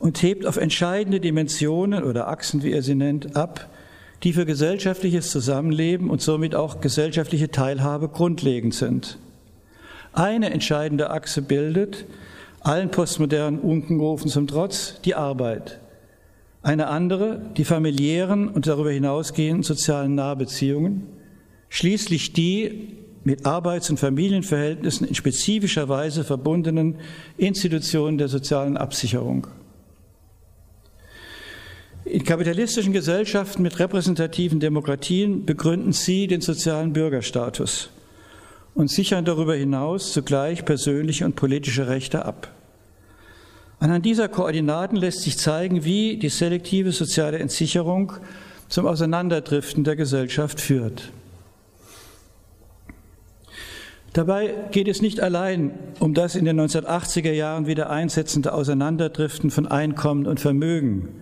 und 0.02 0.22
hebt 0.24 0.46
auf 0.48 0.58
entscheidende 0.58 1.20
Dimensionen 1.20 2.04
oder 2.04 2.28
Achsen, 2.28 2.64
wie 2.64 2.72
er 2.72 2.82
sie 2.82 2.96
nennt, 2.96 3.36
ab, 3.36 3.70
die 4.24 4.34
für 4.34 4.46
gesellschaftliches 4.46 5.30
Zusammenleben 5.30 6.10
und 6.10 6.22
somit 6.22 6.56
auch 6.56 6.82
gesellschaftliche 6.82 7.52
Teilhabe 7.52 8.10
grundlegend 8.10 8.74
sind. 8.74 9.20
Eine 10.14 10.50
entscheidende 10.52 11.12
Achse 11.12 11.42
bildet, 11.42 12.06
allen 12.62 12.90
postmodernen 12.90 13.60
Unkenrufen 13.60 14.30
zum 14.30 14.48
Trotz, 14.48 15.00
die 15.06 15.16
Arbeit. 15.16 15.80
Eine 16.64 16.88
andere, 16.88 17.42
die 17.58 17.64
familiären 17.64 18.48
und 18.48 18.68
darüber 18.68 18.92
hinausgehenden 18.92 19.64
sozialen 19.64 20.16
Nahbeziehungen. 20.16 21.08
Schließlich 21.70 22.34
die 22.34 22.98
mit 23.24 23.46
Arbeits- 23.46 23.90
und 23.90 24.00
Familienverhältnissen 24.00 25.08
in 25.08 25.16
spezifischer 25.16 25.90
Weise 25.90 26.24
verbundenen 26.24 26.98
Institutionen 27.38 28.18
der 28.18 28.28
sozialen 28.28 28.78
Absicherung. 28.78 29.48
In 32.04 32.24
kapitalistischen 32.24 32.94
Gesellschaften 32.94 33.62
mit 33.62 33.78
repräsentativen 33.78 34.60
Demokratien 34.60 35.46
begründen 35.46 35.94
sie 35.94 36.26
den 36.26 36.42
sozialen 36.42 36.94
Bürgerstatus 36.94 37.92
und 38.74 38.90
sichern 38.90 39.24
darüber 39.24 39.54
hinaus 39.54 40.12
zugleich 40.12 40.66
persönliche 40.66 41.26
und 41.26 41.36
politische 41.36 41.88
Rechte 41.88 42.26
ab. 42.26 42.52
Anhand 43.80 44.06
dieser 44.06 44.30
Koordinaten 44.30 44.96
lässt 44.96 45.22
sich 45.22 45.38
zeigen, 45.38 45.84
wie 45.86 46.18
die 46.18 46.30
selektive 46.30 46.92
soziale 46.92 47.38
Entsicherung 47.38 48.14
zum 48.68 48.88
Auseinanderdriften 48.88 49.84
der 49.84 49.96
Gesellschaft 49.96 50.60
führt. 50.60 51.12
Dabei 54.14 54.54
geht 54.72 54.88
es 54.88 55.02
nicht 55.02 55.20
allein 55.20 55.72
um 56.00 56.14
das 56.14 56.36
in 56.36 56.46
den 56.46 56.60
1980er 56.60 57.32
Jahren 57.32 57.68
wieder 57.68 57.90
einsetzende 57.90 58.54
Auseinanderdriften 58.54 59.52
von 59.52 59.68
Einkommen 59.68 60.26
und 60.26 60.40
Vermögen, 60.40 61.21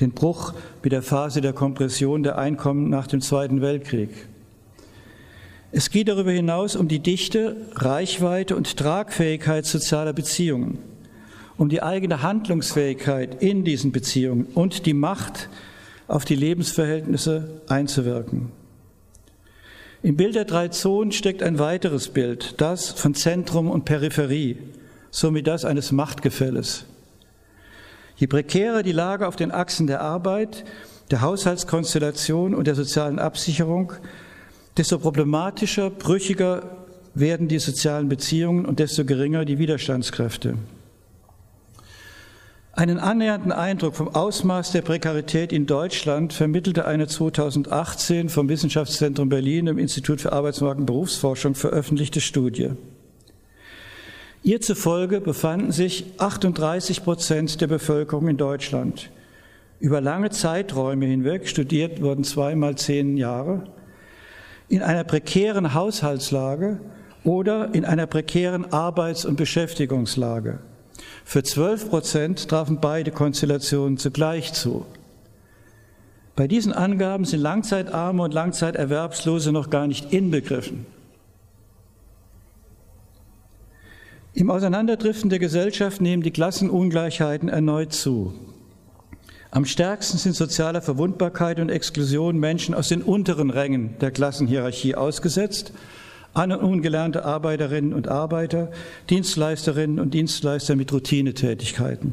den 0.00 0.12
Bruch 0.12 0.54
mit 0.82 0.92
der 0.92 1.02
Phase 1.02 1.40
der 1.40 1.52
Kompression 1.52 2.22
der 2.22 2.38
Einkommen 2.38 2.90
nach 2.90 3.06
dem 3.06 3.20
Zweiten 3.20 3.60
Weltkrieg. 3.60 4.10
Es 5.72 5.90
geht 5.90 6.08
darüber 6.08 6.30
hinaus 6.30 6.76
um 6.76 6.88
die 6.88 7.00
Dichte, 7.00 7.56
Reichweite 7.74 8.56
und 8.56 8.76
Tragfähigkeit 8.76 9.66
sozialer 9.66 10.12
Beziehungen, 10.12 10.78
um 11.58 11.68
die 11.68 11.82
eigene 11.82 12.22
Handlungsfähigkeit 12.22 13.42
in 13.42 13.64
diesen 13.64 13.92
Beziehungen 13.92 14.46
und 14.54 14.86
die 14.86 14.94
Macht, 14.94 15.48
auf 16.08 16.24
die 16.24 16.36
Lebensverhältnisse 16.36 17.60
einzuwirken. 17.68 18.52
Im 20.02 20.16
Bild 20.16 20.36
der 20.36 20.44
drei 20.44 20.68
Zonen 20.68 21.10
steckt 21.10 21.42
ein 21.42 21.58
weiteres 21.58 22.08
Bild, 22.08 22.54
das 22.60 22.92
von 22.92 23.14
Zentrum 23.14 23.68
und 23.68 23.84
Peripherie, 23.84 24.58
somit 25.10 25.48
das 25.48 25.64
eines 25.64 25.90
Machtgefälles. 25.90 26.84
Je 28.16 28.26
prekärer 28.26 28.82
die 28.82 28.92
Lage 28.92 29.28
auf 29.28 29.36
den 29.36 29.52
Achsen 29.52 29.86
der 29.86 30.00
Arbeit, 30.00 30.64
der 31.10 31.20
Haushaltskonstellation 31.20 32.54
und 32.54 32.66
der 32.66 32.74
sozialen 32.74 33.18
Absicherung, 33.18 33.92
desto 34.76 34.98
problematischer, 34.98 35.90
brüchiger 35.90 36.62
werden 37.14 37.48
die 37.48 37.58
sozialen 37.58 38.08
Beziehungen 38.08 38.66
und 38.66 38.78
desto 38.78 39.04
geringer 39.04 39.44
die 39.44 39.58
Widerstandskräfte. 39.58 40.56
Einen 42.72 42.98
annähernden 42.98 43.52
Eindruck 43.52 43.96
vom 43.96 44.14
Ausmaß 44.14 44.72
der 44.72 44.82
Prekarität 44.82 45.50
in 45.50 45.64
Deutschland 45.64 46.34
vermittelte 46.34 46.84
eine 46.84 47.06
2018 47.06 48.28
vom 48.28 48.50
Wissenschaftszentrum 48.50 49.30
Berlin 49.30 49.66
im 49.66 49.78
Institut 49.78 50.20
für 50.20 50.32
Arbeitsmarkt 50.32 50.80
und 50.80 50.86
Berufsforschung 50.86 51.54
veröffentlichte 51.54 52.20
Studie. 52.20 52.72
Ihr 54.46 54.60
zufolge 54.60 55.20
befanden 55.20 55.72
sich 55.72 56.04
38 56.18 57.02
Prozent 57.02 57.60
der 57.60 57.66
Bevölkerung 57.66 58.28
in 58.28 58.36
Deutschland 58.36 59.10
über 59.80 60.00
lange 60.00 60.30
Zeiträume 60.30 61.06
hinweg, 61.06 61.48
studiert 61.48 62.00
wurden 62.00 62.22
zweimal 62.22 62.76
zehn 62.76 63.16
Jahre, 63.16 63.64
in 64.68 64.82
einer 64.82 65.02
prekären 65.02 65.74
Haushaltslage 65.74 66.78
oder 67.24 67.74
in 67.74 67.84
einer 67.84 68.06
prekären 68.06 68.72
Arbeits- 68.72 69.24
und 69.24 69.34
Beschäftigungslage. 69.34 70.60
Für 71.24 71.42
12 71.42 71.90
Prozent 71.90 72.48
trafen 72.48 72.78
beide 72.80 73.10
Konstellationen 73.10 73.98
zugleich 73.98 74.52
zu. 74.52 74.86
Bei 76.36 76.46
diesen 76.46 76.72
Angaben 76.72 77.24
sind 77.24 77.40
Langzeitarme 77.40 78.22
und 78.22 78.32
Langzeiterwerbslose 78.32 79.50
noch 79.50 79.70
gar 79.70 79.88
nicht 79.88 80.12
inbegriffen. 80.12 80.86
Im 84.36 84.50
Auseinanderdriften 84.50 85.30
der 85.30 85.38
Gesellschaft 85.38 86.02
nehmen 86.02 86.22
die 86.22 86.30
Klassenungleichheiten 86.30 87.48
erneut 87.48 87.94
zu. 87.94 88.34
Am 89.50 89.64
stärksten 89.64 90.18
sind 90.18 90.36
sozialer 90.36 90.82
Verwundbarkeit 90.82 91.58
und 91.58 91.70
Exklusion 91.70 92.38
Menschen 92.38 92.74
aus 92.74 92.88
den 92.88 93.00
unteren 93.00 93.48
Rängen 93.48 93.96
der 94.02 94.10
Klassenhierarchie 94.10 94.94
ausgesetzt, 94.94 95.72
an- 96.34 96.52
und 96.52 96.60
ungelernte 96.60 97.24
Arbeiterinnen 97.24 97.94
und 97.94 98.08
Arbeiter, 98.08 98.70
Dienstleisterinnen 99.08 99.98
und 99.98 100.12
Dienstleister 100.12 100.76
mit 100.76 100.92
Routinetätigkeiten. 100.92 102.12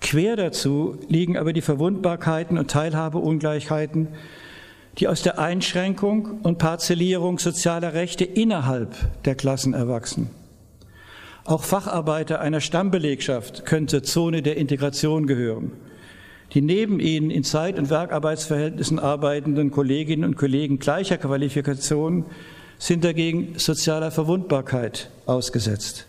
Quer 0.00 0.34
dazu 0.34 0.98
liegen 1.06 1.38
aber 1.38 1.52
die 1.52 1.60
Verwundbarkeiten 1.60 2.58
und 2.58 2.68
Teilhabeungleichheiten, 2.68 4.08
die 4.98 5.06
aus 5.06 5.22
der 5.22 5.38
Einschränkung 5.38 6.40
und 6.42 6.58
Parzellierung 6.58 7.38
sozialer 7.38 7.94
Rechte 7.94 8.24
innerhalb 8.24 8.96
der 9.22 9.36
Klassen 9.36 9.72
erwachsen. 9.72 10.41
Auch 11.44 11.64
Facharbeiter 11.64 12.40
einer 12.40 12.60
Stammbelegschaft 12.60 13.64
zur 13.86 14.02
Zone 14.02 14.42
der 14.42 14.56
Integration 14.56 15.26
gehören. 15.26 15.72
Die 16.54 16.60
neben 16.60 17.00
ihnen 17.00 17.30
in 17.30 17.44
Zeit- 17.44 17.78
und 17.78 17.90
Werkarbeitsverhältnissen 17.90 18.98
arbeitenden 18.98 19.70
Kolleginnen 19.70 20.24
und 20.24 20.36
Kollegen 20.36 20.78
gleicher 20.78 21.18
Qualifikation 21.18 22.26
sind 22.78 23.04
dagegen 23.04 23.54
sozialer 23.56 24.10
Verwundbarkeit 24.10 25.10
ausgesetzt. 25.26 26.06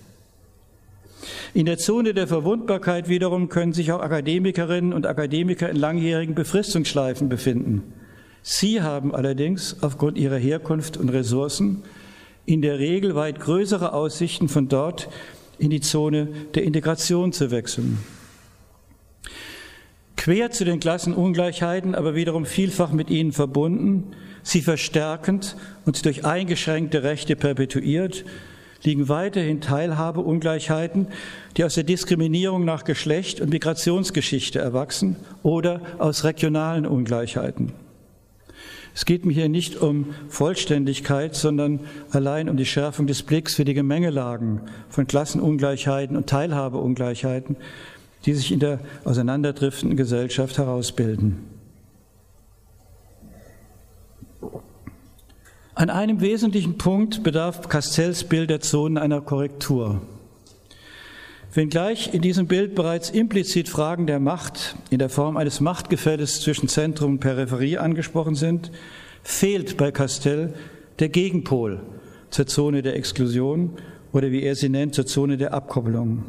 In 1.53 1.65
der 1.65 1.77
Zone 1.77 2.13
der 2.13 2.27
Verwundbarkeit 2.27 3.07
wiederum 3.07 3.47
können 3.47 3.73
sich 3.73 3.91
auch 3.91 4.01
Akademikerinnen 4.01 4.91
und 4.91 5.05
Akademiker 5.05 5.69
in 5.69 5.77
langjährigen 5.77 6.35
Befristungsschleifen 6.35 7.29
befinden. 7.29 7.93
Sie 8.41 8.81
haben 8.81 9.15
allerdings 9.15 9.77
aufgrund 9.81 10.17
ihrer 10.17 10.37
Herkunft 10.37 10.97
und 10.97 11.09
Ressourcen 11.09 11.83
in 12.45 12.61
der 12.61 12.79
Regel 12.79 13.15
weit 13.15 13.39
größere 13.39 13.93
Aussichten, 13.93 14.49
von 14.49 14.67
dort 14.67 15.09
in 15.57 15.69
die 15.69 15.81
Zone 15.81 16.27
der 16.55 16.63
Integration 16.63 17.31
zu 17.31 17.51
wechseln. 17.51 17.99
Quer 20.17 20.51
zu 20.51 20.63
den 20.65 20.79
Klassenungleichheiten, 20.79 21.95
aber 21.95 22.15
wiederum 22.15 22.45
vielfach 22.45 22.91
mit 22.91 23.09
ihnen 23.09 23.33
verbunden, 23.33 24.13
sie 24.41 24.61
verstärkend 24.61 25.57
und 25.85 26.05
durch 26.05 26.25
eingeschränkte 26.25 27.03
Rechte 27.03 27.35
perpetuiert, 27.35 28.23
liegen 28.83 29.09
weiterhin 29.09 29.61
Teilhabeungleichheiten, 29.61 31.07
die 31.57 31.63
aus 31.63 31.75
der 31.75 31.83
Diskriminierung 31.83 32.65
nach 32.65 32.83
Geschlecht 32.83 33.41
und 33.41 33.49
Migrationsgeschichte 33.49 34.59
erwachsen 34.59 35.15
oder 35.41 35.81
aus 35.99 36.23
regionalen 36.23 36.85
Ungleichheiten. 36.85 37.82
Es 38.95 39.05
geht 39.05 39.25
mir 39.25 39.33
hier 39.33 39.49
nicht 39.49 39.81
um 39.81 40.13
Vollständigkeit, 40.29 41.35
sondern 41.35 41.79
allein 42.11 42.47
um 42.47 42.57
die 42.57 42.65
Schärfung 42.65 43.07
des 43.07 43.23
Blicks 43.23 43.55
für 43.55 43.65
die 43.65 43.73
Gemengelagen 43.73 44.61
von 44.89 45.07
Klassenungleichheiten 45.07 46.15
und 46.15 46.27
Teilhabeungleichheiten, 46.27 47.55
die 48.25 48.33
sich 48.33 48.51
in 48.51 48.59
der 48.59 48.79
auseinanderdriftenden 49.03 49.97
Gesellschaft 49.97 50.59
herausbilden. 50.59 51.39
An 55.75 55.89
einem 55.89 56.21
wesentlichen 56.21 56.77
Punkt 56.77 57.23
bedarf 57.23 57.67
Castells 57.67 58.23
Bild 58.23 58.51
der 58.51 58.61
Zonen 58.61 58.99
einer 58.99 59.21
Korrektur. 59.21 60.01
Wenngleich 61.55 62.15
in 62.15 62.23
diesem 62.23 62.47
Bild 62.47 62.73
bereits 62.73 63.11
implizit 63.11 63.69
Fragen 63.69 64.07
der 64.07 64.19
Macht 64.19 64.75
in 64.89 64.97
der 64.97 65.09
Form 65.09 65.37
eines 65.37 65.59
Machtgefälles 65.59 66.41
zwischen 66.41 66.67
Zentrum 66.67 67.13
und 67.13 67.19
Peripherie 67.19 67.77
angesprochen 67.77 68.33
sind, 68.33 68.71
fehlt 69.21 69.77
bei 69.77 69.91
Castell 69.91 70.55
der 70.97 71.09
Gegenpol 71.09 71.81
zur 72.31 72.47
Zone 72.47 72.81
der 72.81 72.95
Exklusion 72.95 73.73
oder 74.11 74.31
wie 74.31 74.41
er 74.41 74.55
sie 74.55 74.69
nennt, 74.69 74.95
zur 74.95 75.05
Zone 75.05 75.37
der 75.37 75.53
Abkopplung. 75.53 76.23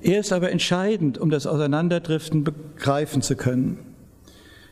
Er 0.00 0.20
ist 0.20 0.32
aber 0.32 0.50
entscheidend, 0.50 1.18
um 1.18 1.28
das 1.28 1.46
Auseinanderdriften 1.46 2.42
begreifen 2.42 3.20
zu 3.20 3.36
können. 3.36 3.78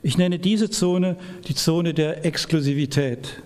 Ich 0.03 0.17
nenne 0.17 0.39
diese 0.39 0.71
Zone 0.71 1.17
die 1.49 1.55
Zone 1.55 1.93
der 1.93 2.25
Exklusivität. 2.25 3.43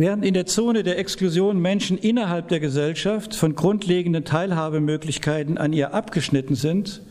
Während 0.00 0.24
in 0.24 0.32
der 0.32 0.46
Zone 0.46 0.82
der 0.82 0.98
Exklusion 0.98 1.60
Menschen 1.60 1.98
innerhalb 1.98 2.48
der 2.48 2.58
Gesellschaft 2.58 3.34
von 3.34 3.54
grundlegenden 3.54 4.24
Teilhabemöglichkeiten 4.24 5.58
an 5.58 5.74
ihr 5.74 5.92
abgeschnitten 5.92 6.54
sind, 6.54 7.02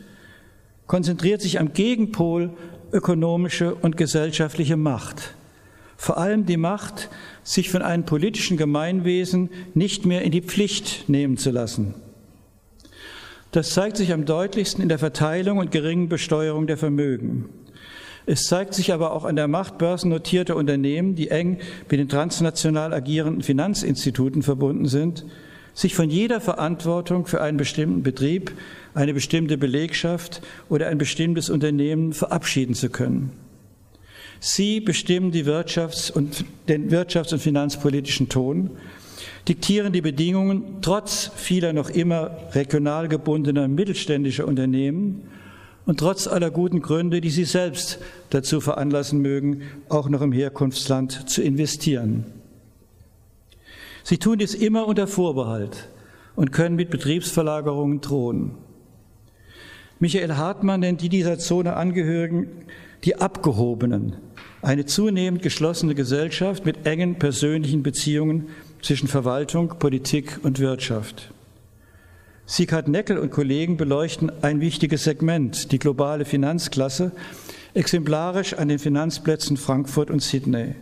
konzentriert 0.87 1.39
sich 1.39 1.59
am 1.59 1.73
Gegenpol 1.73 2.49
ökonomische 2.91 3.75
und 3.75 3.95
gesellschaftliche 3.95 4.75
Macht. 4.75 5.35
Vor 5.97 6.17
allem 6.17 6.47
die 6.47 6.57
Macht, 6.57 7.11
sich 7.43 7.69
von 7.69 7.83
einem 7.83 8.05
politischen 8.05 8.57
Gemeinwesen 8.57 9.51
nicht 9.75 10.07
mehr 10.07 10.23
in 10.23 10.31
die 10.31 10.41
Pflicht 10.41 11.07
nehmen 11.07 11.37
zu 11.37 11.51
lassen. 11.51 11.93
Das 13.51 13.69
zeigt 13.69 13.97
sich 13.97 14.13
am 14.13 14.25
deutlichsten 14.25 14.81
in 14.81 14.89
der 14.89 14.97
Verteilung 14.97 15.59
und 15.59 15.69
geringen 15.69 16.09
Besteuerung 16.09 16.65
der 16.65 16.77
Vermögen. 16.77 17.49
Es 18.25 18.43
zeigt 18.43 18.73
sich 18.73 18.93
aber 18.93 19.13
auch 19.13 19.25
an 19.25 19.35
der 19.35 19.47
Macht 19.47 19.77
börsennotierter 19.77 20.55
Unternehmen, 20.55 21.15
die 21.15 21.29
eng 21.29 21.59
mit 21.89 21.99
den 21.99 22.09
transnational 22.09 22.93
agierenden 22.93 23.41
Finanzinstituten 23.41 24.43
verbunden 24.43 24.87
sind, 24.87 25.25
sich 25.73 25.95
von 25.95 26.09
jeder 26.09 26.41
Verantwortung 26.41 27.25
für 27.25 27.41
einen 27.41 27.57
bestimmten 27.57 28.03
Betrieb, 28.03 28.51
eine 28.93 29.13
bestimmte 29.13 29.57
Belegschaft 29.57 30.41
oder 30.67 30.87
ein 30.87 30.97
bestimmtes 30.97 31.49
Unternehmen 31.49 32.13
verabschieden 32.13 32.75
zu 32.75 32.89
können. 32.89 33.31
Sie 34.39 34.79
bestimmen 34.79 35.31
Wirtschafts- 35.45 36.11
den 36.67 36.89
wirtschafts- 36.89 37.33
und 37.33 37.39
finanzpolitischen 37.39 38.29
Ton, 38.29 38.71
diktieren 39.47 39.91
die 39.91 40.01
Bedingungen 40.01 40.81
trotz 40.81 41.31
vieler 41.35 41.73
noch 41.73 41.89
immer 41.89 42.31
regional 42.53 43.07
gebundener 43.07 43.67
mittelständischer 43.67 44.47
Unternehmen 44.47 45.23
und 45.89 46.01
trotz 46.01 46.27
aller 46.27 46.51
guten 46.51 46.83
Gründe, 46.83 47.19
die 47.19 47.31
sie 47.31 47.45
selbst 47.45 47.97
dazu 48.29 48.61
veranlassen 48.61 49.23
mögen, 49.23 49.63
auch 49.89 50.07
noch 50.07 50.21
im 50.21 50.31
Herkunftsland 50.31 51.27
zu 51.27 51.41
investieren. 51.41 52.25
Sie 54.03 54.19
tun 54.19 54.37
dies 54.37 54.53
immer 54.53 54.85
unter 54.85 55.07
Vorbehalt 55.07 55.89
und 56.35 56.51
können 56.51 56.75
mit 56.75 56.91
Betriebsverlagerungen 56.91 58.01
drohen. 58.01 58.51
Michael 59.97 60.35
Hartmann 60.35 60.81
nennt 60.81 61.01
die 61.01 61.09
dieser 61.09 61.39
Zone 61.39 61.75
Angehörigen 61.75 62.49
die 63.03 63.15
Abgehobenen, 63.15 64.15
eine 64.61 64.85
zunehmend 64.85 65.41
geschlossene 65.41 65.95
Gesellschaft 65.95 66.67
mit 66.67 66.85
engen 66.85 67.15
persönlichen 67.15 67.81
Beziehungen 67.81 68.49
zwischen 68.83 69.07
Verwaltung, 69.07 69.69
Politik 69.79 70.39
und 70.43 70.59
Wirtschaft. 70.59 71.31
Sieghard 72.49 72.87
Neckel 72.87 73.19
und 73.19 73.29
Kollegen 73.29 73.77
beleuchten 73.77 74.31
ein 74.41 74.59
wichtiges 74.59 75.03
Segment, 75.03 75.71
die 75.71 75.77
globale 75.77 76.25
Finanzklasse, 76.25 77.11
exemplarisch 77.75 78.55
an 78.55 78.69
den 78.69 78.79
Finanzplätzen 78.79 79.55
Frankfurt 79.55 80.09
und 80.09 80.23
Sydney. 80.23 80.73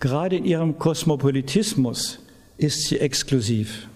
Gerade 0.00 0.36
in 0.36 0.46
ihrem 0.46 0.78
Kosmopolitismus 0.78 2.20
ist 2.56 2.86
sie 2.86 2.98
exklusiv. 2.98 3.88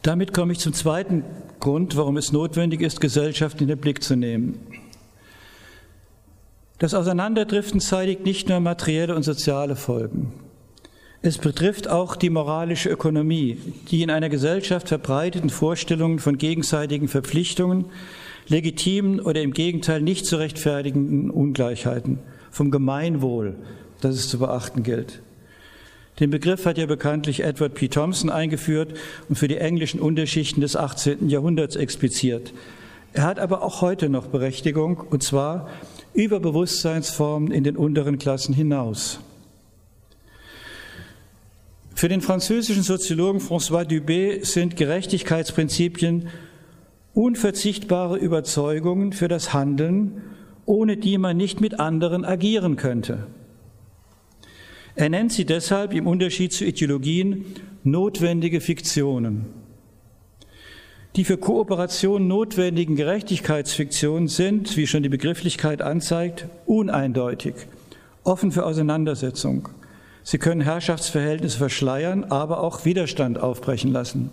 Damit 0.00 0.32
komme 0.32 0.52
ich 0.52 0.58
zum 0.58 0.72
zweiten 0.72 1.22
Grund, 1.60 1.98
warum 1.98 2.16
es 2.16 2.32
notwendig 2.32 2.80
ist, 2.80 3.02
Gesellschaft 3.02 3.60
in 3.60 3.68
den 3.68 3.78
Blick 3.78 4.02
zu 4.02 4.16
nehmen. 4.16 4.58
Das 6.78 6.94
Auseinanderdriften 6.94 7.80
zeitigt 7.80 8.24
nicht 8.24 8.48
nur 8.48 8.60
materielle 8.60 9.14
und 9.14 9.22
soziale 9.22 9.76
Folgen. 9.76 10.45
Es 11.22 11.38
betrifft 11.38 11.88
auch 11.88 12.14
die 12.14 12.30
moralische 12.30 12.88
Ökonomie, 12.88 13.56
die 13.90 14.02
in 14.02 14.10
einer 14.10 14.28
Gesellschaft 14.28 14.88
verbreiteten 14.88 15.50
Vorstellungen 15.50 16.18
von 16.18 16.38
gegenseitigen 16.38 17.08
Verpflichtungen, 17.08 17.86
legitimen 18.48 19.20
oder 19.20 19.42
im 19.42 19.52
Gegenteil 19.52 20.02
nicht 20.02 20.26
zu 20.26 20.36
rechtfertigenden 20.36 21.30
Ungleichheiten, 21.30 22.18
vom 22.50 22.70
Gemeinwohl, 22.70 23.56
das 24.00 24.14
es 24.14 24.28
zu 24.28 24.38
beachten 24.38 24.82
gilt. 24.82 25.22
Den 26.20 26.30
Begriff 26.30 26.64
hat 26.64 26.78
ja 26.78 26.86
bekanntlich 26.86 27.42
Edward 27.42 27.74
P. 27.74 27.88
Thompson 27.88 28.30
eingeführt 28.30 28.94
und 29.28 29.36
für 29.36 29.48
die 29.48 29.58
englischen 29.58 30.00
Unterschichten 30.00 30.60
des 30.60 30.76
18. 30.76 31.28
Jahrhunderts 31.28 31.76
expliziert. 31.76 32.54
Er 33.12 33.24
hat 33.24 33.38
aber 33.38 33.62
auch 33.62 33.80
heute 33.80 34.08
noch 34.08 34.26
Berechtigung, 34.26 34.98
und 34.98 35.22
zwar 35.22 35.68
über 36.14 36.40
Bewusstseinsformen 36.40 37.50
in 37.50 37.64
den 37.64 37.76
unteren 37.76 38.18
Klassen 38.18 38.54
hinaus. 38.54 39.20
Für 41.96 42.10
den 42.10 42.20
französischen 42.20 42.82
Soziologen 42.82 43.40
François 43.40 43.82
Dubé 43.82 44.44
sind 44.44 44.76
Gerechtigkeitsprinzipien 44.76 46.28
unverzichtbare 47.14 48.18
Überzeugungen 48.18 49.14
für 49.14 49.28
das 49.28 49.54
Handeln, 49.54 50.20
ohne 50.66 50.98
die 50.98 51.16
man 51.16 51.38
nicht 51.38 51.62
mit 51.62 51.80
anderen 51.80 52.26
agieren 52.26 52.76
könnte. 52.76 53.26
Er 54.94 55.08
nennt 55.08 55.32
sie 55.32 55.46
deshalb 55.46 55.94
im 55.94 56.06
Unterschied 56.06 56.52
zu 56.52 56.66
Ideologien 56.66 57.46
notwendige 57.82 58.60
Fiktionen. 58.60 59.46
Die 61.16 61.24
für 61.24 61.38
Kooperation 61.38 62.28
notwendigen 62.28 62.96
Gerechtigkeitsfiktionen 62.96 64.28
sind, 64.28 64.76
wie 64.76 64.86
schon 64.86 65.02
die 65.02 65.08
Begrifflichkeit 65.08 65.80
anzeigt, 65.80 66.46
uneindeutig, 66.66 67.54
offen 68.22 68.52
für 68.52 68.66
Auseinandersetzung 68.66 69.70
Sie 70.28 70.38
können 70.38 70.60
Herrschaftsverhältnisse 70.60 71.56
verschleiern, 71.56 72.24
aber 72.24 72.58
auch 72.58 72.84
Widerstand 72.84 73.38
aufbrechen 73.38 73.92
lassen. 73.92 74.32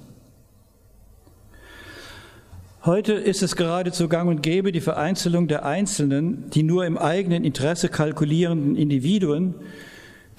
Heute 2.83 3.13
ist 3.13 3.43
es 3.43 3.55
geradezu 3.55 4.09
gang 4.09 4.27
und 4.27 4.41
gäbe, 4.41 4.71
die 4.71 4.81
Vereinzelung 4.81 5.47
der 5.47 5.65
Einzelnen, 5.65 6.49
die 6.49 6.63
nur 6.63 6.87
im 6.87 6.97
eigenen 6.97 7.43
Interesse 7.43 7.89
kalkulierenden 7.89 8.75
Individuen, 8.75 9.53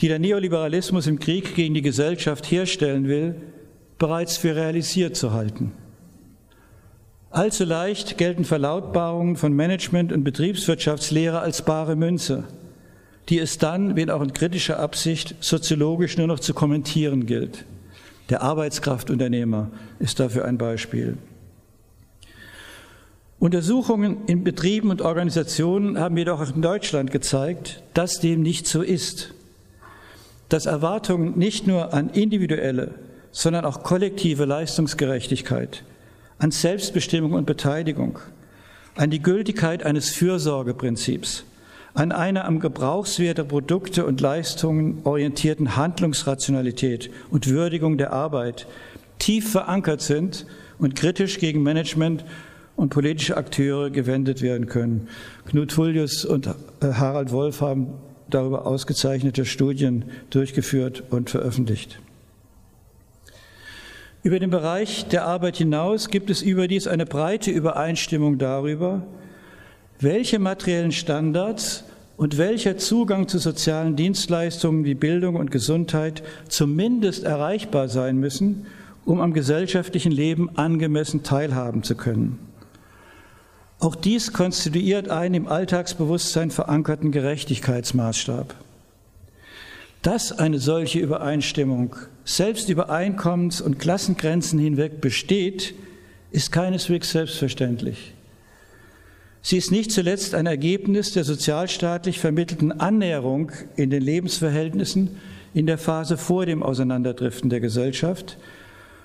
die 0.01 0.09
der 0.09 0.19
Neoliberalismus 0.19 1.07
im 1.07 1.21
Krieg 1.21 1.55
gegen 1.55 1.75
die 1.75 1.83
Gesellschaft 1.83 2.51
herstellen 2.51 3.07
will, 3.07 3.37
bereits 3.97 4.37
für 4.37 4.57
realisiert 4.57 5.15
zu 5.15 5.33
halten. 5.33 5.71
Allzu 7.31 7.65
leicht 7.65 8.19
gelten 8.19 8.45
Verlautbarungen 8.45 9.37
von 9.37 9.53
Management- 9.53 10.13
und 10.13 10.25
Betriebswirtschaftslehre 10.25 11.39
als 11.39 11.63
bare 11.63 11.95
Münze 11.95 12.43
die 13.29 13.39
es 13.39 13.59
dann, 13.59 13.97
wenn 13.97 14.11
auch 14.11 14.23
in 14.23 14.33
kritischer 14.33 14.79
Absicht, 14.79 15.35
soziologisch 15.41 16.17
nur 16.17 16.27
noch 16.27 16.41
zu 16.41 16.55
kommentieren 16.55 17.27
gilt. 17.27 17.65
Der 18.31 18.43
Arbeitskraftunternehmer 18.43 19.71
ist 19.99 20.21
dafür 20.21 20.45
ein 20.45 20.59
Beispiel. 20.59 21.17
Untersuchungen 23.39 24.25
in 24.27 24.45
Betrieben 24.45 24.91
und 24.91 25.03
Organisationen 25.03 25.99
haben 25.99 26.17
jedoch 26.17 26.41
auch 26.41 26.55
in 26.55 26.63
Deutschland 26.63 27.11
gezeigt, 27.11 27.83
dass 27.93 28.21
dem 28.21 28.43
nicht 28.43 28.67
so 28.67 28.81
ist. 28.81 29.35
Dass 30.49 30.67
Erwartungen 30.67 31.37
nicht 31.39 31.67
nur 31.67 31.93
an 31.93 32.11
individuelle, 32.11 32.95
sondern 33.33 33.65
auch 33.65 33.83
kollektive 33.83 34.45
Leistungsgerechtigkeit, 34.45 35.83
an 36.39 36.53
Selbstbestimmung 36.53 37.33
und 37.33 37.47
Beteiligung, 37.47 38.19
an 38.95 39.11
die 39.11 39.21
Gültigkeit 39.21 39.85
eines 39.85 40.11
Fürsorgeprinzips, 40.11 41.45
an 41.95 42.11
einer 42.11 42.45
am 42.45 42.59
Gebrauchswert 42.59 43.39
der 43.39 43.45
Produkte 43.45 44.05
und 44.05 44.21
Leistungen 44.21 45.01
orientierten 45.05 45.77
Handlungsrationalität 45.77 47.11
und 47.31 47.49
Würdigung 47.49 47.99
der 47.99 48.13
Arbeit 48.13 48.67
tief 49.21 49.53
verankert 49.53 50.01
sind 50.03 50.45
und 50.79 50.97
kritisch 50.97 51.39
gegen 51.39 51.63
Management 51.63 52.25
und 52.75 52.91
politische 52.91 53.37
Akteure 53.37 53.91
gewendet 53.91 54.43
werden 54.43 54.67
können. 54.67 55.09
Knut 55.47 55.73
Fullius 55.73 56.25
und 56.25 56.49
äh, 56.49 56.53
Harald 56.83 57.31
Wolf 57.31 57.61
haben 57.61 57.95
darüber 58.29 58.67
ausgezeichnete 58.67 59.45
Studien 59.45 60.07
durchgeführt 60.31 61.05
und 61.11 61.31
veröffentlicht. 61.31 62.01
Über 64.25 64.41
den 64.41 64.51
Bereich 64.51 65.07
der 65.07 65.27
Arbeit 65.27 65.59
hinaus 65.59 66.09
gibt 66.09 66.31
es 66.31 66.43
überdies 66.43 66.89
eine 66.89 67.07
breite 67.07 67.53
Übereinstimmung 67.53 68.39
darüber, 68.39 69.03
welche 70.01 70.39
materiellen 70.39 70.93
Standards 70.93 71.84
und 72.17 72.39
welcher 72.39 72.77
Zugang 72.77 73.29
zu 73.29 73.39
sozialen 73.39 73.97
Dienstleistungen 73.97 74.85
wie 74.85 74.95
Bildung 74.95 75.37
und 75.37 75.51
Gesundheit 75.51 76.23
zumindest 76.49 77.25
erreichbar 77.25 77.89
sein 77.89 78.19
müssen, 78.19 78.67
um 79.05 79.21
am 79.21 79.33
gesellschaftlichen 79.33 80.13
Leben 80.13 80.57
angemessen 80.57 81.23
teilhaben 81.23 81.83
zu 81.83 81.95
können. 81.97 82.39
Auch 83.81 83.97
dies 83.97 84.33
konstituiert 84.33 85.09
einen 85.11 85.35
im 85.35 85.49
Alltagsbewusstsein 85.49 86.51
verankerten 86.51 87.11
Gerechtigkeitsmaßstab. 87.13 88.55
Dass 90.01 90.39
eine 90.39 90.59
solche 90.59 91.01
Übereinstimmung 91.01 91.97
selbst 92.25 92.69
über 92.69 92.91
Einkommens- 92.91 93.61
und 93.61 93.79
Klassengrenzen 93.79 94.59
hinweg 94.59 95.01
besteht, 95.01 95.75
ist 96.31 96.53
keineswegs 96.53 97.11
selbstverständlich. 97.11 98.15
Sie 99.47 99.59
ist 99.59 99.71
nicht 99.71 99.93
zuletzt 99.93 100.35
ein 100.35 100.47
Ergebnis 100.47 101.13
der 101.13 101.23
sozialstaatlich 101.23 102.19
vermittelten 102.19 102.73
Annäherung 102.73 103.53
in 103.77 103.91
den 103.91 104.03
Lebensverhältnissen 104.03 105.21
in 105.53 105.67
der 105.67 105.77
Phase 105.77 106.17
vor 106.17 106.47
dem 106.47 106.63
Auseinanderdriften 106.63 107.51
der 107.51 107.61
Gesellschaft 107.61 108.39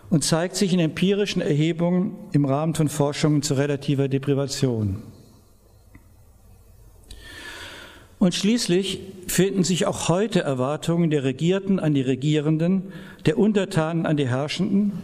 und 0.10 0.24
zeigt 0.24 0.56
sich 0.56 0.72
in 0.72 0.80
empirischen 0.80 1.42
Erhebungen 1.42 2.16
im 2.32 2.46
Rahmen 2.46 2.74
von 2.74 2.88
Forschungen 2.88 3.42
zu 3.42 3.56
relativer 3.56 4.08
Deprivation. 4.08 5.04
Und 8.18 8.34
schließlich 8.34 9.02
finden 9.28 9.66
sich 9.66 9.88
auch 9.88 10.08
heute 10.08 10.40
Erwartungen 10.40 11.10
der 11.10 11.26
Regierten 11.26 11.82
an 11.82 11.94
die 11.94 12.02
Regierenden, 12.02 12.94
der 13.26 13.38
Untertanen 13.38 14.06
an 14.06 14.16
die 14.16 14.30
Herrschenden, 14.30 15.04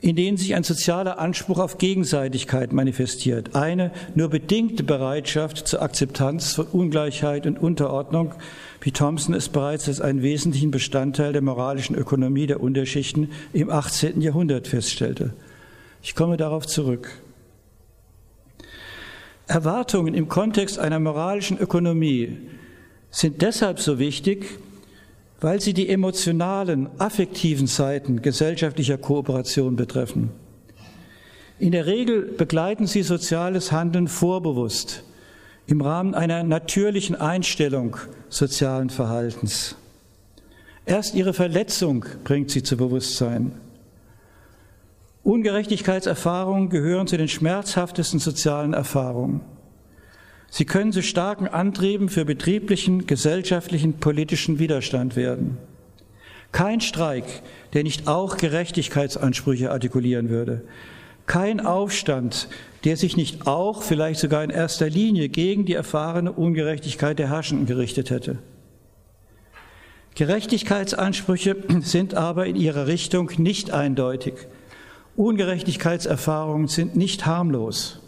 in 0.00 0.14
denen 0.14 0.36
sich 0.36 0.54
ein 0.54 0.62
sozialer 0.62 1.18
Anspruch 1.18 1.58
auf 1.58 1.78
Gegenseitigkeit 1.78 2.72
manifestiert, 2.72 3.56
eine 3.56 3.90
nur 4.14 4.28
bedingte 4.28 4.84
Bereitschaft 4.84 5.66
zur 5.66 5.82
Akzeptanz 5.82 6.52
von 6.52 6.66
Ungleichheit 6.66 7.46
und 7.46 7.58
Unterordnung, 7.58 8.34
wie 8.80 8.92
Thompson 8.92 9.34
es 9.34 9.48
bereits 9.48 9.88
als 9.88 10.00
einen 10.00 10.22
wesentlichen 10.22 10.70
Bestandteil 10.70 11.32
der 11.32 11.42
moralischen 11.42 11.96
Ökonomie 11.96 12.46
der 12.46 12.60
Unterschichten 12.60 13.30
im 13.52 13.70
18. 13.70 14.20
Jahrhundert 14.20 14.68
feststellte. 14.68 15.34
Ich 16.00 16.14
komme 16.14 16.36
darauf 16.36 16.66
zurück. 16.66 17.10
Erwartungen 19.48 20.14
im 20.14 20.28
Kontext 20.28 20.78
einer 20.78 21.00
moralischen 21.00 21.58
Ökonomie 21.58 22.36
sind 23.10 23.42
deshalb 23.42 23.80
so 23.80 23.98
wichtig, 23.98 24.60
weil 25.40 25.60
sie 25.60 25.72
die 25.72 25.88
emotionalen, 25.88 26.88
affektiven 26.98 27.66
Seiten 27.66 28.22
gesellschaftlicher 28.22 28.98
Kooperation 28.98 29.76
betreffen. 29.76 30.30
In 31.58 31.72
der 31.72 31.86
Regel 31.86 32.22
begleiten 32.22 32.86
sie 32.86 33.02
soziales 33.02 33.72
Handeln 33.72 34.08
vorbewusst 34.08 35.04
im 35.66 35.80
Rahmen 35.82 36.14
einer 36.14 36.44
natürlichen 36.44 37.14
Einstellung 37.14 37.96
sozialen 38.30 38.90
Verhaltens. 38.90 39.76
Erst 40.86 41.14
ihre 41.14 41.34
Verletzung 41.34 42.06
bringt 42.24 42.50
sie 42.50 42.62
zu 42.62 42.76
Bewusstsein. 42.76 43.52
Ungerechtigkeitserfahrungen 45.22 46.70
gehören 46.70 47.06
zu 47.06 47.18
den 47.18 47.28
schmerzhaftesten 47.28 48.18
sozialen 48.18 48.72
Erfahrungen. 48.72 49.42
Sie 50.50 50.64
können 50.64 50.92
zu 50.92 51.02
starken 51.02 51.46
Antrieben 51.46 52.08
für 52.08 52.24
betrieblichen, 52.24 53.06
gesellschaftlichen, 53.06 53.94
politischen 53.94 54.58
Widerstand 54.58 55.14
werden. 55.14 55.58
Kein 56.52 56.80
Streik, 56.80 57.24
der 57.74 57.82
nicht 57.82 58.08
auch 58.08 58.38
Gerechtigkeitsansprüche 58.38 59.70
artikulieren 59.70 60.30
würde. 60.30 60.62
Kein 61.26 61.60
Aufstand, 61.60 62.48
der 62.84 62.96
sich 62.96 63.16
nicht 63.16 63.46
auch, 63.46 63.82
vielleicht 63.82 64.20
sogar 64.20 64.42
in 64.42 64.50
erster 64.50 64.88
Linie, 64.88 65.28
gegen 65.28 65.66
die 65.66 65.74
erfahrene 65.74 66.32
Ungerechtigkeit 66.32 67.18
der 67.18 67.28
Herrschenden 67.28 67.66
gerichtet 67.66 68.08
hätte. 68.08 68.38
Gerechtigkeitsansprüche 70.14 71.56
sind 71.80 72.14
aber 72.14 72.46
in 72.46 72.56
ihrer 72.56 72.86
Richtung 72.86 73.30
nicht 73.36 73.70
eindeutig. 73.72 74.34
Ungerechtigkeitserfahrungen 75.16 76.68
sind 76.68 76.96
nicht 76.96 77.26
harmlos. 77.26 78.00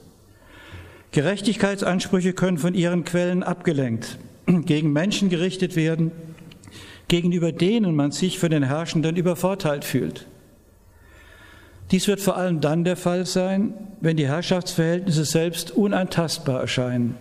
Gerechtigkeitsansprüche 1.13 2.33
können 2.33 2.59
von 2.59 2.75
ihren 2.75 3.05
Quellen 3.05 3.43
abgelenkt, 3.43 4.19
gegen 4.47 4.93
Menschen 4.93 5.29
gerichtet 5.29 5.75
werden, 5.75 6.13
gegenüber 7.09 7.51
denen 7.51 7.97
man 7.97 8.13
sich 8.13 8.39
von 8.39 8.51
den 8.51 8.63
Herrschenden 8.63 9.17
übervorteilt 9.17 9.85
fühlt. 9.85 10.27
Dies 11.91 12.07
wird 12.07 12.21
vor 12.21 12.37
allem 12.37 12.61
dann 12.61 12.85
der 12.85 12.97
Fall 12.97 13.27
sein, 13.27 13.75
wenn 14.01 14.17
die 14.17 14.29
Herrschaftsverhältnisse 14.29 15.25
selbst 15.25 15.73
unantastbar 15.73 16.61
erscheinen. 16.61 17.17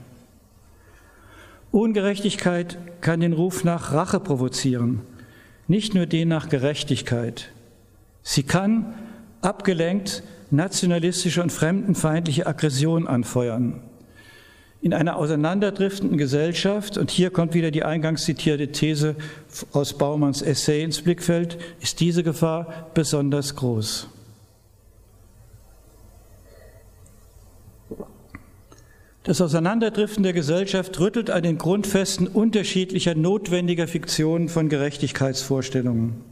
Ungerechtigkeit 1.71 2.77
kann 3.01 3.19
den 3.19 3.33
Ruf 3.33 3.63
nach 3.63 3.93
Rache 3.93 4.19
provozieren, 4.19 5.01
nicht 5.67 5.95
nur 5.95 6.05
den 6.05 6.27
nach 6.27 6.49
Gerechtigkeit. 6.49 7.49
Sie 8.21 8.43
kann, 8.43 8.93
abgelenkt, 9.41 10.23
nationalistische 10.51 11.41
und 11.41 11.51
fremdenfeindliche 11.51 12.47
Aggression 12.47 13.07
anfeuern. 13.07 13.81
In 14.81 14.93
einer 14.93 15.17
auseinanderdriftenden 15.17 16.17
Gesellschaft, 16.17 16.97
und 16.97 17.11
hier 17.11 17.31
kommt 17.31 17.53
wieder 17.53 17.69
die 17.69 17.83
eingangs 17.83 18.23
zitierte 18.23 18.71
These 18.71 19.15
aus 19.73 19.97
Baumanns 19.97 20.41
Essay 20.41 20.83
ins 20.83 21.01
Blickfeld, 21.01 21.57
ist 21.81 21.99
diese 21.99 22.23
Gefahr 22.23 22.89
besonders 22.93 23.55
groß. 23.55 24.07
Das 29.23 29.41
Auseinanderdriften 29.41 30.23
der 30.23 30.33
Gesellschaft 30.33 30.97
rüttelt 30.99 31.29
an 31.29 31.43
den 31.43 31.57
Grundfesten 31.57 32.25
unterschiedlicher 32.25 33.15
notwendiger 33.15 33.87
Fiktionen 33.87 34.47
von 34.47 34.69
Gerechtigkeitsvorstellungen. 34.69 36.28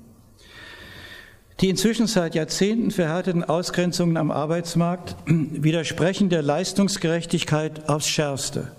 Die 1.60 1.70
inzwischen 1.70 2.06
seit 2.06 2.36
Jahrzehnten 2.36 2.92
verhärteten 2.92 3.44
Ausgrenzungen 3.44 4.16
am 4.18 4.30
Arbeitsmarkt 4.30 5.16
widersprechen 5.26 6.30
der 6.30 6.44
Leistungsgerechtigkeit 6.44 7.90
aufs 7.90 8.08
schärfste. 8.08 8.72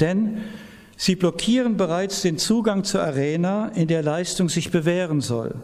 Denn 0.00 0.38
sie 0.96 1.14
blockieren 1.14 1.76
bereits 1.76 2.22
den 2.22 2.38
Zugang 2.38 2.84
zur 2.84 3.02
Arena, 3.02 3.68
in 3.74 3.86
der 3.86 4.02
Leistung 4.02 4.48
sich 4.48 4.70
bewähren 4.70 5.20
soll. 5.20 5.56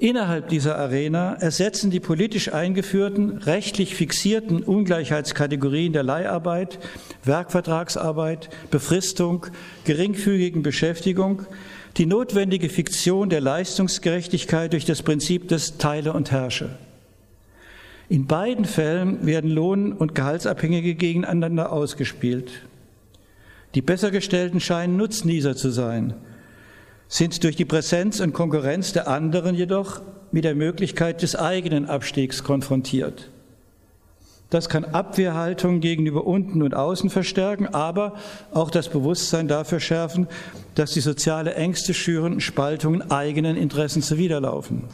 Innerhalb 0.00 0.48
dieser 0.48 0.78
Arena 0.78 1.34
ersetzen 1.34 1.90
die 1.90 1.98
politisch 1.98 2.52
eingeführten, 2.52 3.38
rechtlich 3.38 3.96
fixierten 3.96 4.62
Ungleichheitskategorien 4.62 5.92
der 5.92 6.04
Leiharbeit, 6.04 6.78
Werkvertragsarbeit, 7.24 8.48
Befristung, 8.70 9.46
geringfügigen 9.84 10.62
Beschäftigung 10.62 11.46
die 11.98 12.06
notwendige 12.06 12.68
Fiktion 12.68 13.28
der 13.28 13.40
Leistungsgerechtigkeit 13.40 14.72
durch 14.72 14.84
das 14.84 15.02
Prinzip 15.02 15.48
des 15.48 15.78
Teile 15.78 16.12
und 16.12 16.30
Herrsche. 16.30 16.70
In 18.08 18.26
beiden 18.26 18.64
Fällen 18.64 19.26
werden 19.26 19.50
Lohn- 19.50 19.92
und 19.92 20.14
Gehaltsabhängige 20.14 20.94
gegeneinander 20.94 21.72
ausgespielt. 21.72 22.50
Die 23.74 23.82
Bessergestellten 23.82 24.60
scheinen 24.60 24.96
Nutznießer 24.96 25.56
zu 25.56 25.70
sein, 25.70 26.14
sind 27.08 27.42
durch 27.42 27.56
die 27.56 27.64
Präsenz 27.64 28.20
und 28.20 28.32
Konkurrenz 28.32 28.92
der 28.92 29.08
anderen 29.08 29.54
jedoch 29.54 30.00
mit 30.30 30.44
der 30.44 30.54
Möglichkeit 30.54 31.22
des 31.22 31.36
eigenen 31.36 31.86
Abstiegs 31.86 32.44
konfrontiert. 32.44 33.28
Das 34.50 34.70
kann 34.70 34.86
Abwehrhaltung 34.86 35.80
gegenüber 35.80 36.26
unten 36.26 36.62
und 36.62 36.74
außen 36.74 37.10
verstärken, 37.10 37.66
aber 37.66 38.14
auch 38.52 38.70
das 38.70 38.88
Bewusstsein 38.88 39.46
dafür 39.46 39.78
schärfen, 39.78 40.26
dass 40.74 40.92
die 40.92 41.00
soziale 41.00 41.54
Ängste 41.54 41.92
schürenden 41.92 42.40
Spaltungen 42.40 43.10
eigenen 43.10 43.56
Interessen 43.56 44.00
zuwiderlaufen. 44.00 44.84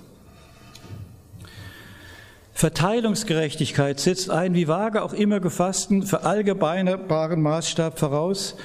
Verteilungsgerechtigkeit 2.52 4.00
setzt 4.00 4.30
einen 4.30 4.54
wie 4.54 4.68
vage 4.68 5.02
auch 5.02 5.12
immer 5.12 5.38
gefassten, 5.38 6.02
verallgemeinerbaren 6.02 7.42
Maßstab 7.42 7.98
voraus, 7.98 8.56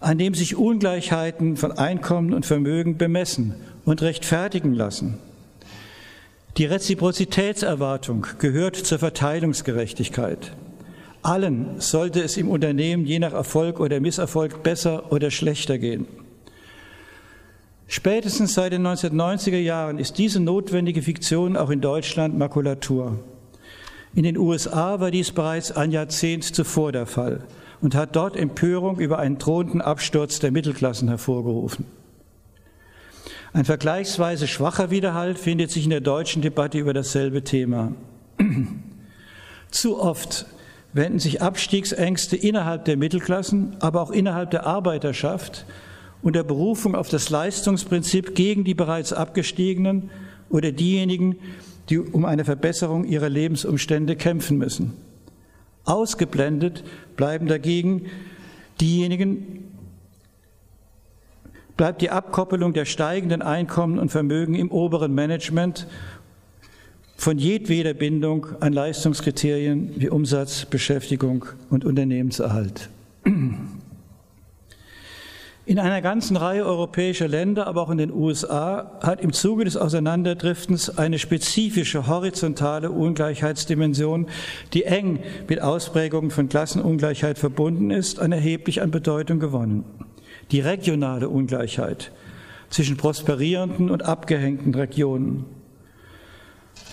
an 0.00 0.18
dem 0.18 0.34
sich 0.34 0.56
Ungleichheiten 0.56 1.56
von 1.56 1.72
Einkommen 1.72 2.34
und 2.34 2.46
Vermögen 2.46 2.98
bemessen 2.98 3.54
und 3.84 4.02
rechtfertigen 4.02 4.74
lassen. 4.74 5.18
Die 6.56 6.64
Reziprozitätserwartung 6.64 8.26
gehört 8.38 8.76
zur 8.76 8.98
Verteilungsgerechtigkeit. 8.98 10.52
Allen 11.22 11.80
sollte 11.80 12.22
es 12.22 12.36
im 12.36 12.48
Unternehmen 12.48 13.06
je 13.06 13.18
nach 13.18 13.32
Erfolg 13.32 13.78
oder 13.78 14.00
Misserfolg 14.00 14.62
besser 14.62 15.12
oder 15.12 15.30
schlechter 15.30 15.78
gehen. 15.78 16.06
Spätestens 17.86 18.54
seit 18.54 18.72
den 18.72 18.86
1990er 18.86 19.58
Jahren 19.58 19.98
ist 19.98 20.18
diese 20.18 20.40
notwendige 20.40 21.02
Fiktion 21.02 21.56
auch 21.56 21.70
in 21.70 21.80
Deutschland 21.80 22.36
Makulatur. 22.36 23.18
In 24.14 24.24
den 24.24 24.36
USA 24.36 24.98
war 24.98 25.10
dies 25.10 25.30
bereits 25.30 25.72
ein 25.72 25.92
Jahrzehnt 25.92 26.44
zuvor 26.44 26.90
der 26.90 27.06
Fall 27.06 27.44
und 27.80 27.94
hat 27.94 28.16
dort 28.16 28.36
Empörung 28.36 28.98
über 28.98 29.18
einen 29.18 29.38
drohenden 29.38 29.80
Absturz 29.80 30.40
der 30.40 30.50
Mittelklassen 30.50 31.08
hervorgerufen. 31.08 31.84
Ein 33.52 33.64
vergleichsweise 33.64 34.46
schwacher 34.46 34.90
Widerhalt 34.92 35.36
findet 35.36 35.72
sich 35.72 35.82
in 35.84 35.90
der 35.90 36.00
deutschen 36.00 36.40
Debatte 36.40 36.78
über 36.78 36.92
dasselbe 36.92 37.42
Thema. 37.42 37.92
Zu 39.72 40.00
oft 40.00 40.46
wenden 40.92 41.18
sich 41.18 41.42
Abstiegsängste 41.42 42.36
innerhalb 42.36 42.84
der 42.84 42.96
Mittelklassen, 42.96 43.76
aber 43.80 44.02
auch 44.02 44.12
innerhalb 44.12 44.52
der 44.52 44.66
Arbeiterschaft 44.66 45.66
unter 46.22 46.44
Berufung 46.44 46.94
auf 46.94 47.08
das 47.08 47.28
Leistungsprinzip 47.30 48.36
gegen 48.36 48.62
die 48.62 48.74
bereits 48.74 49.12
Abgestiegenen 49.12 50.10
oder 50.48 50.70
diejenigen, 50.70 51.36
die 51.88 51.98
um 51.98 52.24
eine 52.24 52.44
Verbesserung 52.44 53.04
ihrer 53.04 53.28
Lebensumstände 53.28 54.14
kämpfen 54.14 54.58
müssen. 54.58 54.92
Ausgeblendet 55.84 56.84
bleiben 57.16 57.48
dagegen 57.48 58.06
diejenigen, 58.80 59.69
bleibt 61.80 62.02
die 62.02 62.10
Abkoppelung 62.10 62.74
der 62.74 62.84
steigenden 62.84 63.40
Einkommen 63.40 63.98
und 63.98 64.10
Vermögen 64.10 64.54
im 64.54 64.70
oberen 64.70 65.14
Management 65.14 65.86
von 67.16 67.38
jedweder 67.38 67.94
Bindung 67.94 68.48
an 68.60 68.74
Leistungskriterien 68.74 69.94
wie 69.96 70.10
Umsatz, 70.10 70.66
Beschäftigung 70.66 71.46
und 71.70 71.86
Unternehmenserhalt. 71.86 72.90
In 75.64 75.78
einer 75.78 76.02
ganzen 76.02 76.36
Reihe 76.36 76.66
europäischer 76.66 77.28
Länder, 77.28 77.66
aber 77.66 77.80
auch 77.80 77.90
in 77.90 77.96
den 77.96 78.12
USA, 78.12 78.98
hat 79.02 79.22
im 79.22 79.32
Zuge 79.32 79.64
des 79.64 79.78
Auseinanderdriftens 79.78 80.98
eine 80.98 81.18
spezifische 81.18 82.06
horizontale 82.06 82.90
Ungleichheitsdimension, 82.90 84.26
die 84.74 84.84
eng 84.84 85.20
mit 85.48 85.62
Ausprägungen 85.62 86.30
von 86.30 86.50
Klassenungleichheit 86.50 87.38
verbunden 87.38 87.90
ist, 87.90 88.20
an 88.20 88.32
erheblich 88.32 88.82
an 88.82 88.90
Bedeutung 88.90 89.40
gewonnen. 89.40 89.84
Die 90.50 90.60
regionale 90.60 91.28
Ungleichheit 91.28 92.12
zwischen 92.70 92.96
prosperierenden 92.96 93.90
und 93.90 94.04
abgehängten 94.04 94.74
Regionen. 94.74 95.44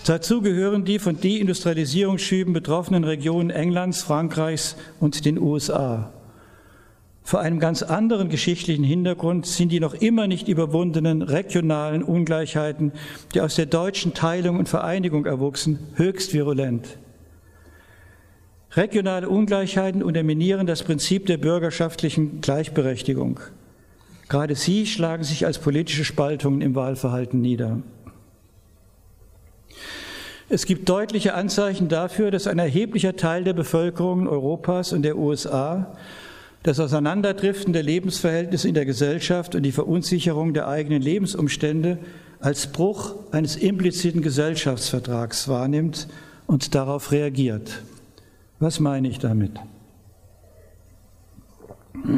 Dazu 0.04 0.40
gehören 0.42 0.84
die 0.84 0.98
von 0.98 1.20
Deindustrialisierungsschüben 1.20 2.52
betroffenen 2.52 3.04
Regionen 3.04 3.50
Englands, 3.50 4.02
Frankreichs 4.02 4.76
und 5.00 5.24
den 5.24 5.38
USA. 5.38 6.12
Vor 7.22 7.40
einem 7.40 7.60
ganz 7.60 7.82
anderen 7.82 8.30
geschichtlichen 8.30 8.84
Hintergrund 8.84 9.44
sind 9.44 9.70
die 9.70 9.80
noch 9.80 9.92
immer 9.92 10.26
nicht 10.26 10.48
überwundenen 10.48 11.20
regionalen 11.20 12.02
Ungleichheiten, 12.02 12.92
die 13.34 13.42
aus 13.42 13.56
der 13.56 13.66
deutschen 13.66 14.14
Teilung 14.14 14.58
und 14.58 14.68
Vereinigung 14.68 15.26
erwuchsen, 15.26 15.78
höchst 15.96 16.32
virulent. 16.32 16.98
Regionale 18.78 19.28
Ungleichheiten 19.28 20.04
unterminieren 20.04 20.68
das 20.68 20.84
Prinzip 20.84 21.26
der 21.26 21.36
bürgerschaftlichen 21.36 22.40
Gleichberechtigung. 22.40 23.40
Gerade 24.28 24.54
sie 24.54 24.86
schlagen 24.86 25.24
sich 25.24 25.46
als 25.46 25.58
politische 25.58 26.04
Spaltungen 26.04 26.60
im 26.60 26.76
Wahlverhalten 26.76 27.40
nieder. 27.40 27.78
Es 30.48 30.64
gibt 30.64 30.88
deutliche 30.88 31.34
Anzeichen 31.34 31.88
dafür, 31.88 32.30
dass 32.30 32.46
ein 32.46 32.60
erheblicher 32.60 33.16
Teil 33.16 33.42
der 33.42 33.52
Bevölkerung 33.52 34.28
Europas 34.28 34.92
und 34.92 35.02
der 35.02 35.18
USA 35.18 35.96
das 36.62 36.78
Auseinanderdriften 36.78 37.72
der 37.72 37.82
Lebensverhältnisse 37.82 38.68
in 38.68 38.74
der 38.74 38.86
Gesellschaft 38.86 39.56
und 39.56 39.64
die 39.64 39.72
Verunsicherung 39.72 40.54
der 40.54 40.68
eigenen 40.68 41.02
Lebensumstände 41.02 41.98
als 42.38 42.68
Bruch 42.68 43.16
eines 43.32 43.56
impliziten 43.56 44.22
Gesellschaftsvertrags 44.22 45.48
wahrnimmt 45.48 46.06
und 46.46 46.76
darauf 46.76 47.10
reagiert. 47.10 47.82
Was 48.60 48.80
meine 48.80 49.08
ich 49.08 49.18
damit? 49.18 49.52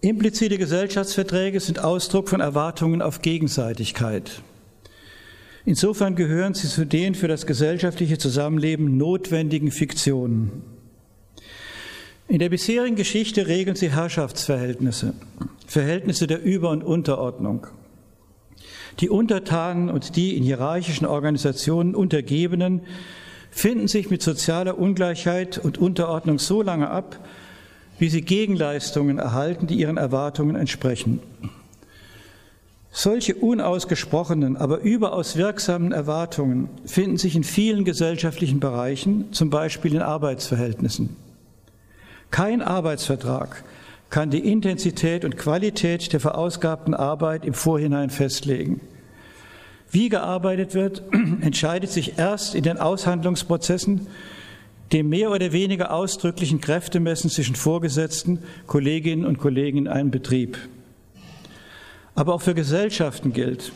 Implizite 0.00 0.58
Gesellschaftsverträge 0.58 1.60
sind 1.60 1.78
Ausdruck 1.82 2.28
von 2.28 2.40
Erwartungen 2.40 3.00
auf 3.02 3.22
Gegenseitigkeit. 3.22 4.42
Insofern 5.64 6.14
gehören 6.14 6.52
sie 6.52 6.68
zu 6.68 6.84
den 6.84 7.14
für 7.14 7.26
das 7.26 7.46
gesellschaftliche 7.46 8.18
Zusammenleben 8.18 8.98
notwendigen 8.98 9.70
Fiktionen. 9.70 10.62
In 12.28 12.38
der 12.38 12.50
bisherigen 12.50 12.96
Geschichte 12.96 13.46
regeln 13.46 13.76
sie 13.76 13.90
Herrschaftsverhältnisse, 13.90 15.14
Verhältnisse 15.66 16.26
der 16.26 16.42
Über- 16.42 16.70
und 16.70 16.84
Unterordnung. 16.84 17.66
Die 19.00 19.10
Untertanen 19.10 19.90
und 19.90 20.16
die 20.16 20.36
in 20.36 20.44
hierarchischen 20.44 21.06
Organisationen 21.06 21.94
Untergebenen 21.94 22.82
finden 23.50 23.88
sich 23.88 24.10
mit 24.10 24.22
sozialer 24.22 24.78
Ungleichheit 24.78 25.58
und 25.58 25.78
Unterordnung 25.78 26.38
so 26.38 26.62
lange 26.62 26.90
ab, 26.90 27.18
wie 27.98 28.08
sie 28.08 28.22
Gegenleistungen 28.22 29.18
erhalten, 29.18 29.66
die 29.66 29.76
ihren 29.76 29.96
Erwartungen 29.96 30.56
entsprechen. 30.56 31.20
Solche 32.90 33.34
unausgesprochenen, 33.34 34.56
aber 34.56 34.78
überaus 34.78 35.36
wirksamen 35.36 35.90
Erwartungen 35.90 36.68
finden 36.86 37.18
sich 37.18 37.34
in 37.34 37.42
vielen 37.42 37.84
gesellschaftlichen 37.84 38.60
Bereichen, 38.60 39.32
zum 39.32 39.50
Beispiel 39.50 39.94
in 39.94 40.02
Arbeitsverhältnissen. 40.02 41.16
Kein 42.30 42.62
Arbeitsvertrag 42.62 43.64
kann 44.10 44.30
die 44.30 44.50
Intensität 44.50 45.24
und 45.24 45.36
Qualität 45.36 46.12
der 46.12 46.20
verausgabten 46.20 46.94
Arbeit 46.94 47.44
im 47.44 47.54
Vorhinein 47.54 48.10
festlegen. 48.10 48.80
Wie 49.90 50.08
gearbeitet 50.08 50.74
wird, 50.74 51.02
entscheidet 51.40 51.90
sich 51.90 52.18
erst 52.18 52.54
in 52.54 52.62
den 52.62 52.78
Aushandlungsprozessen, 52.78 54.06
dem 54.92 55.08
mehr 55.08 55.30
oder 55.30 55.52
weniger 55.52 55.92
ausdrücklichen 55.92 56.60
Kräftemessen 56.60 57.30
zwischen 57.30 57.56
Vorgesetzten, 57.56 58.40
Kolleginnen 58.66 59.24
und 59.24 59.38
Kollegen 59.38 59.78
in 59.78 59.88
einem 59.88 60.10
Betrieb 60.10 60.58
aber 62.14 62.34
auch 62.34 62.42
für 62.42 62.54
Gesellschaften 62.54 63.32
gilt. 63.32 63.72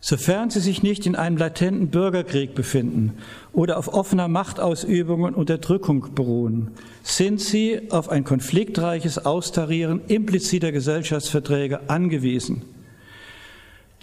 Sofern 0.00 0.48
sie 0.48 0.60
sich 0.60 0.82
nicht 0.82 1.06
in 1.06 1.16
einem 1.16 1.36
latenten 1.36 1.88
Bürgerkrieg 1.88 2.54
befinden 2.54 3.14
oder 3.52 3.78
auf 3.78 3.92
offener 3.92 4.28
Machtausübung 4.28 5.22
und 5.22 5.34
Unterdrückung 5.34 6.14
beruhen, 6.14 6.70
sind 7.02 7.40
sie 7.40 7.90
auf 7.90 8.08
ein 8.08 8.22
konfliktreiches 8.22 9.26
Austarieren 9.26 10.00
impliziter 10.06 10.70
Gesellschaftsverträge 10.70 11.90
angewiesen. 11.90 12.62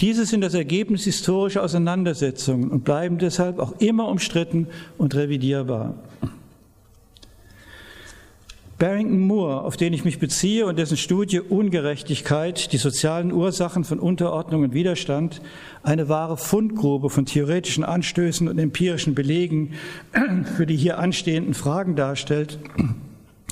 Diese 0.02 0.26
sind 0.26 0.42
das 0.42 0.54
Ergebnis 0.54 1.06
historischer 1.06 1.64
Auseinandersetzungen 1.64 2.70
und 2.70 2.84
bleiben 2.84 3.18
deshalb 3.18 3.60
auch 3.60 3.80
immer 3.80 4.10
umstritten 4.10 4.68
und 4.98 5.16
revidierbar. 5.16 5.96
Barrington 8.78 9.20
Moore, 9.20 9.62
auf 9.62 9.78
den 9.78 9.94
ich 9.94 10.04
mich 10.04 10.20
beziehe 10.20 10.66
und 10.66 10.78
dessen 10.78 10.98
Studie 10.98 11.40
Ungerechtigkeit, 11.40 12.74
die 12.74 12.78
sozialen 12.78 13.32
Ursachen 13.32 13.86
von 13.86 14.00
Unterordnung 14.00 14.64
und 14.64 14.74
Widerstand, 14.74 15.42
eine 15.82 16.10
wahre 16.10 16.36
Fundgrube 16.36 17.10
von 17.10 17.26
theoretischen 17.26 17.86
Anstößen 17.86 18.50
und 18.50 18.60
empirischen 18.60 19.16
Belegen 19.16 19.76
für 20.58 20.66
die 20.66 20.76
hier 20.76 21.00
anstehenden 21.00 21.54
Fragen 21.54 21.96
darstellt, 21.96 22.60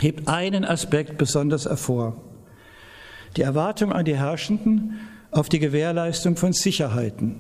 hebt 0.02 0.28
einen 0.28 0.66
Aspekt 0.66 1.18
besonders 1.18 1.68
hervor. 1.68 2.18
Die 3.38 3.44
Erwartung 3.44 3.94
an 3.94 4.04
die 4.04 4.18
Herrschenden 4.18 5.00
auf 5.32 5.48
die 5.48 5.60
Gewährleistung 5.60 6.36
von 6.36 6.52
Sicherheiten. 6.52 7.40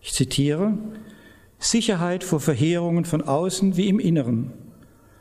Ich 0.00 0.12
zitiere, 0.12 0.76
Sicherheit 1.60 2.24
vor 2.24 2.40
Verheerungen 2.40 3.04
von 3.04 3.22
außen 3.22 3.76
wie 3.76 3.88
im 3.88 4.00
Inneren 4.00 4.63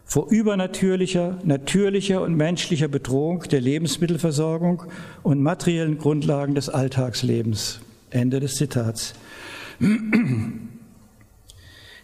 vor 0.06 0.30
übernatürlicher, 0.30 1.40
natürlicher 1.44 2.22
und 2.22 2.36
menschlicher 2.36 2.88
Bedrohung 2.88 3.44
der 3.44 3.62
Lebensmittelversorgung 3.62 4.84
und 5.24 5.42
materiellen 5.42 5.98
Grundlagen 5.98 6.56
des 6.56 6.70
Alltagslebens. 6.70 7.80
Ende 8.10 8.40
des 8.40 8.56
Zitats. 8.56 9.14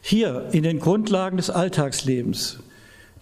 Hier 0.01 0.47
in 0.51 0.63
den 0.63 0.79
Grundlagen 0.79 1.37
des 1.37 1.49
Alltagslebens, 1.49 2.59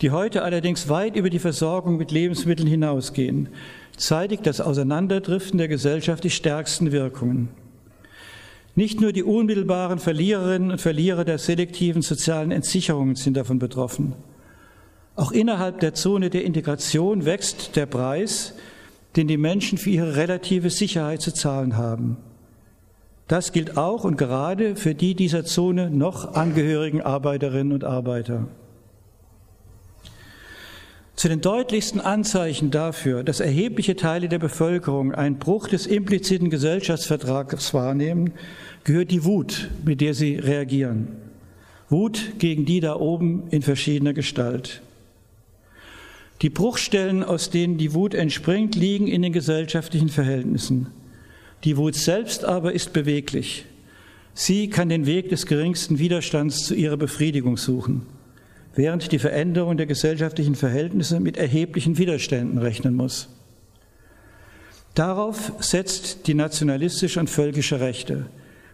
die 0.02 0.12
heute 0.12 0.44
allerdings 0.44 0.88
weit 0.90 1.16
über 1.16 1.30
die 1.30 1.40
Versorgung 1.40 1.98
mit 1.98 2.12
Lebensmitteln 2.12 2.68
hinausgehen, 2.68 3.50
zeitigt 3.98 4.46
das 4.46 4.62
Auseinanderdriften 4.62 5.58
der 5.58 5.68
Gesellschaft 5.68 6.24
die 6.24 6.30
stärksten 6.30 6.92
Wirkungen. 6.92 7.50
Nicht 8.76 9.02
nur 9.02 9.12
die 9.12 9.24
unmittelbaren 9.24 9.98
Verliererinnen 9.98 10.70
und 10.70 10.80
Verlierer 10.80 11.26
der 11.26 11.40
selektiven 11.40 12.04
sozialen 12.04 12.52
Entsicherungen 12.52 13.16
sind 13.16 13.36
davon 13.36 13.58
betroffen. 13.58 14.14
Auch 15.18 15.32
innerhalb 15.32 15.80
der 15.80 15.96
Zone 15.96 16.30
der 16.30 16.46
Integration 16.46 17.26
wächst 17.26 17.76
der 17.76 17.88
Preis, 17.88 18.54
den 19.16 19.28
die 19.28 19.38
Menschen 19.38 19.80
für 19.80 19.90
ihre 19.90 20.16
relative 20.16 20.70
Sicherheit 20.70 21.22
zu 21.22 21.34
zahlen 21.34 21.76
haben. 21.76 22.18
Das 23.28 23.52
gilt 23.52 23.78
auch 23.78 24.04
und 24.04 24.18
gerade 24.18 24.76
für 24.76 24.94
die 24.94 25.16
dieser 25.16 25.44
Zone 25.44 25.90
noch 25.90 26.36
angehörigen 26.36 27.02
Arbeiterinnen 27.02 27.74
und 27.74 27.84
Arbeiter. 27.84 28.48
Zu 31.16 31.30
den 31.30 31.42
deutlichsten 31.42 32.00
Anzeichen 32.00 32.70
dafür, 32.70 33.24
dass 33.24 33.40
erhebliche 33.40 33.96
Teile 33.96 34.30
der 34.30 34.38
Bevölkerung 34.38 35.16
einen 35.16 35.40
Bruch 35.40 35.68
des 35.68 35.88
impliziten 35.88 36.52
Gesellschaftsvertrags 36.52 37.74
wahrnehmen, 37.74 38.34
gehört 38.84 39.10
die 39.10 39.26
Wut, 39.26 39.72
mit 39.84 40.00
der 40.00 40.14
sie 40.14 40.36
reagieren. 40.36 41.08
Wut 41.90 42.34
gegen 42.38 42.66
die 42.66 42.82
da 42.82 42.96
oben 42.98 43.48
in 43.50 43.64
verschiedener 43.64 44.14
Gestalt. 44.14 44.84
Die 46.42 46.50
Bruchstellen, 46.52 47.24
aus 47.24 47.50
denen 47.50 47.78
die 47.78 47.94
Wut 47.94 48.14
entspringt, 48.14 48.76
liegen 48.76 49.08
in 49.08 49.24
den 49.24 49.34
gesellschaftlichen 49.34 50.10
Verhältnissen. 50.10 50.88
Die 51.64 51.78
Wut 51.78 51.96
selbst 51.96 52.46
aber 52.46 52.74
ist 52.74 52.94
beweglich. 52.94 53.66
Sie 54.36 54.70
kann 54.70 54.90
den 54.90 55.08
Weg 55.08 55.30
des 55.30 55.48
geringsten 55.48 55.98
Widerstands 55.98 56.64
zu 56.66 56.76
ihrer 56.76 56.98
Befriedigung 56.98 57.58
suchen, 57.58 58.04
während 58.76 59.12
die 59.12 59.18
Veränderung 59.18 59.78
der 59.78 59.88
gesellschaftlichen 59.88 60.54
Verhältnisse 60.54 61.20
mit 61.20 61.38
erheblichen 61.38 61.98
Widerständen 61.98 62.60
rechnen 62.60 62.94
muss. 62.94 63.30
Darauf 64.94 65.54
setzt 65.60 66.28
die 66.28 66.36
nationalistische 66.36 67.20
und 67.20 67.32
völkische 67.32 67.80
Rechte, 67.80 68.28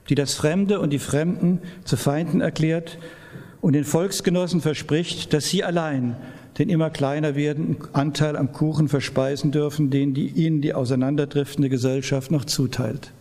die 0.10 0.16
das 0.16 0.34
Fremde 0.34 0.82
und 0.82 0.90
die 0.90 1.00
Fremden 1.00 1.60
zu 1.86 1.96
Feinden 1.96 2.42
erklärt 2.42 2.98
und 3.62 3.72
den 3.72 3.86
Volksgenossen 3.86 4.60
verspricht, 4.60 5.32
dass 5.32 5.48
sie 5.48 5.64
allein 5.64 6.18
den 6.58 6.70
immer 6.70 6.90
kleiner 6.90 7.36
werdenden 7.36 7.78
Anteil 7.94 8.38
am 8.38 8.52
Kuchen 8.52 8.88
verspeisen 8.88 9.52
dürfen, 9.52 9.90
den 9.90 10.14
die, 10.14 10.28
ihnen 10.28 10.62
die 10.62 10.74
auseinanderdriftende 10.74 11.70
Gesellschaft 11.70 12.32
noch 12.32 12.46
zuteilt. 12.46 13.12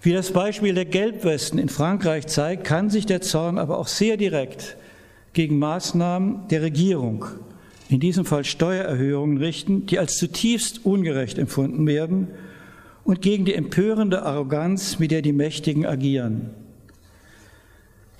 Wie 0.00 0.12
das 0.12 0.30
Beispiel 0.30 0.74
der 0.74 0.84
Gelbwesten 0.84 1.58
in 1.58 1.68
Frankreich 1.68 2.26
zeigt, 2.28 2.64
kann 2.64 2.90
sich 2.90 3.06
der 3.06 3.22
Zorn 3.22 3.58
aber 3.58 3.78
auch 3.78 3.88
sehr 3.88 4.16
direkt 4.16 4.76
gegen 5.32 5.58
Maßnahmen 5.58 6.48
der 6.48 6.62
Regierung, 6.62 7.26
in 7.88 8.00
diesem 8.00 8.24
Fall 8.24 8.44
Steuererhöhungen, 8.44 9.38
richten, 9.38 9.86
die 9.86 9.98
als 9.98 10.16
zutiefst 10.16 10.84
ungerecht 10.84 11.38
empfunden 11.38 11.86
werden 11.86 12.28
und 13.04 13.20
gegen 13.20 13.44
die 13.44 13.54
empörende 13.54 14.22
Arroganz, 14.22 14.98
mit 14.98 15.10
der 15.10 15.22
die 15.22 15.32
Mächtigen 15.32 15.86
agieren. 15.86 16.50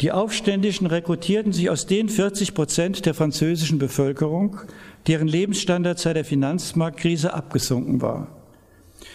Die 0.02 0.12
Aufständischen 0.12 0.86
rekrutierten 0.86 1.52
sich 1.52 1.70
aus 1.70 1.86
den 1.86 2.10
40 2.10 2.52
Prozent 2.52 3.06
der 3.06 3.14
französischen 3.14 3.78
Bevölkerung, 3.78 4.58
deren 5.06 5.26
Lebensstandard 5.26 5.98
seit 5.98 6.16
der 6.16 6.24
Finanzmarktkrise 6.24 7.32
abgesunken 7.32 8.02
war. 8.02 8.28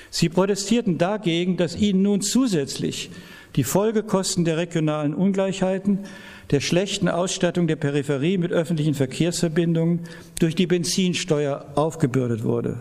Sie 0.09 0.29
protestierten 0.29 0.97
dagegen, 0.97 1.55
dass 1.55 1.75
ihnen 1.75 2.01
nun 2.01 2.21
zusätzlich 2.21 3.11
die 3.55 3.63
Folgekosten 3.63 4.43
der 4.43 4.57
regionalen 4.57 5.13
Ungleichheiten, 5.13 5.99
der 6.49 6.61
schlechten 6.61 7.07
Ausstattung 7.07 7.67
der 7.67 7.75
Peripherie 7.75 8.38
mit 8.38 8.51
öffentlichen 8.51 8.93
Verkehrsverbindungen 8.93 10.01
durch 10.39 10.55
die 10.55 10.67
Benzinsteuer 10.67 11.65
aufgebürdet 11.75 12.43
wurde. 12.43 12.77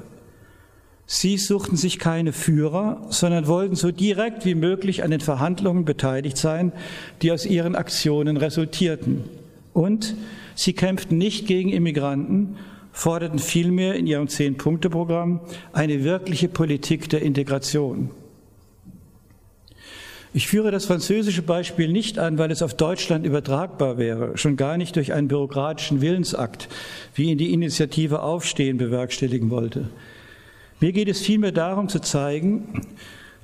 Sie 1.13 1.39
suchten 1.39 1.75
sich 1.77 1.99
keine 1.99 2.33
Führer, 2.33 3.05
sondern 3.09 3.49
wollten 3.49 3.75
so 3.75 3.91
direkt 3.91 4.45
wie 4.45 4.55
möglich 4.55 5.03
an 5.03 5.11
den 5.11 5.19
Verhandlungen 5.19 5.85
beteiligt 5.85 6.37
sein, 6.37 6.71
die 7.21 7.33
aus 7.33 7.45
ihren 7.45 7.75
Aktionen 7.75 8.37
resultierten. 8.37 9.25
Und 9.73 10.15
sie 10.55 10.73
kämpften 10.73 11.19
nicht 11.19 11.49
gegen 11.49 11.71
Immigranten, 11.71 12.59
forderten 12.93 13.41
vielmehr 13.41 13.97
in 13.97 14.07
ihrem 14.07 14.29
Zehn-Punkte-Programm 14.29 15.41
eine 15.73 16.05
wirkliche 16.05 16.49
Politik 16.49 17.09
der 17.09 17.23
Integration. 17.23 18.11
Ich 20.33 20.47
führe 20.47 20.71
das 20.71 20.85
französische 20.85 21.43
Beispiel 21.43 21.89
nicht 21.91 22.21
an, 22.21 22.39
weil 22.39 22.53
es 22.53 22.63
auf 22.63 22.75
Deutschland 22.75 23.27
übertragbar 23.27 23.99
wäre, 23.99 24.39
schon 24.39 24.57
gar 24.57 24.77
nicht 24.77 24.95
durch 24.95 25.13
einen 25.13 25.27
bürokratischen 25.27 26.03
Willensakt, 26.03 26.69
wie 27.17 27.33
ihn 27.33 27.39
die 27.39 27.53
Initiative 27.53 28.23
Aufstehen 28.23 28.79
bewerkstelligen 28.79 29.51
wollte. 29.51 29.91
Mir 30.81 30.93
geht 30.93 31.09
es 31.09 31.21
vielmehr 31.21 31.53
darum 31.53 31.89
zu 31.89 32.01
zeigen, 32.01 32.87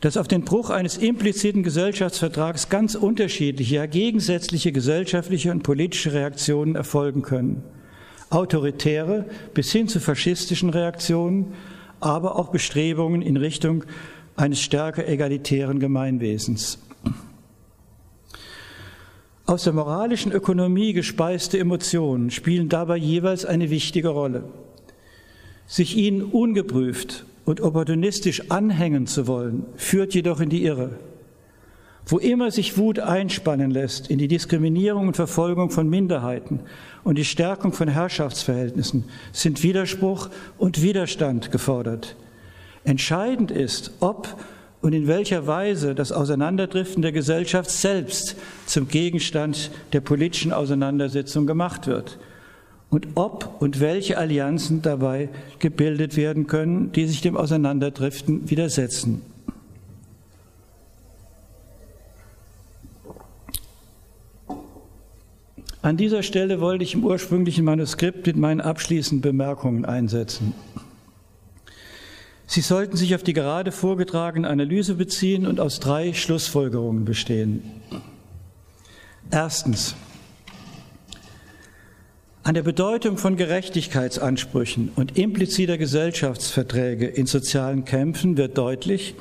dass 0.01 0.17
auf 0.17 0.29
den 0.29 0.43
Bruch 0.43 0.71
eines 0.71 0.97
impliziten 0.99 1.63
Gesellschaftsvertrags 1.63 2.69
ganz 2.69 2.95
unterschiedliche, 2.95 3.77
ja 3.77 3.87
gegensätzliche 3.87 4.73
gesellschaftliche 4.73 5.51
und 5.51 5.63
politische 5.63 6.13
Reaktionen 6.13 6.75
erfolgen 6.75 7.23
können 7.23 7.63
autoritäre 8.31 9.27
bis 9.55 9.73
hin 9.73 9.89
zu 9.89 10.01
faschistischen 10.01 10.71
Reaktionen, 10.71 11.55
aber 12.01 12.37
auch 12.37 12.49
Bestrebungen 12.49 13.23
in 13.23 13.37
Richtung 13.37 13.85
eines 14.37 14.61
stärker 14.61 15.07
egalitären 15.09 15.81
Gemeinwesens. 15.81 16.79
Aus 19.47 19.63
der 19.63 19.73
moralischen 19.73 20.33
Ökonomie 20.33 20.93
gespeiste 20.93 21.59
Emotionen 21.59 22.31
spielen 22.31 22.69
dabei 22.69 22.97
jeweils 22.97 23.45
eine 23.45 23.71
wichtige 23.71 24.09
Rolle. 24.09 24.45
Sich 25.67 25.97
ihnen 25.97 26.23
ungeprüft 26.23 27.25
und 27.45 27.61
opportunistisch 27.61 28.51
anhängen 28.51 29.07
zu 29.07 29.27
wollen, 29.27 29.65
führt 29.77 30.15
jedoch 30.15 30.41
in 30.41 30.49
die 30.49 30.65
Irre. 30.65 30.91
Wo 32.09 32.19
immer 32.19 32.53
sich 32.53 32.79
Wut 32.79 33.01
einspannen 33.01 33.73
lässt 33.73 34.09
in 34.09 34.19
die 34.19 34.29
Diskriminierung 34.29 35.09
und 35.09 35.17
Verfolgung 35.17 35.71
von 35.71 35.89
Minderheiten 35.89 36.61
und 37.03 37.19
die 37.19 37.25
Stärkung 37.25 37.73
von 37.73 37.89
Herrschaftsverhältnissen, 37.89 39.05
sind 39.33 39.65
Widerspruch 39.65 40.31
und 40.57 40.83
Widerstand 40.83 41.51
gefordert. 41.51 42.15
Entscheidend 42.85 43.51
ist, 43.51 43.93
ob 43.99 44.41
und 44.83 44.93
in 44.93 45.09
welcher 45.09 45.49
Weise 45.49 45.97
das 45.97 46.13
Auseinanderdriften 46.13 47.03
der 47.03 47.11
Gesellschaft 47.11 47.71
selbst 47.71 48.37
zum 48.67 48.87
Gegenstand 48.87 49.73
der 49.93 50.01
politischen 50.01 50.53
Auseinandersetzung 50.53 51.45
gemacht 51.45 51.89
wird 51.89 52.19
und 52.91 53.09
ob 53.15 53.61
und 53.61 53.81
welche 53.81 54.19
Allianzen 54.19 54.83
dabei 54.83 55.29
gebildet 55.59 56.17
werden 56.17 56.47
können, 56.47 56.93
die 56.93 57.07
sich 57.07 57.21
dem 57.21 57.37
Auseinanderdriften 57.37 58.49
widersetzen. 58.49 59.23
An 65.83 65.97
dieser 65.97 66.25
Stelle 66.25 66.61
wollte 66.61 66.83
ich 66.83 66.95
im 66.95 67.05
ursprünglichen 67.05 67.65
Manuskript 67.65 68.27
mit 68.27 68.37
meinen 68.37 68.61
abschließenden 68.61 69.21
Bemerkungen 69.21 69.85
einsetzen. 69.85 70.53
Sie 72.49 72.61
sollten 72.61 72.97
sich 72.97 73.15
auf 73.15 73.23
die 73.23 73.33
gerade 73.33 73.71
vorgetragene 73.71 74.49
Analyse 74.49 74.95
beziehen 74.95 75.47
und 75.47 75.61
aus 75.61 75.79
drei 75.79 76.13
Schlussfolgerungen 76.13 77.05
bestehen. 77.05 77.63
Erstens. 79.31 79.95
An 82.47 82.55
der 82.55 82.63
Bedeutung 82.63 83.19
von 83.19 83.37
Gerechtigkeitsansprüchen 83.37 84.91
und 84.95 85.19
impliziter 85.19 85.79
Gesellschaftsverträge 85.79 87.09
in 87.09 87.27
sozialen 87.27 87.85
Kämpfen 87.85 88.37
wird 88.37 88.57
deutlich, 88.57 89.17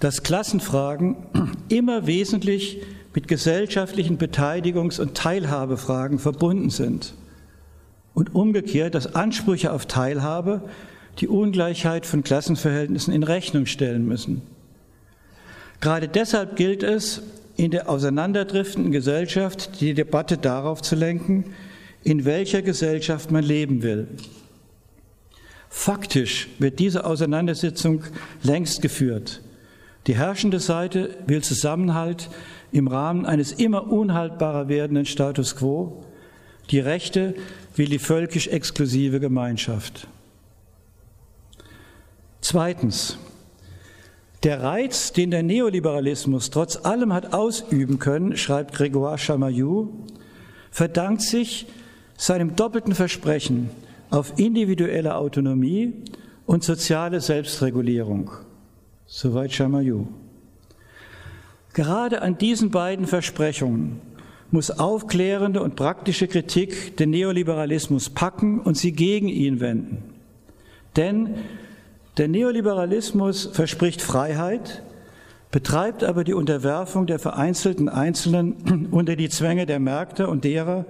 dass 0.00 0.22
Klassenfragen 0.22 1.16
immer 1.70 2.06
wesentlich 2.06 2.82
mit 3.14 3.26
gesellschaftlichen 3.26 4.18
Beteiligungs- 4.18 5.00
und 5.00 5.14
Teilhabefragen 5.14 6.18
verbunden 6.18 6.68
sind. 6.68 7.14
Und 8.12 8.34
umgekehrt, 8.34 8.94
dass 8.94 9.14
Ansprüche 9.14 9.72
auf 9.72 9.86
Teilhabe 9.86 10.60
die 11.20 11.28
Ungleichheit 11.28 12.04
von 12.04 12.22
Klassenverhältnissen 12.22 13.14
in 13.14 13.22
Rechnung 13.22 13.64
stellen 13.64 14.06
müssen. 14.06 14.42
Gerade 15.80 16.08
deshalb 16.08 16.56
gilt 16.56 16.82
es, 16.82 17.22
in 17.56 17.70
der 17.70 17.88
auseinanderdriftenden 17.88 18.92
Gesellschaft 18.92 19.80
die 19.80 19.94
Debatte 19.94 20.36
darauf 20.36 20.82
zu 20.82 20.96
lenken, 20.96 21.54
in 22.04 22.24
welcher 22.24 22.62
Gesellschaft 22.62 23.30
man 23.30 23.44
leben 23.44 23.82
will. 23.82 24.06
Faktisch 25.68 26.48
wird 26.58 26.78
diese 26.78 27.04
Auseinandersetzung 27.04 28.04
längst 28.42 28.80
geführt. 28.80 29.40
Die 30.06 30.14
herrschende 30.14 30.60
Seite 30.60 31.16
will 31.26 31.42
Zusammenhalt 31.42 32.30
im 32.70 32.88
Rahmen 32.88 33.26
eines 33.26 33.52
immer 33.52 33.90
unhaltbarer 33.90 34.68
werdenden 34.68 35.06
Status 35.06 35.56
quo. 35.56 36.04
Die 36.70 36.78
Rechte 36.78 37.34
will 37.74 37.88
die 37.88 37.98
völkisch 37.98 38.48
exklusive 38.48 39.18
Gemeinschaft. 39.18 40.06
Zweitens. 42.40 43.18
Der 44.42 44.62
Reiz, 44.62 45.12
den 45.12 45.30
der 45.30 45.42
Neoliberalismus 45.42 46.50
trotz 46.50 46.76
allem 46.76 47.14
hat 47.14 47.32
ausüben 47.32 47.98
können, 47.98 48.36
schreibt 48.36 48.76
Grégoire 48.76 49.16
Chamaillou, 49.16 49.88
verdankt 50.70 51.22
sich 51.22 51.66
seinem 52.24 52.56
doppelten 52.56 52.94
Versprechen 52.94 53.68
auf 54.08 54.38
individuelle 54.38 55.16
Autonomie 55.16 55.92
und 56.46 56.64
soziale 56.64 57.20
Selbstregulierung. 57.20 58.30
Soweit 59.04 59.52
Chamaillou. 59.52 60.06
Gerade 61.74 62.22
an 62.22 62.38
diesen 62.38 62.70
beiden 62.70 63.06
Versprechungen 63.06 64.00
muss 64.50 64.70
aufklärende 64.70 65.60
und 65.60 65.76
praktische 65.76 66.26
Kritik 66.26 66.96
den 66.96 67.10
Neoliberalismus 67.10 68.08
packen 68.08 68.58
und 68.60 68.78
sie 68.78 68.92
gegen 68.92 69.28
ihn 69.28 69.60
wenden. 69.60 70.02
Denn 70.96 71.34
der 72.16 72.28
Neoliberalismus 72.28 73.50
verspricht 73.52 74.00
Freiheit, 74.00 74.82
betreibt 75.54 76.02
aber 76.02 76.24
die 76.24 76.34
Unterwerfung 76.34 77.06
der 77.06 77.20
vereinzelten 77.20 77.88
Einzelnen 77.88 78.88
unter 78.90 79.14
die 79.14 79.28
Zwänge 79.28 79.66
der 79.66 79.78
Märkte 79.78 80.26
und 80.26 80.42
derer, 80.42 80.84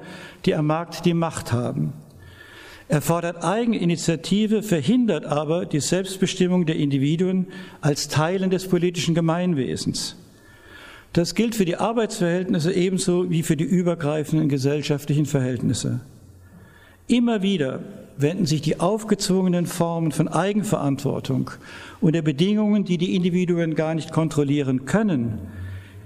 die 0.46 0.54
am 0.54 0.68
Markt 0.68 1.04
die 1.04 1.12
Macht 1.12 1.52
haben. 1.52 1.92
Er 2.88 3.02
fordert 3.02 3.44
Eigeninitiative, 3.44 4.62
verhindert 4.62 5.26
aber 5.26 5.66
die 5.66 5.80
Selbstbestimmung 5.80 6.64
der 6.64 6.76
Individuen 6.76 7.48
als 7.82 8.08
Teilen 8.08 8.48
des 8.48 8.66
politischen 8.66 9.14
Gemeinwesens. 9.14 10.16
Das 11.12 11.34
gilt 11.34 11.54
für 11.54 11.66
die 11.66 11.76
Arbeitsverhältnisse 11.76 12.72
ebenso 12.72 13.28
wie 13.28 13.42
für 13.42 13.58
die 13.58 13.64
übergreifenden 13.64 14.48
gesellschaftlichen 14.48 15.26
Verhältnisse. 15.26 16.00
Immer 17.06 17.42
wieder 17.42 17.80
wenden 18.16 18.46
sich 18.46 18.62
die 18.62 18.80
aufgezwungenen 18.80 19.66
Formen 19.66 20.12
von 20.12 20.28
Eigenverantwortung 20.28 21.50
und 22.00 22.14
der 22.14 22.22
Bedingungen, 22.22 22.84
die 22.84 22.98
die 22.98 23.14
Individuen 23.14 23.74
gar 23.74 23.94
nicht 23.94 24.12
kontrollieren 24.12 24.84
können, 24.84 25.38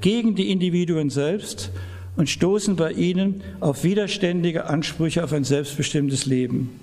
gegen 0.00 0.34
die 0.34 0.50
Individuen 0.50 1.10
selbst 1.10 1.70
und 2.16 2.28
stoßen 2.28 2.76
bei 2.76 2.92
ihnen 2.92 3.42
auf 3.60 3.84
widerständige 3.84 4.66
Ansprüche 4.66 5.22
auf 5.22 5.32
ein 5.32 5.44
selbstbestimmtes 5.44 6.26
Leben. 6.26 6.80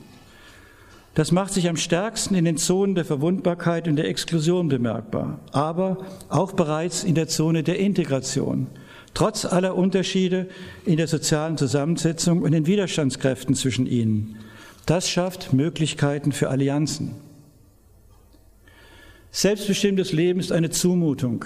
Das 1.16 1.32
macht 1.32 1.54
sich 1.54 1.70
am 1.70 1.78
stärksten 1.78 2.36
in 2.36 2.44
den 2.44 2.58
Zonen 2.58 2.94
der 2.94 3.06
Verwundbarkeit 3.06 3.88
und 3.88 3.96
der 3.96 4.10
Exklusion 4.10 4.68
bemerkbar, 4.68 5.40
aber 5.54 6.00
auch 6.28 6.52
bereits 6.52 7.06
in 7.06 7.16
der 7.16 7.30
Zone 7.30 7.64
der 7.64 7.80
Integration, 7.80 8.68
trotz 9.14 9.46
aller 9.46 9.76
Unterschiede 9.76 10.48
in 10.86 10.98
der 10.98 11.08
sozialen 11.08 11.58
Zusammensetzung 11.58 12.42
und 12.42 12.52
den 12.52 12.68
Widerstandskräften 12.68 13.56
zwischen 13.56 13.88
ihnen. 13.88 14.36
Das 14.86 15.10
schafft 15.10 15.54
Möglichkeiten 15.54 16.32
für 16.32 16.50
Allianzen. 16.50 17.16
Selbstbestimmtes 19.32 20.12
Leben 20.12 20.40
ist 20.40 20.52
eine 20.52 20.70
Zumutung. 20.70 21.46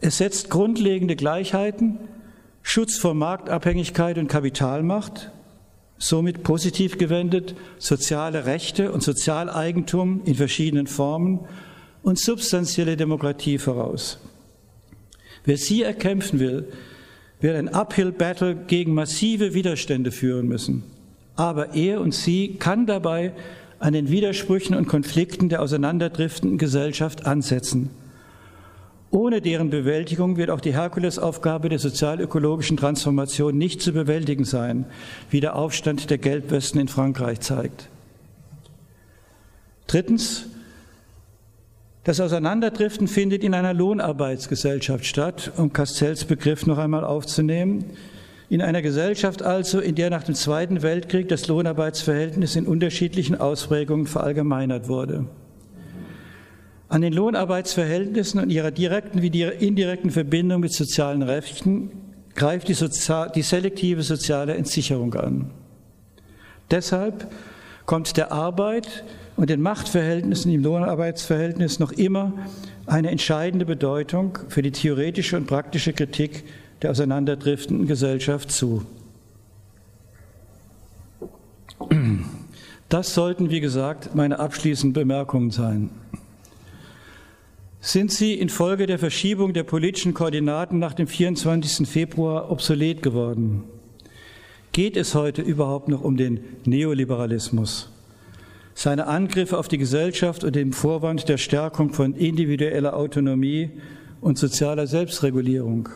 Es 0.00 0.18
setzt 0.18 0.50
grundlegende 0.50 1.16
Gleichheiten, 1.16 1.98
Schutz 2.62 2.98
vor 2.98 3.14
Marktabhängigkeit 3.14 4.18
und 4.18 4.28
Kapitalmacht 4.28 5.30
somit 5.98 6.44
positiv 6.44 6.96
gewendet 6.96 7.56
soziale 7.78 8.46
Rechte 8.46 8.92
und 8.92 9.02
Sozialeigentum 9.02 10.22
in 10.24 10.36
verschiedenen 10.36 10.86
Formen 10.86 11.40
und 12.02 12.18
substanzielle 12.18 12.96
Demokratie 12.96 13.58
voraus. 13.58 14.18
Wer 15.44 15.56
sie 15.56 15.82
erkämpfen 15.82 16.38
will, 16.38 16.72
wird 17.40 17.56
ein 17.56 17.68
Uphill 17.68 18.12
Battle 18.12 18.54
gegen 18.54 18.94
massive 18.94 19.54
Widerstände 19.54 20.12
führen 20.12 20.46
müssen. 20.46 20.84
Aber 21.38 21.74
er 21.74 22.02
und 22.02 22.12
sie 22.12 22.56
kann 22.56 22.84
dabei 22.86 23.32
an 23.78 23.94
den 23.94 24.10
Widersprüchen 24.10 24.76
und 24.76 24.88
Konflikten 24.88 25.48
der 25.48 25.62
auseinanderdriftenden 25.62 26.58
Gesellschaft 26.58 27.24
ansetzen 27.24 27.88
ohne 29.10 29.40
deren 29.40 29.70
Bewältigung 29.70 30.36
wird 30.36 30.50
auch 30.50 30.60
die 30.60 30.74
Herkulesaufgabe 30.74 31.70
der 31.70 31.78
sozialökologischen 31.78 32.76
Transformation 32.76 33.56
nicht 33.56 33.80
zu 33.80 33.92
bewältigen 33.92 34.44
sein, 34.44 34.84
wie 35.30 35.40
der 35.40 35.56
Aufstand 35.56 36.10
der 36.10 36.18
Gelbwesten 36.18 36.80
in 36.80 36.88
Frankreich 36.88 37.40
zeigt. 37.40 37.88
Drittens, 39.86 40.44
das 42.04 42.20
Auseinanderdriften 42.20 43.08
findet 43.08 43.42
in 43.42 43.54
einer 43.54 43.72
Lohnarbeitsgesellschaft 43.72 45.06
statt, 45.06 45.52
um 45.56 45.72
Castells 45.72 46.26
Begriff 46.26 46.66
noch 46.66 46.78
einmal 46.78 47.04
aufzunehmen. 47.04 47.84
In 48.50 48.62
einer 48.62 48.80
Gesellschaft 48.80 49.42
also, 49.42 49.78
in 49.78 49.94
der 49.94 50.08
nach 50.08 50.22
dem 50.22 50.34
Zweiten 50.34 50.80
Weltkrieg 50.82 51.28
das 51.28 51.48
Lohnarbeitsverhältnis 51.48 52.56
in 52.56 52.66
unterschiedlichen 52.66 53.38
Ausprägungen 53.38 54.06
verallgemeinert 54.06 54.88
wurde. 54.88 55.26
An 56.88 57.02
den 57.02 57.12
Lohnarbeitsverhältnissen 57.12 58.40
und 58.40 58.48
ihrer 58.48 58.70
direkten 58.70 59.20
wie 59.20 59.42
indirekten 59.42 60.10
Verbindung 60.10 60.62
mit 60.62 60.72
sozialen 60.72 61.20
Rechten 61.20 61.90
greift 62.34 62.68
die, 62.68 62.74
Sozial 62.74 63.30
die 63.34 63.42
selektive 63.42 64.02
soziale 64.02 64.54
Entsicherung 64.54 65.12
an. 65.12 65.50
Deshalb 66.70 67.30
kommt 67.84 68.16
der 68.16 68.32
Arbeit 68.32 69.04
und 69.36 69.50
den 69.50 69.60
Machtverhältnissen 69.60 70.50
im 70.50 70.62
Lohnarbeitsverhältnis 70.62 71.78
noch 71.78 71.92
immer 71.92 72.32
eine 72.86 73.10
entscheidende 73.10 73.66
Bedeutung 73.66 74.38
für 74.48 74.62
die 74.62 74.72
theoretische 74.72 75.36
und 75.36 75.46
praktische 75.46 75.92
Kritik 75.92 76.44
der 76.82 76.90
auseinanderdriftenden 76.90 77.86
Gesellschaft 77.86 78.50
zu. 78.50 78.84
Das 82.88 83.14
sollten, 83.14 83.50
wie 83.50 83.60
gesagt, 83.60 84.14
meine 84.14 84.38
abschließenden 84.38 84.94
Bemerkungen 84.94 85.50
sein. 85.50 85.90
Sind 87.80 88.10
sie 88.10 88.34
infolge 88.34 88.86
der 88.86 88.98
Verschiebung 88.98 89.52
der 89.52 89.62
politischen 89.62 90.12
Koordinaten 90.14 90.78
nach 90.78 90.94
dem 90.94 91.06
24. 91.06 91.88
Februar 91.88 92.50
obsolet 92.50 93.02
geworden? 93.02 93.64
Geht 94.72 94.96
es 94.96 95.14
heute 95.14 95.42
überhaupt 95.42 95.88
noch 95.88 96.02
um 96.02 96.16
den 96.16 96.40
Neoliberalismus? 96.64 97.90
Seine 98.74 99.06
Angriffe 99.06 99.58
auf 99.58 99.68
die 99.68 99.78
Gesellschaft 99.78 100.44
und 100.44 100.54
den 100.54 100.72
Vorwand 100.72 101.28
der 101.28 101.36
Stärkung 101.36 101.92
von 101.92 102.14
individueller 102.14 102.96
Autonomie 102.96 103.70
und 104.20 104.38
sozialer 104.38 104.86
Selbstregulierung. 104.86 105.88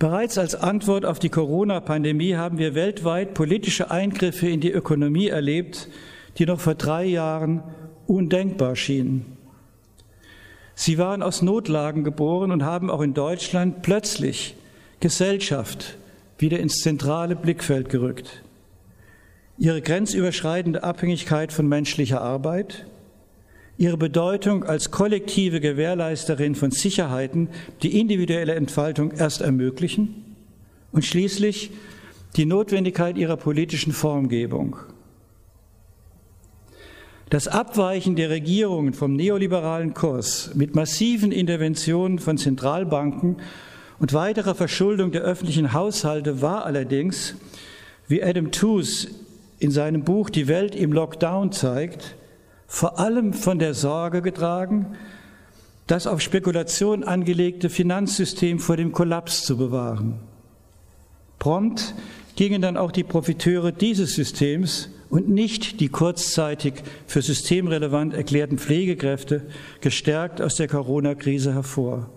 Bereits 0.00 0.38
als 0.38 0.54
Antwort 0.54 1.04
auf 1.04 1.18
die 1.18 1.28
Corona-Pandemie 1.28 2.34
haben 2.34 2.56
wir 2.56 2.74
weltweit 2.74 3.34
politische 3.34 3.90
Eingriffe 3.90 4.48
in 4.48 4.62
die 4.62 4.70
Ökonomie 4.70 5.28
erlebt, 5.28 5.88
die 6.38 6.46
noch 6.46 6.58
vor 6.58 6.74
drei 6.74 7.04
Jahren 7.04 7.62
undenkbar 8.06 8.76
schienen. 8.76 9.36
Sie 10.74 10.96
waren 10.96 11.22
aus 11.22 11.42
Notlagen 11.42 12.02
geboren 12.02 12.50
und 12.50 12.64
haben 12.64 12.88
auch 12.88 13.02
in 13.02 13.12
Deutschland 13.12 13.82
plötzlich 13.82 14.56
Gesellschaft 15.00 15.98
wieder 16.38 16.60
ins 16.60 16.76
zentrale 16.76 17.36
Blickfeld 17.36 17.90
gerückt. 17.90 18.42
Ihre 19.58 19.82
grenzüberschreitende 19.82 20.82
Abhängigkeit 20.82 21.52
von 21.52 21.68
menschlicher 21.68 22.22
Arbeit, 22.22 22.86
ihre 23.80 23.96
Bedeutung 23.96 24.62
als 24.62 24.90
kollektive 24.90 25.58
Gewährleisterin 25.58 26.54
von 26.54 26.70
Sicherheiten, 26.70 27.48
die 27.82 27.98
individuelle 27.98 28.54
Entfaltung 28.54 29.10
erst 29.10 29.40
ermöglichen 29.40 30.36
und 30.92 31.06
schließlich 31.06 31.70
die 32.36 32.44
Notwendigkeit 32.44 33.16
ihrer 33.16 33.38
politischen 33.38 33.94
Formgebung. 33.94 34.76
Das 37.30 37.48
Abweichen 37.48 38.16
der 38.16 38.28
Regierungen 38.28 38.92
vom 38.92 39.16
neoliberalen 39.16 39.94
Kurs 39.94 40.50
mit 40.54 40.74
massiven 40.74 41.32
Interventionen 41.32 42.18
von 42.18 42.36
Zentralbanken 42.36 43.38
und 43.98 44.12
weiterer 44.12 44.54
Verschuldung 44.54 45.10
der 45.10 45.22
öffentlichen 45.22 45.72
Haushalte 45.72 46.42
war 46.42 46.66
allerdings, 46.66 47.34
wie 48.08 48.22
Adam 48.22 48.52
Tooze 48.52 49.08
in 49.58 49.70
seinem 49.70 50.04
Buch 50.04 50.28
Die 50.28 50.48
Welt 50.48 50.74
im 50.74 50.92
Lockdown 50.92 51.50
zeigt, 51.52 52.16
vor 52.72 53.00
allem 53.00 53.32
von 53.32 53.58
der 53.58 53.74
Sorge 53.74 54.22
getragen, 54.22 54.96
das 55.88 56.06
auf 56.06 56.20
Spekulation 56.20 57.02
angelegte 57.02 57.68
Finanzsystem 57.68 58.60
vor 58.60 58.76
dem 58.76 58.92
Kollaps 58.92 59.42
zu 59.42 59.56
bewahren. 59.56 60.20
Prompt 61.40 61.96
gingen 62.36 62.62
dann 62.62 62.76
auch 62.76 62.92
die 62.92 63.02
Profiteure 63.02 63.72
dieses 63.72 64.14
Systems 64.14 64.88
und 65.10 65.28
nicht 65.28 65.80
die 65.80 65.88
kurzzeitig 65.88 66.74
für 67.08 67.22
systemrelevant 67.22 68.14
erklärten 68.14 68.56
Pflegekräfte 68.56 69.48
gestärkt 69.80 70.40
aus 70.40 70.54
der 70.54 70.68
Corona-Krise 70.68 71.52
hervor. 71.52 72.08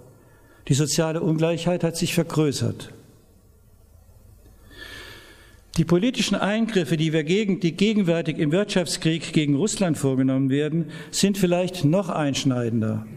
Die 0.68 0.76
soziale 0.76 1.22
Ungleichheit 1.22 1.84
hat 1.84 1.98
sich 1.98 2.14
vergrößert. 2.14 2.94
Die 5.78 5.86
politischen 5.86 6.36
Eingriffe, 6.36 6.98
die, 6.98 7.14
wir 7.14 7.24
gegen, 7.24 7.60
die 7.60 7.76
gegenwärtig 7.76 8.38
im 8.38 8.52
Wirtschaftskrieg 8.52 9.34
gegen 9.34 9.56
Russland 9.56 9.98
vorgenommen 9.98 10.50
werden, 10.50 10.92
sind 11.10 11.38
vielleicht 11.38 11.84
noch 11.84 12.10
einschneidender. 12.10 13.08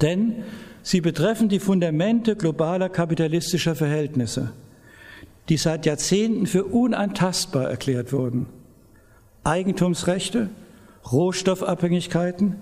Denn 0.00 0.42
sie 0.82 1.00
betreffen 1.00 1.48
die 1.48 1.60
Fundamente 1.60 2.34
globaler 2.34 2.88
kapitalistischer 2.88 3.76
Verhältnisse 3.76 4.52
die 5.50 5.56
seit 5.56 5.84
Jahrzehnten 5.84 6.46
für 6.46 6.64
unantastbar 6.64 7.68
erklärt 7.68 8.12
wurden. 8.12 8.46
Eigentumsrechte, 9.42 10.48
Rohstoffabhängigkeiten, 11.10 12.56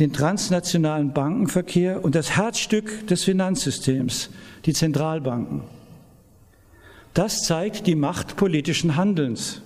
den 0.00 0.12
transnationalen 0.12 1.12
Bankenverkehr 1.12 2.04
und 2.04 2.16
das 2.16 2.36
Herzstück 2.36 3.06
des 3.06 3.24
Finanzsystems, 3.24 4.30
die 4.66 4.72
Zentralbanken. 4.72 5.62
Das 7.18 7.42
zeigt 7.42 7.88
die 7.88 7.96
Macht 7.96 8.36
politischen 8.36 8.94
Handelns. 8.94 9.60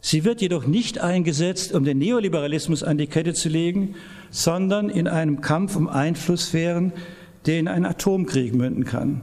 Sie 0.00 0.24
wird 0.24 0.40
jedoch 0.40 0.66
nicht 0.66 0.98
eingesetzt, 0.98 1.74
um 1.74 1.84
den 1.84 1.98
Neoliberalismus 1.98 2.82
an 2.82 2.96
die 2.96 3.08
Kette 3.08 3.34
zu 3.34 3.50
legen, 3.50 3.94
sondern 4.30 4.88
in 4.88 5.06
einem 5.06 5.42
Kampf 5.42 5.76
um 5.76 5.86
Einflusssphären, 5.86 6.94
der 7.44 7.58
in 7.58 7.68
einen 7.68 7.84
Atomkrieg 7.84 8.54
münden 8.54 8.86
kann. 8.86 9.20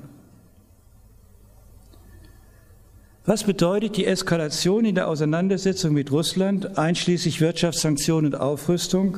Was 3.25 3.45
bedeutet 3.45 3.97
die 3.97 4.05
Eskalation 4.05 4.85
in 4.85 4.93
der 4.93 5.07
Auseinandersetzung 5.07 5.93
mit 5.93 6.11
Russland, 6.11 6.77
einschließlich 6.77 7.41
Wirtschaftssanktionen 7.41 8.31
und 8.31 8.39
Aufrüstung, 8.39 9.17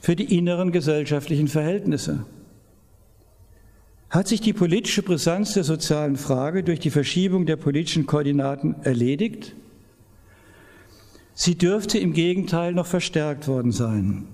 für 0.00 0.16
die 0.16 0.38
inneren 0.38 0.72
gesellschaftlichen 0.72 1.48
Verhältnisse? 1.48 2.24
Hat 4.10 4.26
sich 4.26 4.40
die 4.40 4.52
politische 4.52 5.04
Brisanz 5.04 5.54
der 5.54 5.62
sozialen 5.62 6.16
Frage 6.16 6.64
durch 6.64 6.80
die 6.80 6.90
Verschiebung 6.90 7.46
der 7.46 7.54
politischen 7.54 8.06
Koordinaten 8.06 8.74
erledigt? 8.82 9.54
Sie 11.32 11.56
dürfte 11.56 11.96
im 11.98 12.12
Gegenteil 12.12 12.72
noch 12.72 12.86
verstärkt 12.86 13.46
worden 13.46 13.70
sein. 13.70 14.26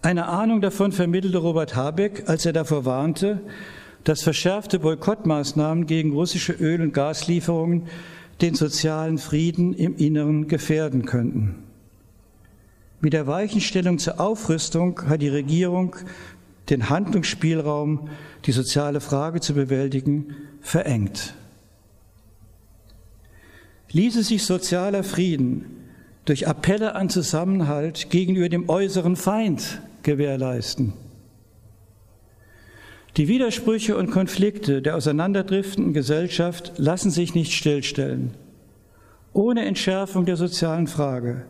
Eine 0.00 0.28
Ahnung 0.28 0.60
davon 0.60 0.92
vermittelte 0.92 1.38
Robert 1.38 1.74
Habeck, 1.74 2.28
als 2.28 2.46
er 2.46 2.52
davor 2.52 2.84
warnte, 2.84 3.40
dass 4.04 4.22
verschärfte 4.22 4.78
Boykottmaßnahmen 4.78 5.86
gegen 5.86 6.12
russische 6.12 6.52
Öl- 6.52 6.80
und 6.80 6.94
Gaslieferungen 6.94 7.88
den 8.40 8.54
sozialen 8.54 9.18
Frieden 9.18 9.74
im 9.74 9.96
Inneren 9.96 10.46
gefährden 10.46 11.04
könnten. 11.04 11.56
Mit 13.00 13.12
der 13.12 13.26
Weichenstellung 13.26 13.98
zur 13.98 14.20
Aufrüstung 14.20 15.08
hat 15.08 15.20
die 15.20 15.28
Regierung 15.28 15.96
den 16.70 16.88
Handlungsspielraum, 16.88 18.08
die 18.46 18.52
soziale 18.52 19.00
Frage 19.00 19.40
zu 19.40 19.54
bewältigen, 19.54 20.34
verengt. 20.60 21.34
Ließe 23.92 24.22
sich 24.22 24.44
sozialer 24.44 25.02
Frieden 25.02 25.64
durch 26.24 26.46
Appelle 26.46 26.94
an 26.94 27.08
Zusammenhalt 27.08 28.10
gegenüber 28.10 28.48
dem 28.48 28.68
äußeren 28.68 29.16
Feind 29.16 29.82
gewährleisten. 30.02 30.92
Die 33.16 33.26
Widersprüche 33.26 33.96
und 33.96 34.12
Konflikte 34.12 34.80
der 34.80 34.94
auseinanderdriftenden 34.94 35.92
Gesellschaft 35.92 36.72
lassen 36.76 37.10
sich 37.10 37.34
nicht 37.34 37.52
stillstellen. 37.52 38.34
Ohne 39.32 39.64
Entschärfung 39.64 40.26
der 40.26 40.36
sozialen 40.36 40.86
Frage 40.86 41.44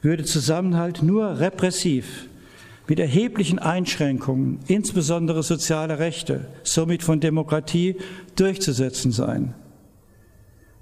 würde 0.00 0.24
Zusammenhalt 0.24 1.02
nur 1.02 1.40
repressiv 1.40 2.28
mit 2.86 2.98
erheblichen 2.98 3.58
Einschränkungen, 3.58 4.60
insbesondere 4.66 5.42
sozialer 5.42 5.98
Rechte, 5.98 6.48
somit 6.62 7.02
von 7.02 7.20
Demokratie 7.20 7.96
durchzusetzen 8.36 9.10
sein. 9.10 9.54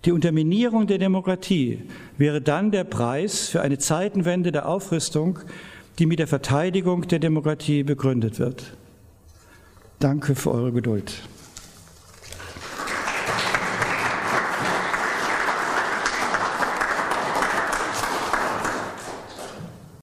Die 0.04 0.12
Unterminierung 0.12 0.88
der 0.88 0.98
Demokratie 0.98 1.82
wäre 2.18 2.40
dann 2.40 2.72
der 2.72 2.84
Preis 2.84 3.48
für 3.48 3.60
eine 3.60 3.78
Zeitenwende 3.78 4.50
der 4.50 4.68
Aufrüstung, 4.68 5.38
die 5.98 6.06
mit 6.06 6.18
der 6.18 6.26
Verteidigung 6.26 7.06
der 7.06 7.20
Demokratie 7.20 7.84
begründet 7.84 8.40
wird. 8.40 8.76
Danke 10.00 10.34
für 10.34 10.50
eure 10.50 10.72
Geduld. 10.72 11.22